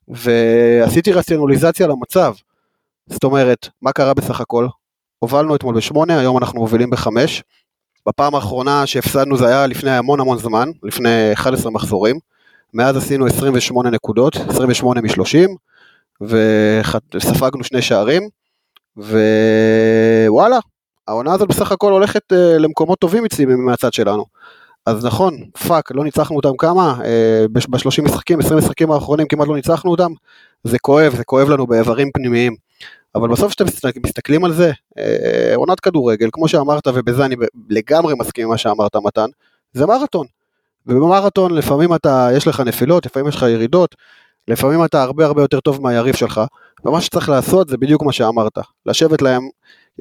ועשיתי 0.07 1.11
רציונליזציה 1.11 1.87
למצב. 1.87 2.33
זאת 3.07 3.23
אומרת, 3.23 3.67
מה 3.81 3.91
קרה 3.91 4.13
בסך 4.13 4.41
הכל? 4.41 4.67
הובלנו 5.19 5.55
אתמול 5.55 5.75
בשמונה, 5.75 6.19
היום 6.19 6.37
אנחנו 6.37 6.59
מובילים 6.59 6.89
בחמש. 6.89 7.43
בפעם 8.07 8.35
האחרונה 8.35 8.85
שהפסדנו 8.85 9.37
זה 9.37 9.47
היה 9.47 9.67
לפני 9.67 9.91
המון 9.91 10.19
המון 10.19 10.37
זמן, 10.37 10.69
לפני 10.83 11.33
11 11.33 11.71
מחזורים. 11.71 12.19
מאז 12.73 12.97
עשינו 12.97 13.25
28 13.25 13.89
נקודות, 13.89 14.35
28 14.35 15.01
מ-30, 15.01 15.49
וספגנו 17.13 17.63
שני 17.63 17.81
שערים, 17.81 18.29
ווואלה, 18.97 20.59
העונה 21.07 21.33
הזאת 21.33 21.49
בסך 21.49 21.71
הכל 21.71 21.91
הולכת 21.91 22.33
אה, 22.33 22.35
למקומות 22.35 22.99
טובים 22.99 23.25
אצלי 23.25 23.45
מהצד 23.45 23.93
שלנו. 23.93 24.25
אז 24.85 25.05
נכון, 25.05 25.37
fuck, 25.67 25.91
לא 25.91 26.03
ניצחנו 26.03 26.35
אותם 26.35 26.57
כמה? 26.57 26.95
אה, 26.99 27.03
ב-30 27.51 28.03
משחקים, 28.03 28.39
20 28.39 28.57
משחקים 28.57 28.91
האחרונים 28.91 29.27
כמעט 29.27 29.47
לא 29.47 29.55
ניצחנו 29.55 29.91
אותם. 29.91 30.11
זה 30.63 30.79
כואב, 30.79 31.15
זה 31.15 31.23
כואב 31.23 31.49
לנו 31.49 31.67
באיברים 31.67 32.09
פנימיים. 32.13 32.55
אבל 33.15 33.29
בסוף 33.29 33.49
כשאתם 33.51 33.65
מסתכלים 34.05 34.45
על 34.45 34.53
זה, 34.53 34.71
אה, 34.71 35.01
עונת 35.55 35.79
כדורגל, 35.79 36.29
כמו 36.31 36.47
שאמרת, 36.47 36.87
ובזה 36.87 37.25
אני 37.25 37.35
לגמרי 37.69 38.13
מסכים 38.19 38.43
עם 38.43 38.49
מה 38.49 38.57
שאמרת 38.57 38.95
מתן, 38.95 39.27
זה 39.73 39.85
מרתון. 39.85 40.27
ובמרתון 40.87 41.53
לפעמים 41.53 41.95
אתה, 41.95 42.29
יש 42.33 42.47
לך 42.47 42.59
נפילות, 42.59 43.05
לפעמים 43.05 43.27
יש 43.27 43.35
לך 43.35 43.41
ירידות, 43.43 43.95
לפעמים 44.47 44.85
אתה 44.85 45.03
הרבה 45.03 45.25
הרבה 45.25 45.41
יותר 45.41 45.59
טוב 45.59 45.81
מהיריב 45.81 46.15
שלך, 46.15 46.41
ומה 46.85 47.01
שצריך 47.01 47.29
לעשות 47.29 47.69
זה 47.69 47.77
בדיוק 47.77 48.03
מה 48.03 48.11
שאמרת, 48.11 48.57
לשבת 48.85 49.21
להם, 49.21 49.41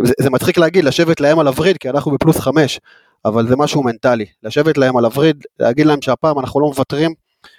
זה, 0.05 0.13
זה 0.21 0.31
מצחיק 0.31 0.59
להגיד, 0.59 0.85
לשבת 0.85 1.21
להם 1.21 1.39
על 1.39 1.47
הווריד, 1.47 1.79
כי 1.79 1.91
אנחנו 1.91 2.11
בפלוס 2.11 2.41
חמש, 2.41 2.81
אבל 3.25 3.49
זה 3.49 3.57
משהו 3.57 3.83
מנטלי, 3.83 4.27
לשבת 4.43 4.79
להם 4.79 4.97
על 4.97 5.05
הווריד, 5.05 5.45
להגיד 5.61 5.87
להם 5.87 6.03
שהפעם 6.03 6.39
אנחנו 6.39 6.61
לא 6.61 6.67
מוותרים, 6.67 7.15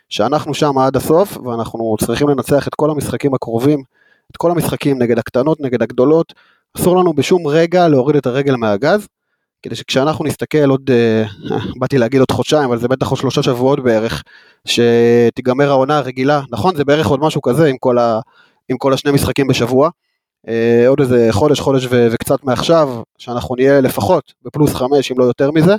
שאנחנו 0.10 0.54
שם 0.54 0.78
עד 0.78 0.96
הסוף, 0.96 1.38
ואנחנו 1.38 1.96
צריכים 2.00 2.30
לנצח 2.30 2.68
את 2.68 2.76
כל 2.76 2.90
המשחקים 2.90 3.34
הקרובים, 3.34 3.84
את 4.32 4.38
כל 4.38 4.52
המשחקים 4.52 5.02
נגד 5.02 5.20
הקטנות, 5.20 5.62
נגד 5.62 5.82
הגדולות, 5.82 6.34
אסור 6.78 6.98
לנו 6.98 7.14
בשום 7.14 7.48
רגע 7.48 7.88
להוריד 7.88 8.16
את 8.16 8.26
הרגל 8.26 8.56
מהגז, 8.56 9.08
כדי 9.64 9.76
שכשאנחנו 9.76 10.26
נסתכל 10.26 10.70
עוד, 10.70 10.89
אה, 10.93 11.24
באתי 11.80 11.97
להגיד 11.97 12.20
עוד 12.20 12.32
חודשיים, 12.32 12.64
אבל 12.64 12.78
זה 12.78 12.88
בטח 12.88 13.08
עוד 13.10 13.20
שלושה 13.20 13.43
שבועות 13.43 13.84
בערך, 13.84 14.24
שתיגמר 14.66 15.70
העונה 15.70 15.97
הרגילה, 15.97 16.41
נכון 16.51 16.76
זה 16.76 16.86
בערך 16.86 17.08
עוד 17.08 17.20
משהו 17.20 17.41
כזה 17.41 17.68
עם 17.68 17.78
כל, 17.78 17.97
ה, 17.97 18.20
עם 18.70 18.78
כל 18.78 18.93
השני 18.93 19.12
משחקים 19.12 19.47
בשבוע, 19.47 19.89
אה, 20.47 20.88
עוד 20.88 20.99
איזה 20.99 21.28
חודש, 21.32 21.60
חודש 21.60 21.88
ו- 21.89 22.08
וקצת 22.12 22.43
מעכשיו, 22.43 23.01
שאנחנו 23.18 23.55
נהיה 23.55 23.82
לפחות 23.82 24.34
בפלוס 24.43 24.74
חמש, 24.74 25.12
אם 25.12 25.20
לא 25.20 25.26
יותר 25.26 25.51
מזה, 25.51 25.76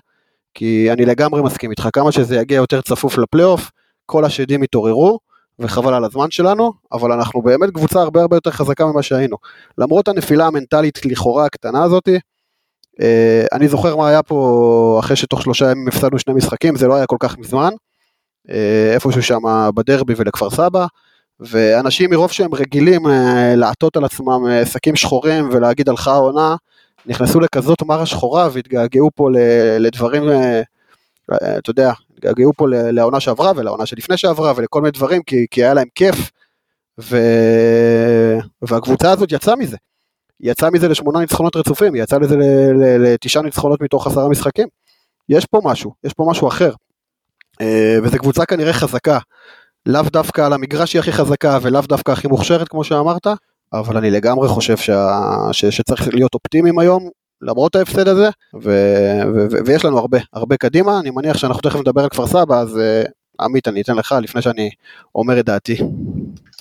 כי 0.54 0.92
אני 0.92 1.04
לגמרי 1.04 1.42
מסכים 1.42 1.70
איתך, 1.70 1.88
כמה 1.92 2.12
שזה 2.12 2.36
יגיע 2.36 2.56
יותר 2.56 2.80
צפוף 2.80 3.18
לפלייאוף, 3.18 3.70
כל 4.06 4.24
השדים 4.24 4.62
יתעוררו, 4.62 5.18
וחבל 5.58 5.94
על 5.94 6.04
הזמן 6.04 6.30
שלנו, 6.30 6.72
אבל 6.92 7.12
אנחנו 7.12 7.42
באמת 7.42 7.70
קבוצה 7.70 8.00
הרבה 8.00 8.20
הרבה 8.20 8.36
יותר 8.36 8.50
חזקה 8.50 8.86
ממה 8.86 9.02
שהיינו. 9.02 9.36
למרות 9.78 10.08
הנפילה 10.08 10.46
המנטלית 10.46 11.06
לכאורה 11.06 11.46
הקטנה 11.46 11.84
הזאתי, 11.84 12.18
אני 13.52 13.68
זוכר 13.68 13.96
מה 13.96 14.08
היה 14.08 14.22
פה 14.22 14.96
אחרי 15.00 15.16
שתוך 15.16 15.42
שלושה 15.42 15.70
ימים 15.70 15.88
הפסדנו 15.88 16.18
שני 16.18 16.34
משחקים, 16.34 16.76
זה 16.76 16.86
לא 16.86 16.94
היה 16.94 17.06
כל 17.06 17.16
כך 17.20 17.38
מזמן, 17.38 17.70
אה, 18.50 18.94
איפשהו 18.94 19.22
שם 19.22 19.40
בדרבי 19.74 20.14
ולכפר 20.16 20.50
סבא, 20.50 20.86
ואנשים 21.40 22.10
מרוב 22.10 22.32
שהם 22.32 22.54
רגילים 22.54 23.06
אה, 23.06 23.54
לעטות 23.56 23.96
על 23.96 24.04
עצמם 24.04 24.64
שקים 24.64 24.96
שחורים 24.96 25.48
ולהגיד 25.52 25.88
הלכה 25.88 26.12
העונה, 26.12 26.56
נכנסו 27.06 27.40
לכזאת 27.40 27.82
מרה 27.82 28.06
שחורה 28.06 28.48
והתגעגעו 28.52 29.10
פה 29.14 29.28
לדברים, 29.78 30.22
אתה 31.34 31.70
יודע, 31.70 31.92
התגעגעו 32.12 32.52
פה 32.52 32.66
לעונה 32.68 33.20
שעברה 33.20 33.52
ולעונה 33.56 33.86
שלפני 33.86 34.16
שעברה 34.16 34.52
ולכל 34.56 34.80
מיני 34.80 34.90
דברים, 34.90 35.22
כי, 35.22 35.46
כי 35.50 35.64
היה 35.64 35.74
להם 35.74 35.88
כיף, 35.94 36.30
ו... 37.00 37.16
והקבוצה 38.62 39.10
הזאת 39.10 39.32
יצאה 39.32 39.56
מזה. 39.56 39.76
יצאה 40.40 40.70
מזה 40.70 40.88
לשמונה 40.88 41.20
ניצחונות 41.20 41.56
רצופים, 41.56 41.94
יצאה 41.94 42.18
לזה 42.18 42.36
לתשעה 42.98 43.42
ניצחונות 43.42 43.82
מתוך 43.82 44.06
עשרה 44.06 44.28
משחקים. 44.28 44.68
יש 45.28 45.46
פה 45.46 45.60
משהו, 45.64 45.94
יש 46.04 46.12
פה 46.12 46.26
משהו 46.30 46.48
אחר. 46.48 46.72
אה, 47.60 47.96
וזו 48.02 48.18
קבוצה 48.18 48.46
כנראה 48.46 48.72
חזקה. 48.72 49.18
לאו 49.86 50.02
דווקא 50.02 50.40
על 50.46 50.52
המגרש 50.52 50.92
היא 50.92 51.00
הכי 51.00 51.12
חזקה 51.12 51.58
ולאו 51.62 51.80
דווקא 51.80 52.12
הכי 52.12 52.28
מוכשרת 52.28 52.68
כמו 52.68 52.84
שאמרת, 52.84 53.26
אבל 53.72 53.96
אני 53.96 54.10
לגמרי 54.10 54.48
חושב 54.48 54.76
שה... 54.76 55.18
ש... 55.52 55.64
שצריך 55.64 56.08
להיות 56.14 56.34
אופטימיים 56.34 56.78
היום, 56.78 57.08
למרות 57.42 57.76
ההפסד 57.76 58.08
הזה, 58.08 58.28
ו... 58.62 58.70
ו... 59.34 59.46
ו... 59.50 59.56
ויש 59.66 59.84
לנו 59.84 59.98
הרבה, 59.98 60.18
הרבה 60.32 60.56
קדימה, 60.56 61.00
אני 61.00 61.10
מניח 61.10 61.36
שאנחנו 61.36 61.62
תכף 61.62 61.80
נדבר 61.80 62.02
על 62.02 62.08
כפר 62.08 62.26
סבא, 62.26 62.60
אז 62.60 62.76
uh, 62.76 63.08
עמית 63.40 63.68
אני 63.68 63.80
אתן 63.80 63.96
לך 63.96 64.14
לפני 64.22 64.42
שאני 64.42 64.70
אומר 65.14 65.40
את 65.40 65.44
דעתי. 65.44 65.76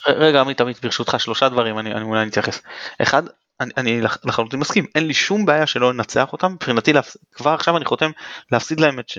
רגע 0.08 0.42
עמית 0.42 0.62
עמית 0.62 0.84
ברשותך 0.84 1.20
שלושה 1.20 1.50
דברים 1.50 1.80
אני, 1.80 1.94
אני 1.94 2.04
אולי 2.04 2.26
נתייחס. 2.26 2.62
אחד 3.02 3.24
אני, 3.60 3.72
אני 3.78 4.02
לחלוטין 4.02 4.60
מסכים 4.60 4.86
אין 4.96 5.08
לי 5.08 5.14
שום 5.14 5.46
בעיה 5.46 5.68
שלא 5.68 5.94
לנצח 5.94 6.34
אותם 6.34 6.52
מבחינתי 6.52 6.94
כבר 7.34 7.52
עכשיו 7.52 7.78
אני 7.78 7.86
חותם 7.86 8.12
להפסיד 8.52 8.80
להם 8.80 9.00
את, 9.00 9.12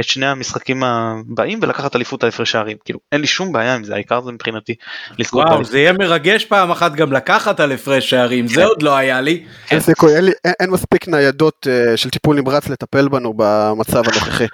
את 0.00 0.04
שני 0.04 0.26
המשחקים 0.26 0.82
הבאים 0.84 1.58
ולקחת 1.62 1.96
אליפות 1.96 2.22
על 2.22 2.28
הפרש 2.28 2.52
שערים 2.52 2.76
כאילו 2.84 2.98
אין 3.12 3.20
לי 3.20 3.26
שום 3.26 3.52
בעיה 3.52 3.74
עם 3.74 3.84
זה 3.84 3.94
העיקר 3.94 4.20
זה 4.20 4.32
מבחינתי 4.32 4.74
לזכות. 5.18 5.46
וואו 5.46 5.64
זה 5.64 5.78
יהיה 5.78 5.92
מרגש 5.92 6.44
פעם 6.44 6.70
אחת 6.70 6.92
גם 6.94 7.12
לקחת 7.12 7.60
על 7.60 7.72
הפרש 7.72 8.10
שערים 8.10 8.48
זה 8.48 8.54
כן. 8.54 8.62
עוד 8.62 8.82
לא 8.82 8.96
היה 8.96 9.20
לי. 9.20 9.46
אין 9.70 9.80
סיכוי 9.80 10.16
אין, 10.16 10.24
אין, 10.44 10.52
אין 10.60 10.70
מספיק 10.70 11.08
ניידות 11.08 11.66
uh, 11.66 11.96
של 11.96 12.10
טיפול 12.10 12.36
נמרץ 12.36 12.68
לטפל 12.68 13.08
בנו 13.08 13.34
במצב 13.36 14.02
הנוכחי. 14.08 14.46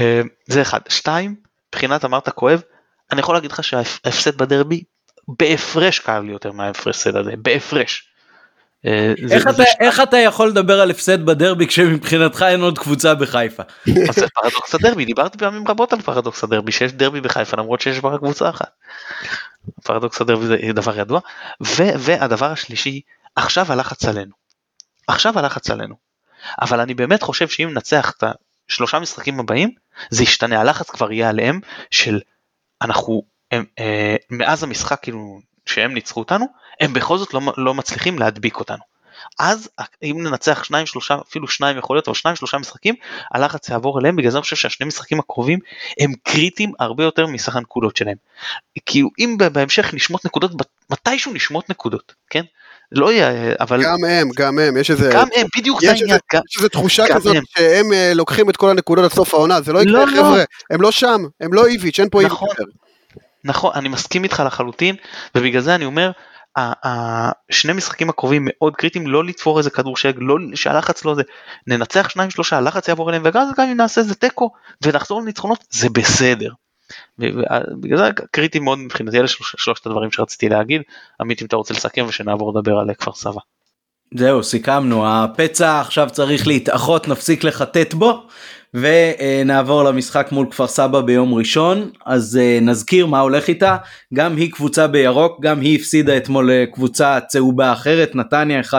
אה, 0.00 0.20
זה 0.46 0.62
אחד 0.62 0.80
שתיים 0.88 1.34
מבחינת 1.68 2.04
אמרת 2.04 2.28
כואב 2.28 2.62
אני 3.12 3.20
יכול 3.20 3.34
להגיד 3.34 3.52
לך 3.52 3.64
שההפסד 3.64 4.38
בדרבי 4.38 4.82
בהפרש 5.28 5.98
קל 5.98 6.20
לי 6.20 6.32
יותר 6.32 6.52
מההפסד 6.52 7.16
הזה, 7.16 7.30
בהפרש. 7.38 8.08
אה, 8.86 9.14
איך, 9.30 9.48
אתה, 9.48 9.62
איך 9.80 10.00
אתה 10.00 10.16
יכול 10.16 10.48
לדבר 10.48 10.80
על 10.80 10.90
הפסד 10.90 11.26
בדרבי 11.26 11.66
כשמבחינתך 11.66 12.44
אין 12.48 12.60
עוד 12.60 12.78
קבוצה 12.78 13.14
בחיפה? 13.14 13.62
זה 14.14 14.26
פרדוקס 14.28 14.74
הדרבי, 14.74 15.04
דיברתי 15.04 15.38
פעמים 15.38 15.68
רבות 15.68 15.92
על 15.92 16.00
פרדוקס 16.00 16.44
הדרבי, 16.44 16.72
שיש 16.72 16.92
דרבי 16.92 17.20
בחיפה 17.20 17.56
למרות 17.56 17.80
שיש 17.80 17.98
כבר 17.98 18.18
קבוצה 18.18 18.50
אחת. 18.50 18.70
פרדוקס 19.84 20.20
הדרבי 20.20 20.46
זה 20.46 20.56
דבר 20.74 20.98
ידוע. 20.98 21.20
ו- 21.62 21.98
והדבר 21.98 22.52
השלישי, 22.52 23.00
עכשיו 23.36 23.72
הלחץ 23.72 24.04
עלינו. 24.04 24.32
עכשיו 25.08 25.38
הלחץ 25.38 25.70
עלינו. 25.70 25.94
אבל 26.60 26.80
אני 26.80 26.94
באמת 26.94 27.22
חושב 27.22 27.48
שאם 27.48 27.68
ננצח 27.70 28.12
את 28.18 28.24
השלושה 28.68 28.98
משחקים 28.98 29.40
הבאים, 29.40 29.70
זה 30.10 30.22
ישתנה, 30.22 30.60
הלחץ 30.60 30.90
כבר 30.90 31.12
יהיה 31.12 31.28
עליהם 31.28 31.60
של 31.90 32.20
אנחנו 32.82 33.22
הם, 33.54 33.64
אה, 33.78 34.16
מאז 34.30 34.62
המשחק 34.62 34.98
כאילו 35.02 35.40
שהם 35.66 35.94
ניצחו 35.94 36.20
אותנו, 36.20 36.46
הם 36.80 36.92
בכל 36.92 37.18
זאת 37.18 37.34
לא, 37.34 37.40
לא 37.56 37.74
מצליחים 37.74 38.18
להדביק 38.18 38.58
אותנו. 38.60 38.94
אז 39.38 39.68
אם 40.02 40.16
ננצח 40.22 40.64
שניים 40.64 40.86
שלושה 40.86 41.16
אפילו 41.28 41.48
שניים 41.48 41.78
יכול 41.78 41.96
להיות 41.96 42.08
אבל 42.08 42.14
שניים 42.14 42.36
שלושה 42.36 42.58
משחקים 42.58 42.94
הלחץ 43.34 43.68
יעבור 43.68 44.00
אליהם 44.00 44.16
בגלל 44.16 44.30
זה 44.30 44.38
אני 44.38 44.42
חושב 44.42 44.56
שהשני 44.56 44.86
משחקים 44.86 45.20
הקרובים 45.20 45.58
הם 46.00 46.12
קריטיים 46.22 46.72
הרבה 46.80 47.04
יותר 47.04 47.26
מסך 47.26 47.56
הנקודות 47.56 47.96
שלהם. 47.96 48.16
כי 48.86 49.02
אם 49.18 49.36
בהמשך 49.52 49.94
נשמות 49.94 50.24
נקודות 50.24 50.50
מתישהו 50.90 51.32
נשמות 51.32 51.70
נקודות 51.70 52.14
כן 52.30 52.42
לא 52.92 53.12
יהיה 53.12 53.54
אבל 53.60 53.82
גם 53.82 54.04
הם 54.08 54.28
גם 54.36 54.58
הם 54.58 54.76
יש 54.76 54.90
איזה 54.90 55.10
גם 55.12 55.28
הם 55.36 55.46
בדיוק 55.56 55.80
זה 55.80 55.90
העניין 55.90 56.18
יש 56.50 56.56
איזה 56.56 56.68
תחושה 56.68 57.04
כזאת 57.14 57.36
הם. 57.36 57.42
שהם 57.58 57.92
אה, 57.92 58.12
לוקחים 58.14 58.50
את 58.50 58.56
כל 58.56 58.70
הנקודות 58.70 59.04
עד 59.04 59.12
סוף 59.12 59.34
העונה 59.34 59.60
זה 59.60 59.72
לא 59.72 59.78
יקרה 59.78 59.92
לא, 59.92 60.06
לא. 60.06 60.12
חבר'ה 60.12 60.38
לא. 60.38 60.44
הם 60.70 60.80
לא 60.80 60.90
שם 60.90 61.22
הם 61.40 61.52
לא 61.52 61.66
איביץ' 61.66 62.00
אין 62.00 62.08
פה 62.10 62.22
נכון. 62.22 62.48
איביץ'. 62.60 62.83
נכון, 63.44 63.72
אני 63.74 63.88
מסכים 63.88 64.24
איתך 64.24 64.42
לחלוטין, 64.46 64.96
ובגלל 65.34 65.60
זה 65.60 65.74
אני 65.74 65.84
אומר, 65.84 66.10
השני 66.56 67.72
משחקים 67.72 68.10
הקרובים 68.10 68.42
מאוד 68.44 68.76
קריטיים, 68.76 69.06
לא 69.06 69.24
לתפור 69.24 69.58
איזה 69.58 69.70
כדור 69.70 69.96
שג, 69.96 70.12
לא 70.16 70.36
שהלחץ 70.54 71.04
לא 71.04 71.14
זה, 71.14 71.22
ננצח 71.66 72.08
שניים 72.08 72.30
שלושה, 72.30 72.56
הלחץ 72.56 72.88
יעבור 72.88 73.08
אליהם, 73.08 73.22
וגם 73.24 73.50
אם 73.58 73.76
נעשה 73.76 74.00
איזה 74.00 74.14
תיקו 74.14 74.50
ונחזור 74.82 75.22
לניצחונות, 75.22 75.64
זה 75.70 75.88
בסדר. 75.90 76.50
בגלל 77.80 77.98
זה 77.98 78.10
קריטי 78.30 78.58
מאוד 78.58 78.78
מבחינתי, 78.78 79.18
אלה 79.18 79.28
שלוש, 79.28 79.56
שלושת 79.58 79.86
הדברים 79.86 80.12
שרציתי 80.12 80.48
להגיד. 80.48 80.82
עמית 81.20 81.42
אם 81.42 81.46
אתה 81.46 81.56
רוצה 81.56 81.74
לסכם 81.74 82.04
ושנעבור 82.08 82.58
לדבר 82.58 82.78
על 82.78 82.94
כפר 82.94 83.12
סבא. 83.12 83.40
זהו 84.14 84.42
סיכמנו. 84.42 85.06
הפצע 85.06 85.80
עכשיו 85.80 86.08
צריך 86.12 86.46
להתאחות 86.46 87.08
נפסיק 87.08 87.44
לחטט 87.44 87.94
בו 87.94 88.22
ונעבור 88.74 89.82
למשחק 89.82 90.28
מול 90.32 90.46
כפר 90.50 90.66
סבא 90.66 91.00
ביום 91.00 91.34
ראשון. 91.34 91.90
אז 92.06 92.38
אה, 92.42 92.58
נזכיר 92.62 93.06
מה 93.06 93.20
הולך 93.20 93.48
איתה. 93.48 93.76
גם 94.14 94.36
היא 94.36 94.52
קבוצה 94.52 94.86
בירוק 94.86 95.40
גם 95.42 95.60
היא 95.60 95.78
הפסידה 95.78 96.16
אתמול 96.16 96.52
לקבוצה 96.52 97.18
צהובה 97.28 97.72
אחרת 97.72 98.14
נתניה 98.14 98.60
1-0 98.60 98.74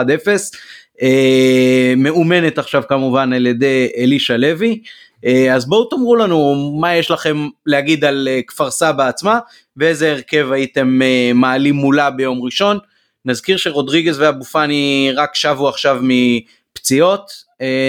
אה, 1.02 1.94
מאומנת 1.96 2.58
עכשיו 2.58 2.82
כמובן 2.88 3.32
על 3.32 3.46
ידי 3.46 3.88
אלישע 3.98 4.36
לוי. 4.36 4.80
אה, 5.24 5.54
אז 5.54 5.68
בואו 5.68 5.84
תאמרו 5.84 6.16
לנו 6.16 6.72
מה 6.80 6.94
יש 6.94 7.10
לכם 7.10 7.48
להגיד 7.66 8.04
על 8.04 8.28
כפר 8.46 8.70
סבא 8.70 9.08
עצמה 9.08 9.38
ואיזה 9.76 10.12
הרכב 10.12 10.48
הייתם 10.52 11.00
מעלים 11.34 11.74
מולה 11.74 12.10
ביום 12.10 12.42
ראשון. 12.42 12.78
נזכיר 13.26 13.56
שרודריגז 13.56 14.20
ואבו 14.20 14.44
פאני 14.44 15.12
רק 15.16 15.34
שבו 15.34 15.68
עכשיו 15.68 16.00
מפציעות. 16.02 17.30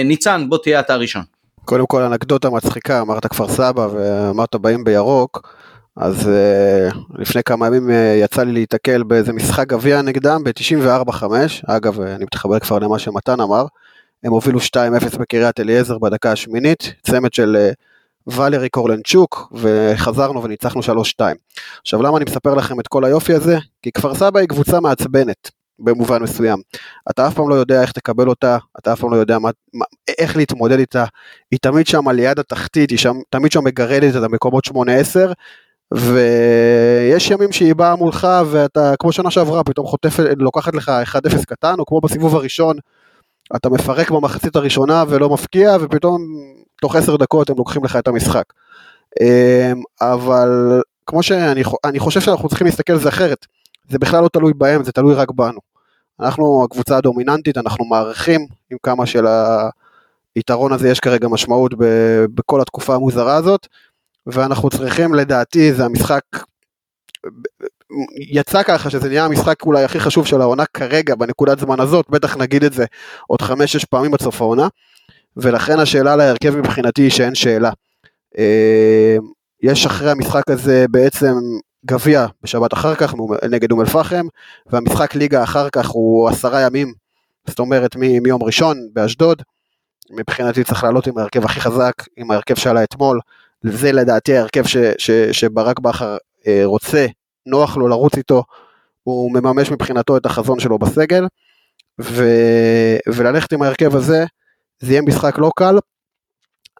ניצן 0.04 0.46
בוא 0.48 0.58
תהיה 0.58 0.80
אתה 0.80 0.94
הראשון. 0.94 1.22
קודם 1.64 1.86
כל 1.86 2.02
אנקדוטה 2.02 2.50
מצחיקה, 2.50 3.00
אמרת 3.00 3.26
כפר 3.26 3.48
סבא 3.48 3.88
ואמרת 3.92 4.56
באים 4.56 4.84
בירוק, 4.84 5.48
אז 5.96 6.28
uh, 6.28 6.96
לפני 7.18 7.42
כמה 7.42 7.66
ימים 7.66 7.88
uh, 7.88 7.92
יצא 8.24 8.42
לי 8.42 8.52
להיתקל 8.52 9.02
באיזה 9.02 9.32
משחק 9.32 9.66
גביע 9.66 10.02
נגדם 10.02 10.44
ב-94-5, 10.44 11.22
אגב 11.66 12.00
אני 12.00 12.24
מתחבר 12.24 12.58
כבר 12.58 12.78
למה 12.78 12.98
שמתן 12.98 13.40
אמר, 13.40 13.66
הם 14.24 14.32
הובילו 14.32 14.58
2-0 14.58 15.18
בקריית 15.18 15.60
אליעזר 15.60 15.98
בדקה 15.98 16.32
השמינית, 16.32 16.94
צמד 17.02 17.32
של 17.32 17.56
uh, 17.70 17.74
ולרי 18.28 18.68
קורלנצ'וק, 18.68 19.52
וחזרנו 19.52 20.42
וניצחנו 20.42 20.80
3-2. 20.80 20.84
עכשיו 21.82 22.02
למה 22.02 22.16
אני 22.16 22.24
מספר 22.24 22.54
לכם 22.54 22.80
את 22.80 22.88
כל 22.88 23.04
היופי 23.04 23.34
הזה? 23.34 23.58
כי 23.82 23.92
כפר 23.92 24.14
סבא 24.14 24.40
היא 24.40 24.48
קבוצה 24.48 24.80
מעצבנת. 24.80 25.50
במובן 25.80 26.22
מסוים. 26.22 26.58
אתה 27.10 27.26
אף 27.26 27.34
פעם 27.34 27.48
לא 27.48 27.54
יודע 27.54 27.82
איך 27.82 27.92
תקבל 27.92 28.28
אותה, 28.28 28.58
אתה 28.78 28.92
אף 28.92 29.00
פעם 29.00 29.10
לא 29.10 29.16
יודע 29.16 29.38
מה, 29.38 29.50
מה, 29.74 29.84
איך 30.18 30.36
להתמודד 30.36 30.78
איתה, 30.78 31.04
היא 31.50 31.58
תמיד 31.62 31.86
שם 31.86 32.08
על 32.08 32.18
יד 32.18 32.38
התחתית, 32.38 32.90
היא 32.90 32.98
שם, 32.98 33.16
תמיד 33.30 33.52
שם 33.52 33.64
מגרדת 33.64 34.16
את 34.16 34.22
המקומות 34.22 34.66
8-10, 34.66 34.70
ויש 35.94 37.30
ימים 37.30 37.52
שהיא 37.52 37.74
באה 37.74 37.96
מולך 37.96 38.28
ואתה, 38.50 38.94
כמו 38.98 39.12
שנה 39.12 39.30
שעברה, 39.30 39.64
פתאום 39.64 39.86
חוטפת, 39.86 40.24
לוקחת 40.36 40.74
לך 40.74 40.92
1-0 41.14 41.44
קטן, 41.46 41.74
או 41.78 41.86
כמו 41.86 42.00
בסיבוב 42.00 42.36
הראשון, 42.36 42.76
אתה 43.56 43.68
מפרק 43.68 44.10
במחצית 44.10 44.56
הראשונה 44.56 45.04
ולא 45.08 45.28
מפקיע, 45.28 45.76
ופתאום 45.80 46.22
תוך 46.80 46.96
10 46.96 47.16
דקות 47.16 47.50
הם 47.50 47.56
לוקחים 47.58 47.84
לך 47.84 47.96
את 47.96 48.08
המשחק. 48.08 48.44
אמ, 49.20 49.82
אבל 50.00 50.80
כמו 51.06 51.22
שאני 51.22 51.98
חושב 51.98 52.20
שאנחנו 52.20 52.48
צריכים 52.48 52.66
להסתכל 52.66 52.92
על 52.92 52.98
זה 52.98 53.08
אחרת. 53.08 53.46
זה 53.90 53.98
בכלל 53.98 54.22
לא 54.22 54.28
תלוי 54.28 54.52
בהם, 54.56 54.84
זה 54.84 54.92
תלוי 54.92 55.14
רק 55.14 55.30
בנו. 55.30 55.60
אנחנו 56.20 56.64
הקבוצה 56.64 56.96
הדומיננטית, 56.96 57.58
אנחנו 57.58 57.84
מעריכים 57.84 58.46
עם 58.70 58.78
כמה 58.82 59.06
של 59.06 59.26
היתרון 60.36 60.72
הזה 60.72 60.88
יש 60.88 61.00
כרגע 61.00 61.28
משמעות 61.28 61.74
בכל 62.34 62.60
התקופה 62.60 62.94
המוזרה 62.94 63.36
הזאת, 63.36 63.66
ואנחנו 64.26 64.70
צריכים 64.70 65.14
לדעתי, 65.14 65.72
זה 65.72 65.84
המשחק, 65.84 66.20
יצא 68.30 68.62
ככה 68.62 68.90
שזה 68.90 69.08
נהיה 69.08 69.24
המשחק 69.24 69.62
אולי 69.62 69.84
הכי 69.84 70.00
חשוב 70.00 70.26
של 70.26 70.40
העונה 70.40 70.64
כרגע, 70.66 71.14
בנקודת 71.14 71.58
זמן 71.58 71.80
הזאת, 71.80 72.06
בטח 72.10 72.36
נגיד 72.36 72.64
את 72.64 72.72
זה 72.72 72.84
עוד 73.26 73.42
חמש-שש 73.42 73.84
פעמים 73.84 74.14
עד 74.14 74.22
סוף 74.22 74.40
העונה, 74.40 74.68
ולכן 75.38 75.78
השאלה 75.78 76.12
על 76.12 76.20
ההרכב 76.20 76.56
מבחינתי 76.56 77.02
היא 77.02 77.10
שאין 77.10 77.34
שאלה. 77.34 77.70
אה, 78.38 79.16
יש 79.62 79.86
אחרי 79.86 80.10
המשחק 80.10 80.50
הזה 80.50 80.84
בעצם 80.90 81.34
גביע 81.86 82.26
בשבת 82.42 82.72
אחר 82.72 82.94
כך 82.94 83.14
נגד 83.50 83.70
אום 83.72 83.80
אל-פחם, 83.80 84.26
והמשחק 84.66 85.14
ליגה 85.14 85.42
אחר 85.42 85.70
כך 85.70 85.88
הוא 85.88 86.28
עשרה 86.28 86.60
ימים, 86.60 86.92
זאת 87.46 87.58
אומרת 87.58 87.96
מ- 87.96 88.22
מיום 88.22 88.42
ראשון 88.42 88.76
באשדוד. 88.92 89.42
מבחינתי 90.10 90.64
צריך 90.64 90.84
לעלות 90.84 91.06
עם 91.06 91.18
ההרכב 91.18 91.44
הכי 91.44 91.60
חזק, 91.60 91.92
עם 92.16 92.30
ההרכב 92.30 92.54
שעלה 92.54 92.84
אתמול. 92.84 93.20
זה 93.62 93.92
לדעתי 93.92 94.36
ההרכב 94.36 94.66
ש- 94.66 94.76
ש- 94.98 95.10
שברק 95.10 95.78
בכר 95.78 96.16
אה, 96.46 96.60
רוצה, 96.64 97.06
נוח 97.46 97.76
לו 97.76 97.88
לרוץ 97.88 98.16
איתו, 98.16 98.44
הוא 99.02 99.32
מממש 99.32 99.70
מבחינתו 99.70 100.16
את 100.16 100.26
החזון 100.26 100.60
שלו 100.60 100.78
בסגל, 100.78 101.26
ו- 102.00 102.96
וללכת 103.06 103.52
עם 103.52 103.62
ההרכב 103.62 103.96
הזה, 103.96 104.24
זה 104.80 104.92
יהיה 104.92 105.02
משחק 105.02 105.38
לא 105.38 105.50
קל, 105.56 105.78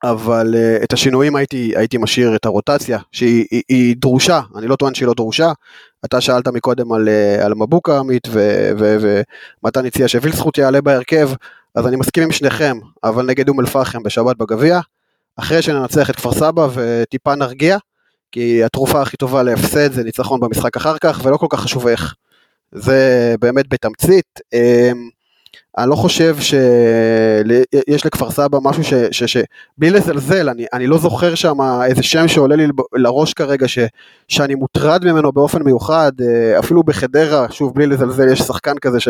אבל 0.03 0.55
uh, 0.55 0.85
את 0.85 0.93
השינויים 0.93 1.37
הייתי, 1.37 1.73
הייתי 1.77 1.99
משאיר 1.99 2.37
את 2.37 2.47
הרוטציה 2.47 2.99
שהיא 3.13 3.47
היא, 3.51 3.63
היא 3.69 3.97
דרושה, 3.99 4.41
אני 4.57 4.67
לא 4.67 4.77
טוען 4.77 4.95
שהיא 4.95 5.07
לא 5.07 5.15
דרושה. 5.15 5.53
אתה 6.05 6.21
שאלת 6.21 6.49
מקודם 6.49 6.93
על, 6.93 7.09
uh, 7.09 7.45
על 7.45 7.55
מבוקה 7.55 7.99
עמית 7.99 8.29
ומתן 8.79 9.87
הציע 9.87 10.09
שווילסחוט 10.09 10.59
יעלה 10.59 10.81
בהרכב, 10.81 11.31
אז 11.75 11.87
אני 11.87 11.97
מסכים 11.97 12.23
עם 12.23 12.33
שניכם, 12.33 12.79
אבל 13.05 13.27
נגד 13.27 13.49
אום 13.49 13.61
אל-פחם 13.61 14.03
בשבת 14.03 14.37
בגביע, 14.37 14.81
אחרי 15.37 15.63
שננצח 15.63 16.11
את 16.11 16.17
כפר 16.17 16.33
סבא 16.33 16.69
וטיפה 16.75 17.35
נרגיע, 17.35 17.79
כי 18.33 18.65
התרופה 18.65 19.03
הכי 19.03 19.17
טובה 19.17 19.43
להפסד 19.43 19.93
זה 19.93 20.05
ניצחון 20.05 20.41
במשחק 20.41 20.77
אחר 20.77 20.99
כך, 20.99 21.21
ולא 21.25 21.37
כל 21.37 21.47
כך 21.51 21.61
חשוב 21.61 21.87
איך. 21.87 22.15
זה 22.73 23.35
באמת 23.41 23.69
בתמצית. 23.69 24.41
Uh, 24.55 25.18
אני 25.79 25.91
לא 25.91 25.95
חושב 25.97 26.37
שיש 26.41 28.07
לכפר 28.07 28.31
סבא 28.31 28.59
משהו 28.63 28.85
ש... 28.85 28.95
ש, 29.11 29.25
ש 29.25 29.37
בלי 29.79 29.91
לזלזל, 29.91 30.49
אני, 30.49 30.67
אני 30.73 30.87
לא 30.87 30.99
זוכר 30.99 31.35
שם 31.35 31.57
איזה 31.87 32.03
שם 32.03 32.29
שעולה 32.29 32.57
לי 32.57 32.67
לראש 32.95 33.35
כרגע 33.35 33.69
ש, 33.69 33.79
שאני 34.29 34.55
מוטרד 34.55 35.05
ממנו 35.05 35.33
באופן 35.33 35.63
מיוחד, 35.63 36.13
אה, 36.21 36.59
אפילו 36.59 36.83
בחדרה, 36.83 37.47
שוב 37.51 37.75
בלי 37.75 37.87
לזלזל, 37.87 38.33
יש 38.33 38.39
שחקן 38.39 38.79
כזה 38.79 39.01
ש... 39.01 39.09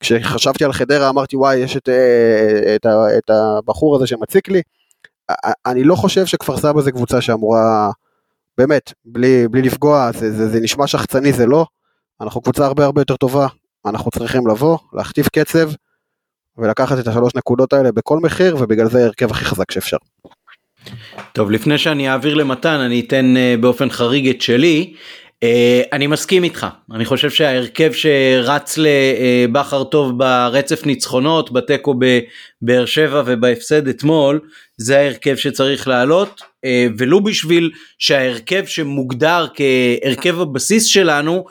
כשחשבתי 0.00 0.64
על 0.64 0.72
חדרה 0.72 1.08
אמרתי 1.08 1.36
וואי 1.36 1.56
יש 1.56 1.76
את, 1.76 1.88
אה, 1.88 2.74
את, 2.74 2.86
את, 2.86 2.90
את 3.18 3.30
הבחור 3.30 3.96
הזה 3.96 4.06
שמציק 4.06 4.48
לי, 4.48 4.62
אני 5.66 5.84
לא 5.84 5.94
חושב 5.94 6.26
שכפר 6.26 6.56
סבא 6.56 6.80
זה 6.80 6.92
קבוצה 6.92 7.20
שאמורה, 7.20 7.90
באמת, 8.58 8.92
בלי, 9.04 9.48
בלי 9.48 9.62
לפגוע, 9.62 10.10
זה, 10.12 10.32
זה, 10.32 10.48
זה 10.48 10.60
נשמע 10.60 10.86
שחצני, 10.86 11.32
זה 11.32 11.46
לא, 11.46 11.66
אנחנו 12.20 12.40
קבוצה 12.40 12.66
הרבה 12.66 12.84
הרבה 12.84 13.00
יותר 13.00 13.16
טובה, 13.16 13.46
אנחנו 13.86 14.10
צריכים 14.10 14.46
לבוא, 14.46 14.78
להכתיב 14.92 15.26
קצב, 15.26 15.70
ולקחת 16.60 16.98
את 16.98 17.08
השלוש 17.08 17.34
נקודות 17.34 17.72
האלה 17.72 17.92
בכל 17.92 18.18
מחיר 18.18 18.56
ובגלל 18.56 18.88
זה 18.88 19.04
הרכב 19.04 19.30
הכי 19.30 19.44
חזק 19.44 19.70
שאפשר. 19.70 19.96
טוב 21.32 21.50
לפני 21.50 21.78
שאני 21.78 22.10
אעביר 22.10 22.34
למתן 22.34 22.80
אני 22.80 23.00
אתן 23.00 23.34
uh, 23.36 23.60
באופן 23.60 23.90
חריג 23.90 24.28
את 24.28 24.40
שלי. 24.40 24.94
Uh, 25.44 25.48
אני 25.92 26.06
מסכים 26.06 26.44
איתך 26.44 26.66
אני 26.94 27.04
חושב 27.04 27.30
שההרכב 27.30 27.92
שרץ 27.92 28.78
לבכר 28.78 29.84
טוב 29.84 30.18
ברצף 30.18 30.86
ניצחונות 30.86 31.52
בתיקו 31.52 31.94
בבאר 32.62 32.86
שבע 32.86 33.22
ובהפסד 33.26 33.88
אתמול 33.88 34.40
זה 34.76 34.98
ההרכב 34.98 35.36
שצריך 35.36 35.88
לעלות 35.88 36.40
uh, 36.40 36.68
ולו 36.98 37.24
בשביל 37.24 37.70
שההרכב 37.98 38.66
שמוגדר 38.66 39.46
כהרכב 39.54 40.40
הבסיס 40.40 40.84
שלנו 40.84 41.44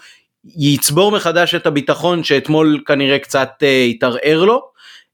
יצבור 0.58 1.12
מחדש 1.12 1.56
את 1.56 1.68
הביטחון 1.68 2.24
שאתמול 2.24 2.82
כנראה 2.86 3.20
קצת 3.20 3.50
התערער 3.90 4.44
לו. 4.44 4.70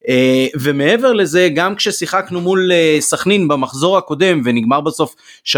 אה, 0.10 0.48
ומעבר 0.62 1.14
לזה 1.14 1.50
גם 1.54 1.76
כששיחקנו 1.76 2.42
מול 2.42 2.72
אה, 2.72 2.98
סכנין 3.00 3.48
במחזור 3.48 3.98
הקודם 3.98 4.42
ונגמר 4.46 4.82
בסוף 4.82 5.16
3-0 5.48 5.58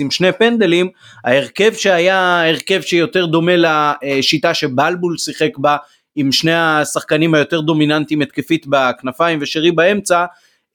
עם 0.00 0.10
שני 0.10 0.32
פנדלים 0.32 0.88
ההרכב 1.24 1.72
שהיה 1.74 2.48
הרכב 2.48 2.80
שיותר 2.80 3.26
דומה 3.26 3.52
לשיטה 3.56 4.54
שבלבול 4.54 5.18
שיחק 5.18 5.58
בה 5.58 5.76
עם 6.16 6.32
שני 6.32 6.54
השחקנים 6.54 7.34
היותר 7.34 7.60
דומיננטיים 7.60 8.20
התקפית 8.20 8.66
בכנפיים 8.66 9.38
ושרי 9.42 9.72
באמצע 9.72 10.24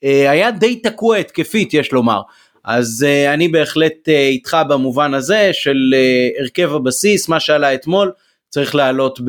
אה, 0.04 0.30
היה 0.30 0.50
די 0.50 0.76
תקוע 0.76 1.16
התקפית 1.16 1.74
יש 1.74 1.92
לומר. 1.92 2.20
אז 2.64 3.06
אני 3.28 3.48
בהחלט 3.48 4.08
איתך 4.08 4.56
במובן 4.68 5.14
הזה 5.14 5.50
של 5.52 5.94
הרכב 6.40 6.74
הבסיס 6.74 7.28
מה 7.28 7.40
שעלה 7.40 7.74
אתמול 7.74 8.12
צריך 8.48 8.74
לעלות 8.74 9.20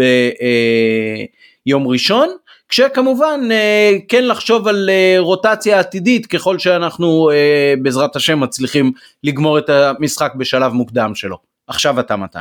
ביום 1.65 1.87
ראשון 1.87 2.29
כשכמובן 2.73 3.39
אה, 3.51 3.91
כן 4.07 4.25
לחשוב 4.25 4.67
על 4.67 4.89
אה, 4.89 5.15
רוטציה 5.19 5.79
עתידית 5.79 6.25
ככל 6.25 6.59
שאנחנו 6.59 7.29
אה, 7.31 7.73
בעזרת 7.81 8.15
השם 8.15 8.39
מצליחים 8.39 8.91
לגמור 9.23 9.59
את 9.59 9.69
המשחק 9.69 10.33
בשלב 10.35 10.73
מוקדם 10.73 11.15
שלו. 11.15 11.37
עכשיו 11.67 11.99
אתה 11.99 12.15
מתן. 12.15 12.39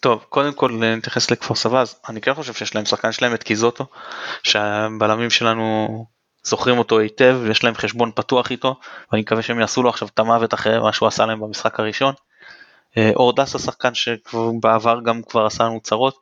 טוב 0.00 0.24
קודם 0.28 0.52
כל 0.52 0.72
נתייחס 0.72 1.30
לכפר 1.30 1.54
סבא 1.54 1.80
אז 1.80 1.96
אני 2.08 2.20
כן 2.20 2.34
חושב 2.34 2.52
שיש 2.52 2.74
להם 2.74 2.84
שחקן 2.84 3.12
שלהם 3.12 3.34
את 3.34 3.42
קיזוטו 3.42 3.86
שהבלמים 4.42 5.30
שלנו 5.30 6.06
זוכרים 6.44 6.78
אותו 6.78 6.98
היטב 6.98 7.36
ויש 7.42 7.64
להם 7.64 7.74
חשבון 7.74 8.10
פתוח 8.14 8.50
איתו 8.50 8.76
ואני 9.12 9.22
מקווה 9.22 9.42
שהם 9.42 9.60
יעשו 9.60 9.82
לו 9.82 9.88
עכשיו 9.88 10.08
את 10.14 10.18
המוות 10.18 10.54
אחרי 10.54 10.78
מה 10.78 10.92
שהוא 10.92 11.08
עשה 11.08 11.26
להם 11.26 11.40
במשחק 11.40 11.80
הראשון. 11.80 12.14
אורדס 12.98 13.54
השחקן 13.54 13.94
שבעבר 13.94 15.00
גם 15.04 15.22
כבר 15.22 15.46
עשה 15.46 15.64
לנו 15.64 15.80
צרות. 15.80 16.18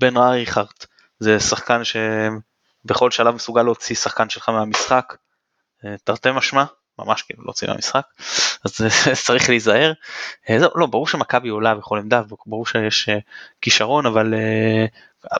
בן 0.00 0.16
אריכרט 0.16 0.86
זה 1.18 1.40
שחקן 1.40 1.84
שהם 1.84 2.49
בכל 2.84 3.10
שלב 3.10 3.34
מסוגל 3.34 3.62
להוציא 3.62 3.96
שחקן 3.96 4.28
שלך 4.28 4.48
מהמשחק, 4.48 5.16
אה, 5.84 5.94
תרתי 6.04 6.28
משמע, 6.34 6.64
ממש 6.98 7.22
כאילו 7.22 7.44
להוציא 7.44 7.68
מהמשחק, 7.68 8.06
אז 8.64 8.80
צריך 9.26 9.48
להיזהר. 9.48 9.92
אה, 10.50 10.58
לא, 10.74 10.86
ברור 10.86 11.08
שמכבי 11.08 11.48
עולה 11.48 11.74
בכל 11.74 11.98
עמדה, 11.98 12.22
ברור 12.46 12.66
שיש 12.66 13.08
אה, 13.08 13.18
כישרון, 13.60 14.06
אבל 14.06 14.34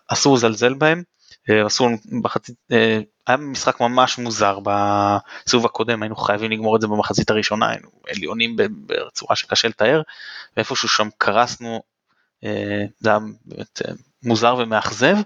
אסור 0.09 0.35
לזלזל 0.35 0.75
בהם. 0.75 1.03
אסור 1.67 1.89
בחצי, 2.23 2.53
היה 3.27 3.37
משחק 3.37 3.81
ממש 3.81 4.19
מוזר 4.19 4.59
בסיבוב 4.65 5.67
הקודם, 5.67 6.03
היינו 6.03 6.17
חייבים 6.17 6.51
לגמור 6.51 6.77
את 6.77 6.81
זה 6.81 6.87
במחצית 6.87 7.31
הראשונה, 7.31 7.71
היינו 7.71 7.89
עליונים 8.09 8.57
בצורה 8.87 9.37
שקשה 9.37 9.69
לתאר, 9.69 10.03
ואיפשהו 10.57 10.89
שם 10.89 11.09
קרסנו, 11.19 11.83
זה 13.01 13.11
היה 13.11 13.19
באמת 13.45 13.83
מוזר 14.23 14.55
ומאכזב. 14.59 15.17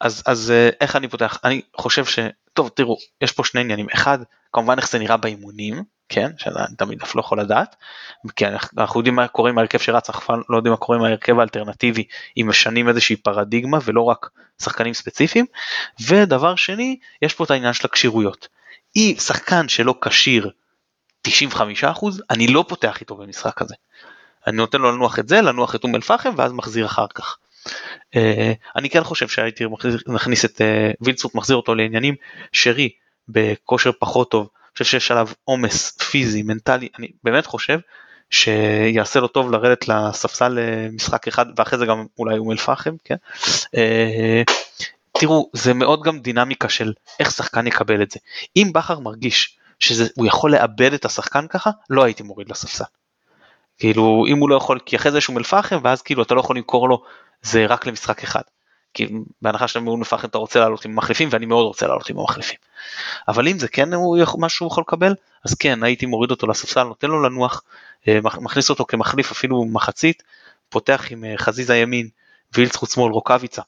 אז 0.00 0.22
אז 0.26 0.50
אה, 0.50 0.70
איך 0.80 0.96
אני 0.96 1.08
פותח 1.08 1.38
אני 1.44 1.62
חושב 1.76 2.04
שטוב 2.04 2.68
תראו 2.68 2.96
יש 3.20 3.32
פה 3.32 3.44
שני 3.44 3.60
עניינים 3.60 3.86
אחד 3.94 4.18
כמובן 4.52 4.78
איך 4.78 4.90
זה 4.90 4.98
נראה 4.98 5.16
באימונים 5.16 5.84
כן 6.08 6.30
שאני 6.38 6.76
תמיד 6.78 7.02
אף 7.02 7.14
לא 7.14 7.20
יכול 7.20 7.40
לדעת 7.40 7.76
כי 8.36 8.44
אנחנו 8.78 9.00
יודעים 9.00 9.14
מה 9.14 9.28
קורה 9.28 9.50
עם 9.50 9.58
ההרכב 9.58 9.78
שרץ 9.78 10.10
אנחנו 10.10 10.34
לא 10.48 10.56
יודעים 10.56 10.70
מה 10.70 10.76
קורה 10.76 10.98
עם 10.98 11.04
ההרכב 11.04 11.38
האלטרנטיבי 11.38 12.04
אם 12.36 12.46
משנים 12.48 12.88
איזושהי 12.88 13.16
פרדיגמה 13.16 13.78
ולא 13.84 14.02
רק 14.02 14.30
שחקנים 14.62 14.94
ספציפיים 14.94 15.46
ודבר 16.06 16.56
שני 16.56 16.98
יש 17.22 17.34
פה 17.34 17.44
את 17.44 17.50
העניין 17.50 17.72
של 17.72 17.86
הכשירויות. 17.86 18.48
היא 18.94 19.18
שחקן 19.20 19.68
שלא 19.68 19.94
כשיר 20.00 20.50
95% 21.28 21.30
אני 22.30 22.46
לא 22.46 22.64
פותח 22.68 23.00
איתו 23.00 23.16
במשחק 23.16 23.62
הזה. 23.62 23.74
אני 24.46 24.56
נותן 24.56 24.80
לו 24.80 24.92
לנוח 24.92 25.18
את 25.18 25.28
זה 25.28 25.40
לנוח 25.40 25.74
את 25.74 25.84
אום 25.84 25.94
אל 25.94 26.00
פחם 26.00 26.30
ואז 26.36 26.52
מחזיר 26.52 26.86
אחר 26.86 27.06
כך. 27.14 27.38
אה, 28.16 28.52
אני 28.76 28.90
כן 28.90 29.04
חושב 29.04 29.28
שהייתי 29.28 29.64
מכניס 30.06 30.44
את 30.44 30.60
אה, 30.60 30.90
וילצוט 31.00 31.34
מחזיר 31.34 31.56
אותו 31.56 31.74
לעניינים 31.74 32.14
שרי 32.52 32.90
בכושר 33.28 33.90
פחות 33.98 34.30
טוב, 34.30 34.48
אני 34.64 34.72
חושב 34.72 34.84
שיש 34.84 35.10
עליו 35.10 35.28
עומס 35.44 35.90
פיזי 35.90 36.42
מנטלי 36.42 36.88
אני 36.98 37.08
באמת 37.24 37.46
חושב 37.46 37.78
שיעשה 38.30 39.20
לו 39.20 39.28
טוב 39.28 39.50
לרדת 39.50 39.88
לספסל 39.88 40.58
אה, 40.58 40.88
משחק 40.92 41.28
אחד 41.28 41.46
ואחרי 41.56 41.78
זה 41.78 41.86
גם 41.86 42.06
אולי 42.18 42.38
אום 42.38 42.50
אל 42.50 42.56
פחם 42.56 42.94
כן. 43.04 43.16
תראו 45.12 45.50
זה 45.52 45.74
מאוד 45.74 46.02
גם 46.02 46.20
דינמיקה 46.20 46.68
של 46.68 46.92
איך 47.20 47.30
שחקן 47.30 47.66
יקבל 47.66 48.02
את 48.02 48.10
זה 48.10 48.20
אם 48.56 48.70
בכר 48.74 48.98
מרגיש 48.98 49.58
שהוא 49.78 50.26
יכול 50.26 50.52
לאבד 50.52 50.92
את 50.92 51.04
השחקן 51.04 51.46
ככה 51.46 51.70
לא 51.90 52.04
הייתי 52.04 52.22
מוריד 52.22 52.50
לספסל. 52.50 52.84
כאילו 53.78 54.24
אם 54.28 54.38
הוא 54.38 54.50
לא 54.50 54.54
יכול 54.54 54.78
כי 54.86 54.96
אחרי 54.96 55.12
זה 55.12 55.18
יש 55.18 55.28
אום 55.28 55.38
אל 55.38 55.42
פחם 55.42 55.78
ואז 55.84 56.02
כאילו 56.02 56.22
אתה 56.22 56.34
לא 56.34 56.40
יכול 56.40 56.56
למכור 56.56 56.88
לו 56.88 57.02
זה 57.42 57.66
רק 57.66 57.86
למשחק 57.86 58.22
אחד. 58.22 58.42
כי 58.94 59.08
בהנחה 59.42 59.68
שאתה 59.68 59.80
מאום 59.80 60.02
אל 60.12 60.18
אתה 60.24 60.38
רוצה 60.38 60.58
לעלות 60.60 60.84
עם 60.84 60.90
המחליפים 60.90 61.28
ואני 61.32 61.46
מאוד 61.46 61.66
רוצה 61.66 61.86
לעלות 61.86 62.10
עם 62.10 62.18
המחליפים. 62.18 62.58
אבל 63.28 63.48
אם 63.48 63.58
זה 63.58 63.68
כן 63.68 63.94
הוא 63.94 64.18
משהו 64.38 64.56
שהוא 64.56 64.66
יכול 64.66 64.84
לקבל 64.86 65.14
אז 65.44 65.54
כן 65.54 65.82
הייתי 65.82 66.06
מוריד 66.06 66.30
אותו 66.30 66.46
לספסל 66.46 66.82
נותן 66.82 67.08
לו 67.08 67.22
לנוח 67.22 67.62
אה, 68.08 68.18
מכניס 68.22 68.70
אותו 68.70 68.84
כמחליף 68.84 69.30
אפילו 69.30 69.64
מחצית 69.64 70.22
פותח 70.68 71.06
עם 71.10 71.24
אה, 71.24 71.34
חזיזה 71.36 71.76
ימין 71.76 72.08
וילצחוט 72.54 72.90
שמאל 72.90 73.12
רוקאביצה 73.12 73.62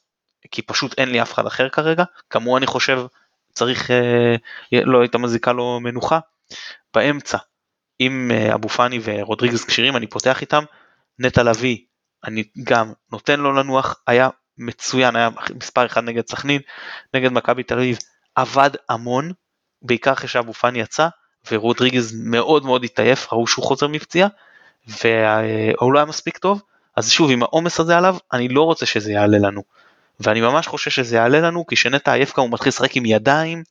כי 0.50 0.62
פשוט 0.62 0.94
אין 0.98 1.08
לי 1.08 1.22
אף 1.22 1.32
אחד 1.34 1.46
אחר 1.46 1.68
כרגע 1.68 2.04
כמוהו 2.30 2.56
אני 2.56 2.66
חושב 2.66 3.06
צריך 3.52 3.90
אה, 3.90 4.34
לא 4.72 5.00
הייתה 5.00 5.18
מזיקה 5.18 5.52
לו 5.52 5.80
מנוחה 5.80 6.18
באמצע 6.94 7.38
עם 7.98 8.30
אבו 8.54 8.68
פאני 8.68 9.00
ורודריגז 9.02 9.64
כשירים 9.64 9.96
אני 9.96 10.06
פותח 10.06 10.40
איתם 10.40 10.64
נטע 11.18 11.42
לביא 11.42 11.78
אני 12.24 12.44
גם 12.64 12.92
נותן 13.12 13.40
לו 13.40 13.52
לנוח 13.52 13.96
היה 14.06 14.28
מצוין 14.58 15.16
היה 15.16 15.28
מספר 15.60 15.86
אחד 15.86 16.04
נגד 16.04 16.28
סכנין 16.28 16.60
נגד 17.14 17.32
מכבי 17.32 17.62
תל 17.62 17.74
אביב 17.74 17.98
עבד 18.34 18.70
המון 18.88 19.32
בעיקר 19.82 20.12
אחרי 20.12 20.28
שאבו 20.28 20.52
פאני 20.52 20.80
יצא 20.80 21.08
ורודריגז 21.50 22.20
מאוד 22.24 22.64
מאוד 22.64 22.84
התעייף 22.84 23.32
ראו 23.32 23.46
שהוא 23.46 23.64
חוזר 23.64 23.88
מפציעה 23.88 24.28
והוא 24.86 25.92
לא 25.92 25.98
היה 25.98 26.04
מספיק 26.04 26.38
טוב 26.38 26.62
אז 26.96 27.10
שוב 27.10 27.30
עם 27.30 27.42
העומס 27.42 27.80
הזה 27.80 27.98
עליו 27.98 28.16
אני 28.32 28.48
לא 28.48 28.62
רוצה 28.62 28.86
שזה 28.86 29.12
יעלה 29.12 29.38
לנו. 29.38 29.62
ואני 30.20 30.40
ממש 30.40 30.66
חושש 30.66 30.96
שזה 30.96 31.16
יעלה 31.16 31.40
לנו 31.40 31.66
כי 31.66 31.76
שנטע 31.76 32.12
עייף 32.12 32.32
כבר 32.32 32.42
הוא 32.42 32.50
מתחיל 32.52 32.68
לשחק 32.68 32.96
עם 32.96 33.06
ידיים 33.06 33.62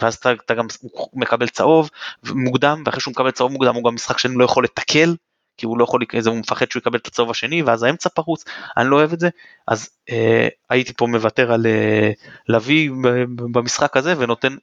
ואז 0.00 0.14
אתה, 0.14 0.32
אתה 0.32 0.54
גם 0.54 0.66
מקבל 1.14 1.48
צהוב 1.48 1.90
מוקדם 2.34 2.82
ואחרי 2.86 3.00
שהוא 3.00 3.12
מקבל 3.12 3.30
צהוב 3.30 3.52
מוקדם 3.52 3.74
הוא 3.74 3.84
גם 3.84 3.94
משחק 3.94 4.18
שאני 4.18 4.34
לא 4.36 4.44
יכול 4.44 4.64
לתקל 4.64 5.14
כי 5.62 5.66
הוא 5.66 5.78
לא 5.78 5.84
יכול, 5.84 6.00
הוא 6.26 6.36
מפחד 6.36 6.70
שהוא 6.70 6.80
יקבל 6.80 6.98
את 6.98 7.06
הצהוב 7.06 7.30
השני 7.30 7.62
ואז 7.62 7.82
האמצע 7.82 8.08
פרוץ, 8.08 8.44
אני 8.76 8.90
לא 8.90 8.96
אוהב 8.96 9.12
את 9.12 9.20
זה, 9.20 9.28
אז 9.68 9.90
אה, 10.10 10.48
הייתי 10.70 10.92
פה 10.92 11.06
מוותר 11.06 11.52
על 11.52 11.66
אה, 11.66 12.10
לביא 12.48 12.90
במשחק 13.34 13.96
הזה 13.96 14.14
ונותן, 14.18 14.56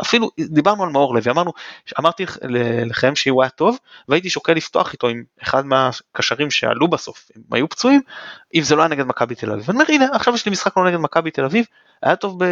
אפילו 0.00 0.30
דיברנו 0.40 0.84
על 0.84 0.90
מאור 0.90 1.14
לוי, 1.14 1.30
אמרנו, 1.30 1.52
אמרתי 1.98 2.26
לכם 2.86 3.16
שהוא 3.16 3.42
היה 3.42 3.50
טוב 3.50 3.78
והייתי 4.08 4.30
שוקל 4.30 4.52
לפתוח 4.52 4.92
איתו 4.92 5.08
עם 5.08 5.22
אחד 5.42 5.66
מהקשרים 5.66 6.50
שעלו 6.50 6.88
בסוף, 6.88 7.30
הם 7.36 7.42
היו 7.52 7.68
פצועים, 7.68 8.00
אם 8.54 8.62
זה 8.62 8.76
לא 8.76 8.82
היה 8.82 8.88
נגד 8.88 9.04
מכבי 9.04 9.34
תל 9.34 9.52
אביב, 9.52 9.64
ואני 9.68 9.78
אומר 9.78 9.92
הנה 9.94 10.06
עכשיו 10.12 10.34
יש 10.34 10.46
לי 10.46 10.52
משחק 10.52 10.76
לא 10.76 10.86
נגד 10.88 10.98
מכבי 10.98 11.30
תל 11.30 11.44
אביב, 11.44 11.64
היה 12.02 12.16
טוב 12.16 12.42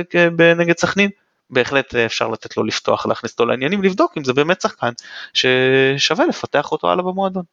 נגד 0.57 0.79
סכנין, 0.79 1.11
בהחלט 1.51 1.95
אפשר 1.95 2.29
לתת 2.29 2.57
לו 2.57 2.65
לפתוח, 2.65 3.07
להכניס 3.07 3.33
אותו 3.33 3.47
לעניינים, 3.47 3.83
לבדוק 3.83 4.13
אם 4.19 4.25
זה 4.25 4.33
באמת 4.33 4.61
שחקן 4.61 4.93
ששווה 5.33 6.27
לפתח 6.27 6.73
אותו 6.73 6.91
הלאה 6.91 7.05
במועדון. 7.05 7.45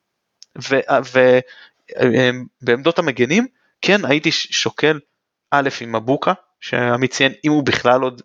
ובעמדות 2.62 3.00
המגנים 3.00 3.48
כן 3.82 4.06
הייתי 4.06 4.32
שוקל 4.32 5.00
א' 5.52 5.70
עם 5.82 5.96
מבוקה 5.96 6.34
שעמית 6.60 7.12
ציין 7.12 7.34
אם 7.46 7.52
הוא 7.52 7.64
בכלל 7.64 8.02
עוד 8.02 8.22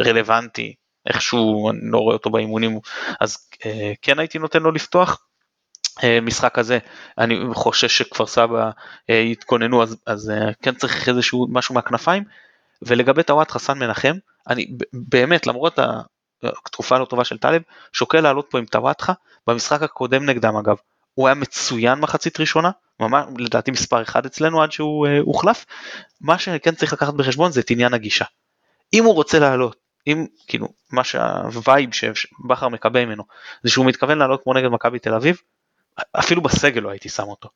רלוונטי 0.00 0.74
איכשהו 1.06 1.70
אני 1.70 1.78
לא 1.82 1.98
רואה 1.98 2.14
אותו 2.14 2.30
באימונים 2.30 2.78
אז 3.20 3.48
אה, 3.66 3.92
כן 4.02 4.18
הייתי 4.18 4.38
נותן 4.38 4.62
לו 4.62 4.72
לפתוח. 4.72 5.26
אה, 6.04 6.20
משחק 6.20 6.58
הזה 6.58 6.78
אני 7.18 7.40
חושש 7.54 7.98
שכפר 7.98 8.26
סבא 8.26 8.70
אה, 9.10 9.14
יתכוננו 9.14 9.82
אז, 9.82 9.96
אז 10.06 10.32
כן 10.62 10.74
צריך 10.74 11.08
איזשהו 11.08 11.46
משהו 11.50 11.74
מהכנפיים 11.74 12.24
ולגבי 12.82 13.22
טוואט 13.22 13.50
חסן 13.50 13.78
מנחם 13.78 14.14
אני 14.48 14.66
באמת 14.92 15.46
למרות 15.46 15.78
התקופה 16.42 16.98
לא 16.98 17.04
טובה 17.04 17.24
של 17.24 17.38
טלב 17.38 17.62
שוקל 17.92 18.20
לעלות 18.20 18.46
פה 18.50 18.58
עם 18.58 18.64
טוואטחה 18.64 19.12
במשחק 19.46 19.82
הקודם 19.82 20.26
נגדם 20.26 20.56
אגב 20.56 20.76
הוא 21.14 21.28
היה 21.28 21.34
מצוין 21.34 21.98
מחצית 21.98 22.40
ראשונה, 22.40 22.70
ממש 23.00 23.24
לדעתי 23.38 23.70
מספר 23.70 24.02
אחד 24.02 24.26
אצלנו 24.26 24.62
עד 24.62 24.72
שהוא 24.72 25.06
אה, 25.06 25.10
הוחלף. 25.20 25.66
מה 26.20 26.38
שכן 26.38 26.74
צריך 26.74 26.92
לקחת 26.92 27.14
בחשבון 27.14 27.52
זה 27.52 27.60
את 27.60 27.70
עניין 27.70 27.94
הגישה. 27.94 28.24
אם 28.92 29.04
הוא 29.04 29.14
רוצה 29.14 29.38
לעלות, 29.38 29.76
אם 30.06 30.26
כאילו 30.46 30.68
מה 30.90 31.04
שה 31.04 31.41
vibe 31.41 31.90
שבכר 31.92 32.68
מקבל 32.68 33.04
ממנו 33.04 33.24
זה 33.62 33.70
שהוא 33.70 33.86
מתכוון 33.86 34.18
לעלות 34.18 34.42
כמו 34.42 34.54
נגד 34.54 34.68
מכבי 34.68 34.98
תל 34.98 35.14
אביב, 35.14 35.40
אפילו 36.12 36.42
בסגל 36.42 36.80
לא 36.80 36.90
הייתי 36.90 37.08
שם 37.08 37.22
אותו. 37.22 37.48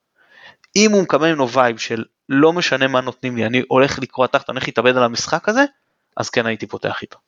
אם 0.77 0.93
הוא 0.93 1.03
מקבל 1.03 1.29
ממנו 1.29 1.51
vibe 1.51 1.79
של 1.79 2.05
לא 2.29 2.53
משנה 2.53 2.87
מה 2.87 3.01
נותנים 3.01 3.37
לי, 3.37 3.47
אני 3.47 3.63
הולך 3.69 3.99
לקרוע 3.99 4.27
תחת, 4.27 4.51
אני 4.51 4.57
הולך 4.57 4.67
להתאבד 4.67 4.97
על 4.97 5.03
המשחק 5.03 5.49
הזה, 5.49 5.65
אז 6.17 6.31
כן 6.31 6.47
הייתי 6.47 6.67
פותח 6.67 7.03
איתו. 7.03 7.19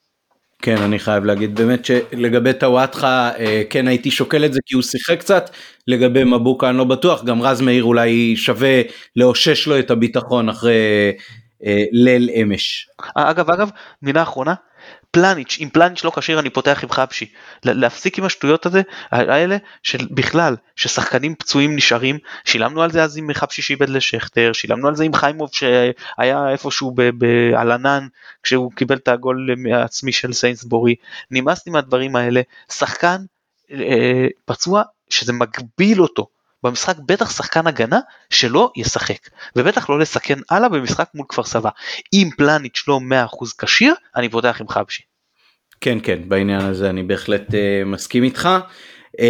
כן 0.62 0.76
אני 0.76 0.98
חייב 0.98 1.24
להגיד 1.24 1.54
באמת 1.54 1.84
שלגבי 1.84 2.52
טוואטחה 2.52 3.30
אה, 3.38 3.62
כן 3.70 3.88
הייתי 3.88 4.10
שוקל 4.10 4.44
את 4.44 4.52
זה 4.52 4.60
כי 4.66 4.74
הוא 4.74 4.82
שיחק 4.82 5.18
קצת 5.20 5.50
לגבי 5.86 6.24
מבוקה 6.24 6.68
אני 6.68 6.78
לא 6.78 6.84
בטוח 6.84 7.24
גם 7.24 7.42
רז 7.42 7.60
מאיר 7.60 7.84
אולי 7.84 8.36
שווה 8.36 8.82
לאושש 9.16 9.66
לו 9.66 9.78
את 9.78 9.90
הביטחון 9.90 10.48
אחרי 10.48 11.12
אה, 11.64 11.84
ליל 11.92 12.30
אמש. 12.42 12.88
אגב 13.14 13.50
אגב 13.50 13.70
מילה 14.02 14.22
אחרונה 14.22 14.54
פלניץ', 15.10 15.58
אם 15.60 15.68
פלניץ' 15.72 16.04
לא 16.04 16.12
כשיר 16.16 16.40
אני 16.40 16.50
פותח 16.50 16.80
עם 16.82 16.90
חבשי. 16.90 17.26
להפסיק 17.64 18.18
עם 18.18 18.24
השטויות 18.24 18.66
הזה, 18.66 18.82
האלה 19.10 19.56
של 19.82 20.06
בכלל, 20.10 20.56
ששחקנים 20.76 21.34
פצועים 21.34 21.76
נשארים, 21.76 22.18
שילמנו 22.44 22.82
על 22.82 22.90
זה 22.90 23.02
אז 23.02 23.18
עם 23.18 23.32
חבשי 23.32 23.62
שאיבד 23.62 23.88
לשכטר, 23.88 24.52
שילמנו 24.52 24.88
על 24.88 24.96
זה 24.96 25.04
עם 25.04 25.14
חיימוב 25.14 25.50
שהיה 25.52 26.50
איפשהו 26.50 26.94
על 27.56 27.72
ענן 27.72 28.06
כשהוא 28.42 28.72
קיבל 28.72 28.96
את 28.96 29.08
הגול 29.08 29.48
העצמי 29.72 30.12
של 30.12 30.32
סיינסבורי, 30.32 30.94
נמאס 31.30 31.66
לי 31.66 31.72
מהדברים 31.72 32.16
האלה, 32.16 32.40
שחקן 32.72 33.18
אה, 33.72 34.26
פצוע 34.44 34.82
שזה 35.10 35.32
מגביל 35.32 36.02
אותו. 36.02 36.37
במשחק 36.62 36.96
בטח 37.06 37.36
שחקן 37.36 37.66
הגנה 37.66 38.00
שלא 38.30 38.70
ישחק 38.76 39.28
ובטח 39.56 39.90
לא 39.90 39.98
לסכן 39.98 40.38
הלאה 40.50 40.68
במשחק 40.68 41.08
מול 41.14 41.26
כפר 41.28 41.44
סבא. 41.44 41.70
אם 42.12 42.28
פלניץ' 42.36 42.84
לא 42.88 43.00
100% 43.26 43.54
כשיר 43.58 43.94
אני 44.16 44.28
פותח 44.28 44.56
עם 44.60 44.68
חבשי. 44.68 45.02
כן 45.80 45.98
כן 46.02 46.18
בעניין 46.28 46.60
הזה 46.60 46.90
אני 46.90 47.02
בהחלט 47.02 47.50
uh, 47.50 47.54
מסכים 47.86 48.22
איתך. 48.22 48.48
Uh, 49.16 49.20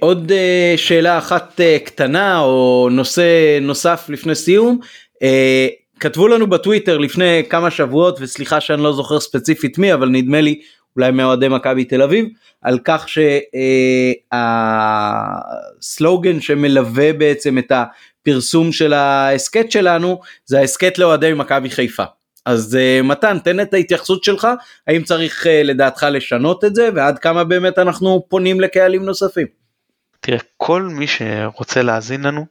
עוד 0.00 0.32
uh, 0.32 0.78
שאלה 0.78 1.18
אחת 1.18 1.60
uh, 1.60 1.86
קטנה 1.86 2.40
או 2.40 2.88
נושא 2.92 3.58
נוסף 3.60 4.06
לפני 4.08 4.34
סיום. 4.34 4.78
Uh, 5.14 5.20
כתבו 6.00 6.28
לנו 6.28 6.46
בטוויטר 6.46 6.98
לפני 6.98 7.42
כמה 7.48 7.70
שבועות 7.70 8.18
וסליחה 8.20 8.60
שאני 8.60 8.82
לא 8.82 8.92
זוכר 8.92 9.20
ספציפית 9.20 9.78
מי 9.78 9.94
אבל 9.94 10.08
נדמה 10.08 10.40
לי 10.40 10.60
אולי 10.96 11.10
מאוהדי 11.10 11.48
מכבי 11.48 11.84
תל 11.84 12.02
אביב, 12.02 12.26
על 12.62 12.78
כך 12.84 13.06
שהסלוגן 15.80 16.40
שמלווה 16.40 17.12
בעצם 17.12 17.58
את 17.58 17.72
הפרסום 17.72 18.72
של 18.72 18.92
ההסכת 18.92 19.70
שלנו 19.70 20.20
זה 20.44 20.58
ההסכת 20.58 20.98
לאוהדי 20.98 21.32
מכבי 21.34 21.70
חיפה. 21.70 22.04
אז 22.46 22.78
מתן 23.04 23.38
תן 23.38 23.60
את 23.60 23.74
ההתייחסות 23.74 24.24
שלך 24.24 24.48
האם 24.86 25.02
צריך 25.02 25.46
לדעתך 25.64 26.06
לשנות 26.10 26.64
את 26.64 26.74
זה 26.74 26.88
ועד 26.94 27.18
כמה 27.18 27.44
באמת 27.44 27.78
אנחנו 27.78 28.24
פונים 28.28 28.60
לקהלים 28.60 29.04
נוספים. 29.04 29.46
תראה 30.20 30.38
כל 30.56 30.82
מי 30.82 31.06
שרוצה 31.06 31.82
להאזין 31.82 32.22
לנו 32.22 32.46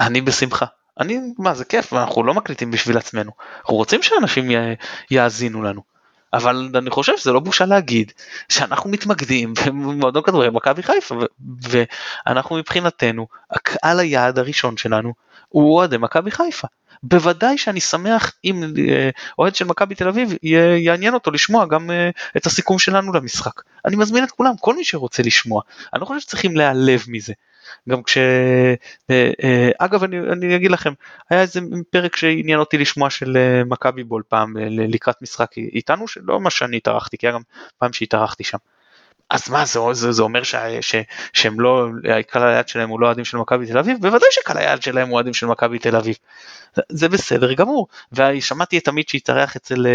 אני 0.00 0.20
בשמחה 0.20 0.66
אני 1.00 1.18
מה 1.38 1.54
זה 1.54 1.64
כיף 1.64 1.92
אנחנו 1.92 2.22
לא 2.22 2.34
מקליטים 2.34 2.70
בשביל 2.70 2.96
עצמנו 2.96 3.30
אנחנו 3.60 3.74
רוצים 3.74 4.02
שאנשים 4.02 4.50
יאזינו 5.10 5.62
לנו 5.62 5.93
אבל 6.34 6.70
אני 6.74 6.90
חושב 6.90 7.16
שזה 7.16 7.32
לא 7.32 7.40
בושה 7.40 7.66
להגיד 7.66 8.12
שאנחנו 8.48 8.90
מתמקדים 8.90 9.54
במועדון 9.66 10.22
כדורגל 10.22 10.50
מכבי 10.50 10.82
חיפה 10.82 11.14
ואנחנו 11.62 12.56
מבחינתנו 12.56 13.26
הקהל 13.50 14.00
היעד 14.00 14.38
הראשון 14.38 14.76
שלנו 14.76 15.12
הוא 15.48 15.74
אוהדי 15.76 15.96
מכבי 15.96 16.30
חיפה. 16.30 16.68
בוודאי 17.04 17.58
שאני 17.58 17.80
שמח 17.80 18.32
אם 18.44 18.64
אה, 18.88 19.10
אוהד 19.38 19.54
של 19.54 19.64
מכבי 19.64 19.94
תל 19.94 20.08
אביב 20.08 20.34
יעניין 20.78 21.14
אותו 21.14 21.30
לשמוע 21.30 21.66
גם 21.66 21.90
אה, 21.90 22.10
את 22.36 22.46
הסיכום 22.46 22.78
שלנו 22.78 23.12
למשחק. 23.12 23.62
אני 23.84 23.96
מזמין 23.96 24.24
את 24.24 24.30
כולם, 24.30 24.52
כל 24.60 24.76
מי 24.76 24.84
שרוצה 24.84 25.22
לשמוע. 25.22 25.62
אני 25.92 26.00
לא 26.00 26.06
חושב 26.06 26.20
שצריכים 26.20 26.56
להיעלב 26.56 27.04
מזה. 27.08 27.32
גם 27.88 28.02
כש... 28.02 28.18
אה, 29.10 29.70
אגב 29.78 30.04
אני, 30.04 30.18
אני 30.18 30.56
אגיד 30.56 30.70
לכם, 30.70 30.92
היה 31.30 31.40
איזה 31.40 31.60
פרק 31.90 32.16
שעניין 32.16 32.58
אותי 32.58 32.78
לשמוע 32.78 33.10
של 33.10 33.36
מכבי 33.66 34.04
בול 34.04 34.22
פעם 34.28 34.56
לקראת 34.70 35.22
משחק 35.22 35.58
איתנו, 35.58 36.08
שלא 36.08 36.40
מה 36.40 36.50
שאני 36.50 36.76
התארחתי, 36.76 37.18
כי 37.18 37.26
היה 37.26 37.34
גם 37.34 37.42
פעם 37.78 37.92
שהתארחתי 37.92 38.44
שם. 38.44 38.58
אז 39.34 39.50
מה 39.50 39.64
זה, 39.64 39.80
זה, 39.92 40.12
זה 40.12 40.22
אומר 40.22 40.42
ש, 40.42 40.54
ש, 40.80 40.94
שהם 41.32 41.60
לא, 41.60 41.88
קהל 42.28 42.42
היעד 42.42 42.68
שלהם 42.68 42.88
הוא 42.88 43.00
לא 43.00 43.06
אוהדים 43.06 43.24
של 43.24 43.36
מכבי 43.36 43.66
תל 43.66 43.78
אביב? 43.78 43.98
בוודאי 44.00 44.28
שקהל 44.30 44.58
היעד 44.58 44.82
שלהם 44.82 45.08
הוא 45.08 45.14
אוהדים 45.14 45.34
של 45.34 45.46
מכבי 45.46 45.78
תל 45.78 45.96
אביב. 45.96 46.16
זה, 46.88 47.08
בסדר 47.08 47.52
גמור. 47.52 47.86
ושמעתי 48.12 48.78
את 48.78 48.88
עמית 48.88 49.08
שהתארח 49.08 49.56
אצל, 49.56 49.86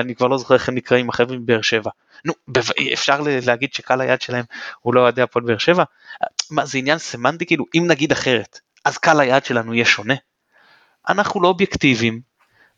אני 0.00 0.14
כבר 0.14 0.26
לא 0.26 0.38
זוכר 0.38 0.54
איך 0.54 0.68
הם 0.68 0.74
נקראים, 0.74 1.08
החבר'ה 1.08 1.36
מבאר 1.36 1.62
שבע. 1.62 1.90
נו, 2.24 2.32
אפשר 2.92 3.20
להגיד 3.46 3.72
שקהל 3.72 4.00
היעד 4.00 4.20
שלהם 4.20 4.44
הוא 4.80 4.94
לא 4.94 5.00
אוהדי 5.00 5.22
הפועל 5.22 5.44
באר 5.44 5.58
שבע? 5.58 5.84
מה 6.50 6.66
זה 6.66 6.78
עניין 6.78 6.98
סמנטי 6.98 7.46
כאילו 7.46 7.64
אם 7.74 7.84
נגיד 7.86 8.12
אחרת 8.12 8.60
אז 8.84 8.98
קהל 8.98 9.20
היעד 9.20 9.44
שלנו 9.44 9.74
יהיה 9.74 9.84
שונה. 9.84 10.14
אנחנו 11.08 11.42
לא 11.42 11.48
אובייקטיביים 11.48 12.20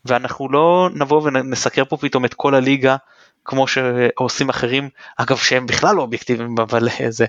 ואנחנו 0.05 0.51
לא 0.51 0.89
נבוא 0.93 1.21
ונסקר 1.23 1.85
פה 1.85 1.97
פתאום 1.97 2.25
את 2.25 2.33
כל 2.33 2.55
הליגה 2.55 2.95
כמו 3.45 3.65
שעושים 3.67 4.49
אחרים 4.49 4.89
אגב 5.17 5.37
שהם 5.37 5.65
בכלל 5.65 5.95
לא 5.95 6.01
אובייקטיביים 6.01 6.55
אבל 6.59 6.87
זה 7.09 7.25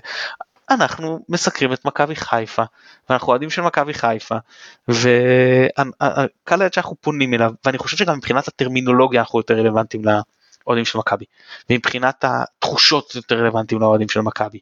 אנחנו 0.69 1.19
מסקרים 1.29 1.73
את 1.73 1.85
מכבי 1.85 2.15
חיפה 2.15 2.63
ואנחנו 3.09 3.27
אוהדים 3.27 3.49
של 3.49 3.61
מכבי 3.61 3.93
חיפה 3.93 4.35
וקהל 4.87 6.61
היעד 6.61 6.73
שאנחנו 6.73 6.95
פונים 7.01 7.33
אליו 7.33 7.51
ואני 7.65 7.77
חושב 7.77 7.97
שגם 7.97 8.17
מבחינת 8.17 8.47
הטרמינולוגיה 8.47 9.21
אנחנו 9.21 9.39
יותר 9.39 9.53
רלוונטיים 9.53 10.03
לאוהדים 10.65 10.85
של 10.85 10.97
מכבי 10.97 11.25
ומבחינת 11.69 12.25
התחושות 12.27 13.15
יותר 13.15 13.39
רלוונטיים 13.39 13.81
לאוהדים 13.81 14.09
של 14.09 14.21
מכבי 14.21 14.59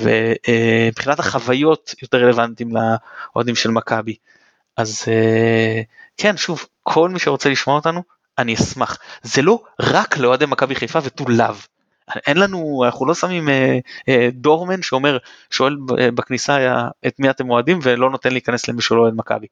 ומבחינת 0.00 1.18
החוויות 1.18 1.94
יותר 2.02 2.18
רלוונטיים 2.18 2.70
לאוהדים 2.76 3.54
של 3.54 3.70
מכבי. 3.70 4.16
אז 4.76 5.04
אה, 5.08 5.82
כן 6.16 6.36
שוב 6.36 6.66
כל 6.82 7.08
מי 7.08 7.18
שרוצה 7.18 7.48
לשמוע 7.48 7.76
אותנו 7.76 8.02
אני 8.38 8.54
אשמח 8.54 8.98
זה 9.22 9.42
לא 9.42 9.62
רק 9.80 10.18
לאוהדי 10.18 10.46
מכבי 10.46 10.74
חיפה 10.74 10.98
ותו 11.04 11.24
לאו. 11.28 11.54
אין 12.26 12.36
לנו 12.36 12.82
אנחנו 12.84 13.06
לא 13.06 13.14
שמים 13.14 13.48
אה, 13.48 13.78
אה, 14.08 14.28
דורמן 14.32 14.82
שאומר 14.82 15.18
שואל 15.50 15.76
אה, 15.98 16.10
בכניסה 16.10 16.54
היה, 16.54 16.88
את 17.06 17.20
מי 17.20 17.30
אתם 17.30 17.50
אוהדים 17.50 17.78
ולא 17.82 18.10
נותן 18.10 18.32
להיכנס 18.32 18.68
למי 18.68 18.82
שלא 18.82 19.00
אוהד 19.00 19.14
מכבי. 19.16 19.46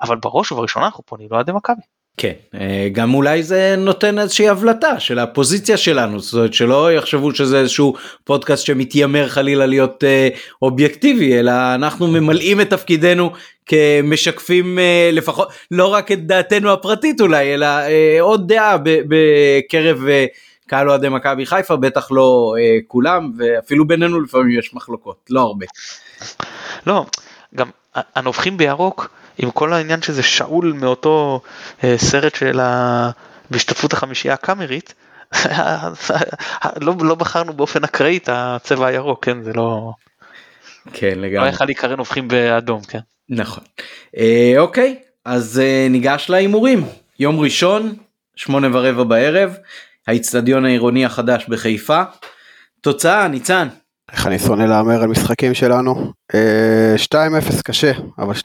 אבל 0.00 0.16
בראש 0.16 0.52
ובראשונה 0.52 0.86
אנחנו 0.86 1.04
פונים 1.06 1.28
לאוהדי 1.30 1.52
מכבי. 1.52 1.82
כן 2.16 2.32
אה, 2.54 2.88
גם 2.92 3.14
אולי 3.14 3.42
זה 3.42 3.74
נותן 3.78 4.18
איזושהי 4.18 4.48
הבלטה 4.48 5.00
של 5.00 5.18
הפוזיציה 5.18 5.76
שלנו 5.76 6.20
זאת 6.20 6.34
אומרת 6.34 6.54
שלא 6.54 6.92
יחשבו 6.92 7.34
שזה 7.34 7.60
איזשהו 7.60 7.94
פודקאסט 8.24 8.66
שמתיימר 8.66 9.28
חלילה 9.28 9.66
להיות 9.66 10.04
אה, 10.04 10.28
אובייקטיבי 10.62 11.38
אלא 11.38 11.52
אנחנו 11.74 12.06
ממלאים 12.06 12.60
את 12.60 12.70
תפקידנו 12.70 13.32
כמשקפים 13.66 14.78
אה, 14.78 15.10
לפחות 15.12 15.48
לא 15.70 15.86
רק 15.86 16.12
את 16.12 16.26
דעתנו 16.26 16.72
הפרטית 16.72 17.20
אולי 17.20 17.54
אלא 17.54 17.66
עוד 18.20 18.48
דעה 18.48 18.76
בקרב 18.84 19.98
קהל 20.66 20.90
אוהדי 20.90 21.08
מכבי 21.08 21.46
חיפה 21.46 21.76
בטח 21.76 22.10
לא 22.10 22.54
כולם 22.88 23.32
ואפילו 23.38 23.86
בינינו 23.86 24.20
לפעמים 24.20 24.58
יש 24.58 24.74
מחלוקות 24.74 25.16
לא 25.30 25.40
הרבה. 25.40 25.66
לא 26.86 27.04
גם 27.54 27.70
הנובחים 27.94 28.56
בירוק 28.56 29.10
עם 29.38 29.50
כל 29.50 29.72
העניין 29.72 30.02
שזה 30.02 30.22
שאול 30.22 30.72
מאותו 30.72 31.40
אה, 31.84 31.94
סרט 31.98 32.34
של 32.34 32.60
ה... 32.60 33.10
בהשתתפות 33.50 33.92
החמישייה 33.92 34.34
הקאמרית, 34.34 34.94
לא, 36.80 36.94
לא 37.00 37.14
בחרנו 37.14 37.52
באופן 37.52 37.84
אקראי 37.84 38.16
את 38.16 38.28
הצבע 38.32 38.86
הירוק, 38.86 39.24
כן? 39.24 39.42
זה 39.42 39.52
לא... 39.52 39.92
כן, 40.92 41.14
לגמרי. 41.16 41.48
לא 41.48 41.54
יכול 41.54 41.66
להיקרא 41.66 41.96
נובחים 41.96 42.28
באדום, 42.28 42.80
כן. 42.88 42.98
נכון. 43.28 43.64
אה, 44.16 44.54
אוקיי, 44.58 44.96
אז 45.24 45.60
אה, 45.64 45.86
ניגש 45.90 46.26
להימורים. 46.30 46.86
יום 47.18 47.40
ראשון, 47.40 47.94
שמונה 48.36 48.68
ורבע 48.72 49.04
בערב, 49.04 49.56
האיצטדיון 50.06 50.64
העירוני 50.64 51.04
החדש 51.04 51.46
בחיפה. 51.48 52.02
תוצאה, 52.80 53.28
ניצן. 53.28 53.68
איך 54.12 54.26
אני 54.26 54.38
שונא 54.38 54.62
להמר 54.62 55.02
על 55.02 55.08
משחקים 55.08 55.54
שלנו. 55.54 56.12
אה, 56.34 56.94
2-0 56.96 57.62
קשה, 57.62 57.92
אבל 58.18 58.34
2-0. 58.34 58.44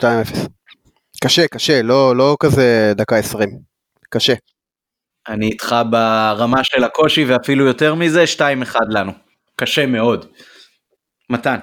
קשה, 1.24 1.48
קשה, 1.48 1.82
לא, 1.82 2.16
לא 2.16 2.36
כזה 2.40 2.92
דקה 2.96 3.16
20. 3.16 3.50
קשה. 4.10 4.34
אני 5.28 5.46
איתך 5.46 5.76
ברמה 5.90 6.64
של 6.64 6.84
הקושי 6.84 7.24
ואפילו 7.24 7.66
יותר 7.66 7.94
מזה, 7.94 8.24
2-1 8.36 8.76
לנו. 8.88 9.12
קשה 9.56 9.86
מאוד. 9.86 10.26
מתן. 11.30 11.56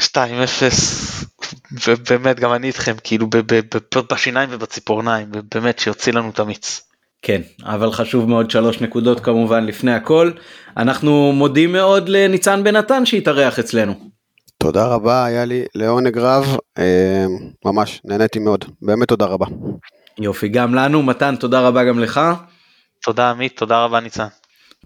2-0, 0.00 0.04
ובאמת 1.86 2.40
גם 2.40 2.54
אני 2.54 2.66
איתכם, 2.66 2.94
כאילו 3.04 3.26
בשיניים 4.12 4.48
ובציפורניים, 4.52 5.28
באמת 5.54 5.78
שיוציא 5.78 6.12
לנו 6.12 6.30
את 6.30 6.38
המיץ. 6.38 6.82
כן, 7.22 7.42
אבל 7.64 7.92
חשוב 7.92 8.28
מאוד 8.28 8.50
שלוש 8.50 8.80
נקודות 8.80 9.20
כמובן 9.20 9.66
לפני 9.66 9.94
הכל. 9.94 10.30
אנחנו 10.76 11.32
מודים 11.32 11.72
מאוד 11.72 12.08
לניצן 12.08 12.64
בן 12.64 12.76
נתן 12.76 13.06
שהתארח 13.06 13.58
אצלנו. 13.58 14.11
תודה 14.62 14.86
רבה, 14.86 15.24
היה 15.24 15.44
לי 15.44 15.64
לעונג 15.74 16.18
רב, 16.18 16.56
אה, 16.78 17.24
ממש 17.64 18.00
נהניתי 18.04 18.38
מאוד, 18.38 18.64
באמת 18.82 19.08
תודה 19.08 19.26
רבה. 19.26 19.46
יופי, 20.18 20.48
גם 20.48 20.74
לנו, 20.74 21.02
מתן, 21.02 21.36
תודה 21.36 21.60
רבה 21.60 21.84
גם 21.84 21.98
לך. 21.98 22.20
תודה 23.04 23.30
עמית, 23.30 23.56
תודה 23.56 23.84
רבה 23.84 24.00
ניצן. 24.00 24.26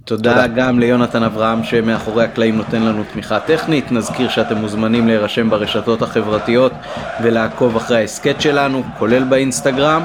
תודה, 0.04 0.30
תודה 0.30 0.46
גם 0.46 0.78
ליונתן 0.78 1.22
אברהם 1.22 1.64
שמאחורי 1.64 2.24
הקלעים 2.24 2.56
נותן 2.56 2.82
לנו 2.82 3.04
תמיכה 3.12 3.40
טכנית. 3.40 3.92
נזכיר 3.92 4.28
שאתם 4.28 4.56
מוזמנים 4.56 5.06
להירשם 5.06 5.50
ברשתות 5.50 6.02
החברתיות 6.02 6.72
ולעקוב 7.22 7.76
אחרי 7.76 7.96
ההסכת 7.96 8.40
שלנו, 8.40 8.82
כולל 8.98 9.24
באינסטגרם. 9.24 10.02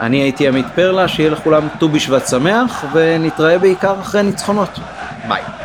אני 0.00 0.16
הייתי 0.16 0.48
עמית 0.48 0.66
פרלה, 0.74 1.08
שיהיה 1.08 1.30
לכולם 1.30 1.68
ט"ו 1.80 1.88
בשבט 1.88 2.26
שמח, 2.26 2.84
ונתראה 2.92 3.58
בעיקר 3.58 4.00
אחרי 4.00 4.22
ניצחונות. 4.22 4.78
ביי. 5.28 5.63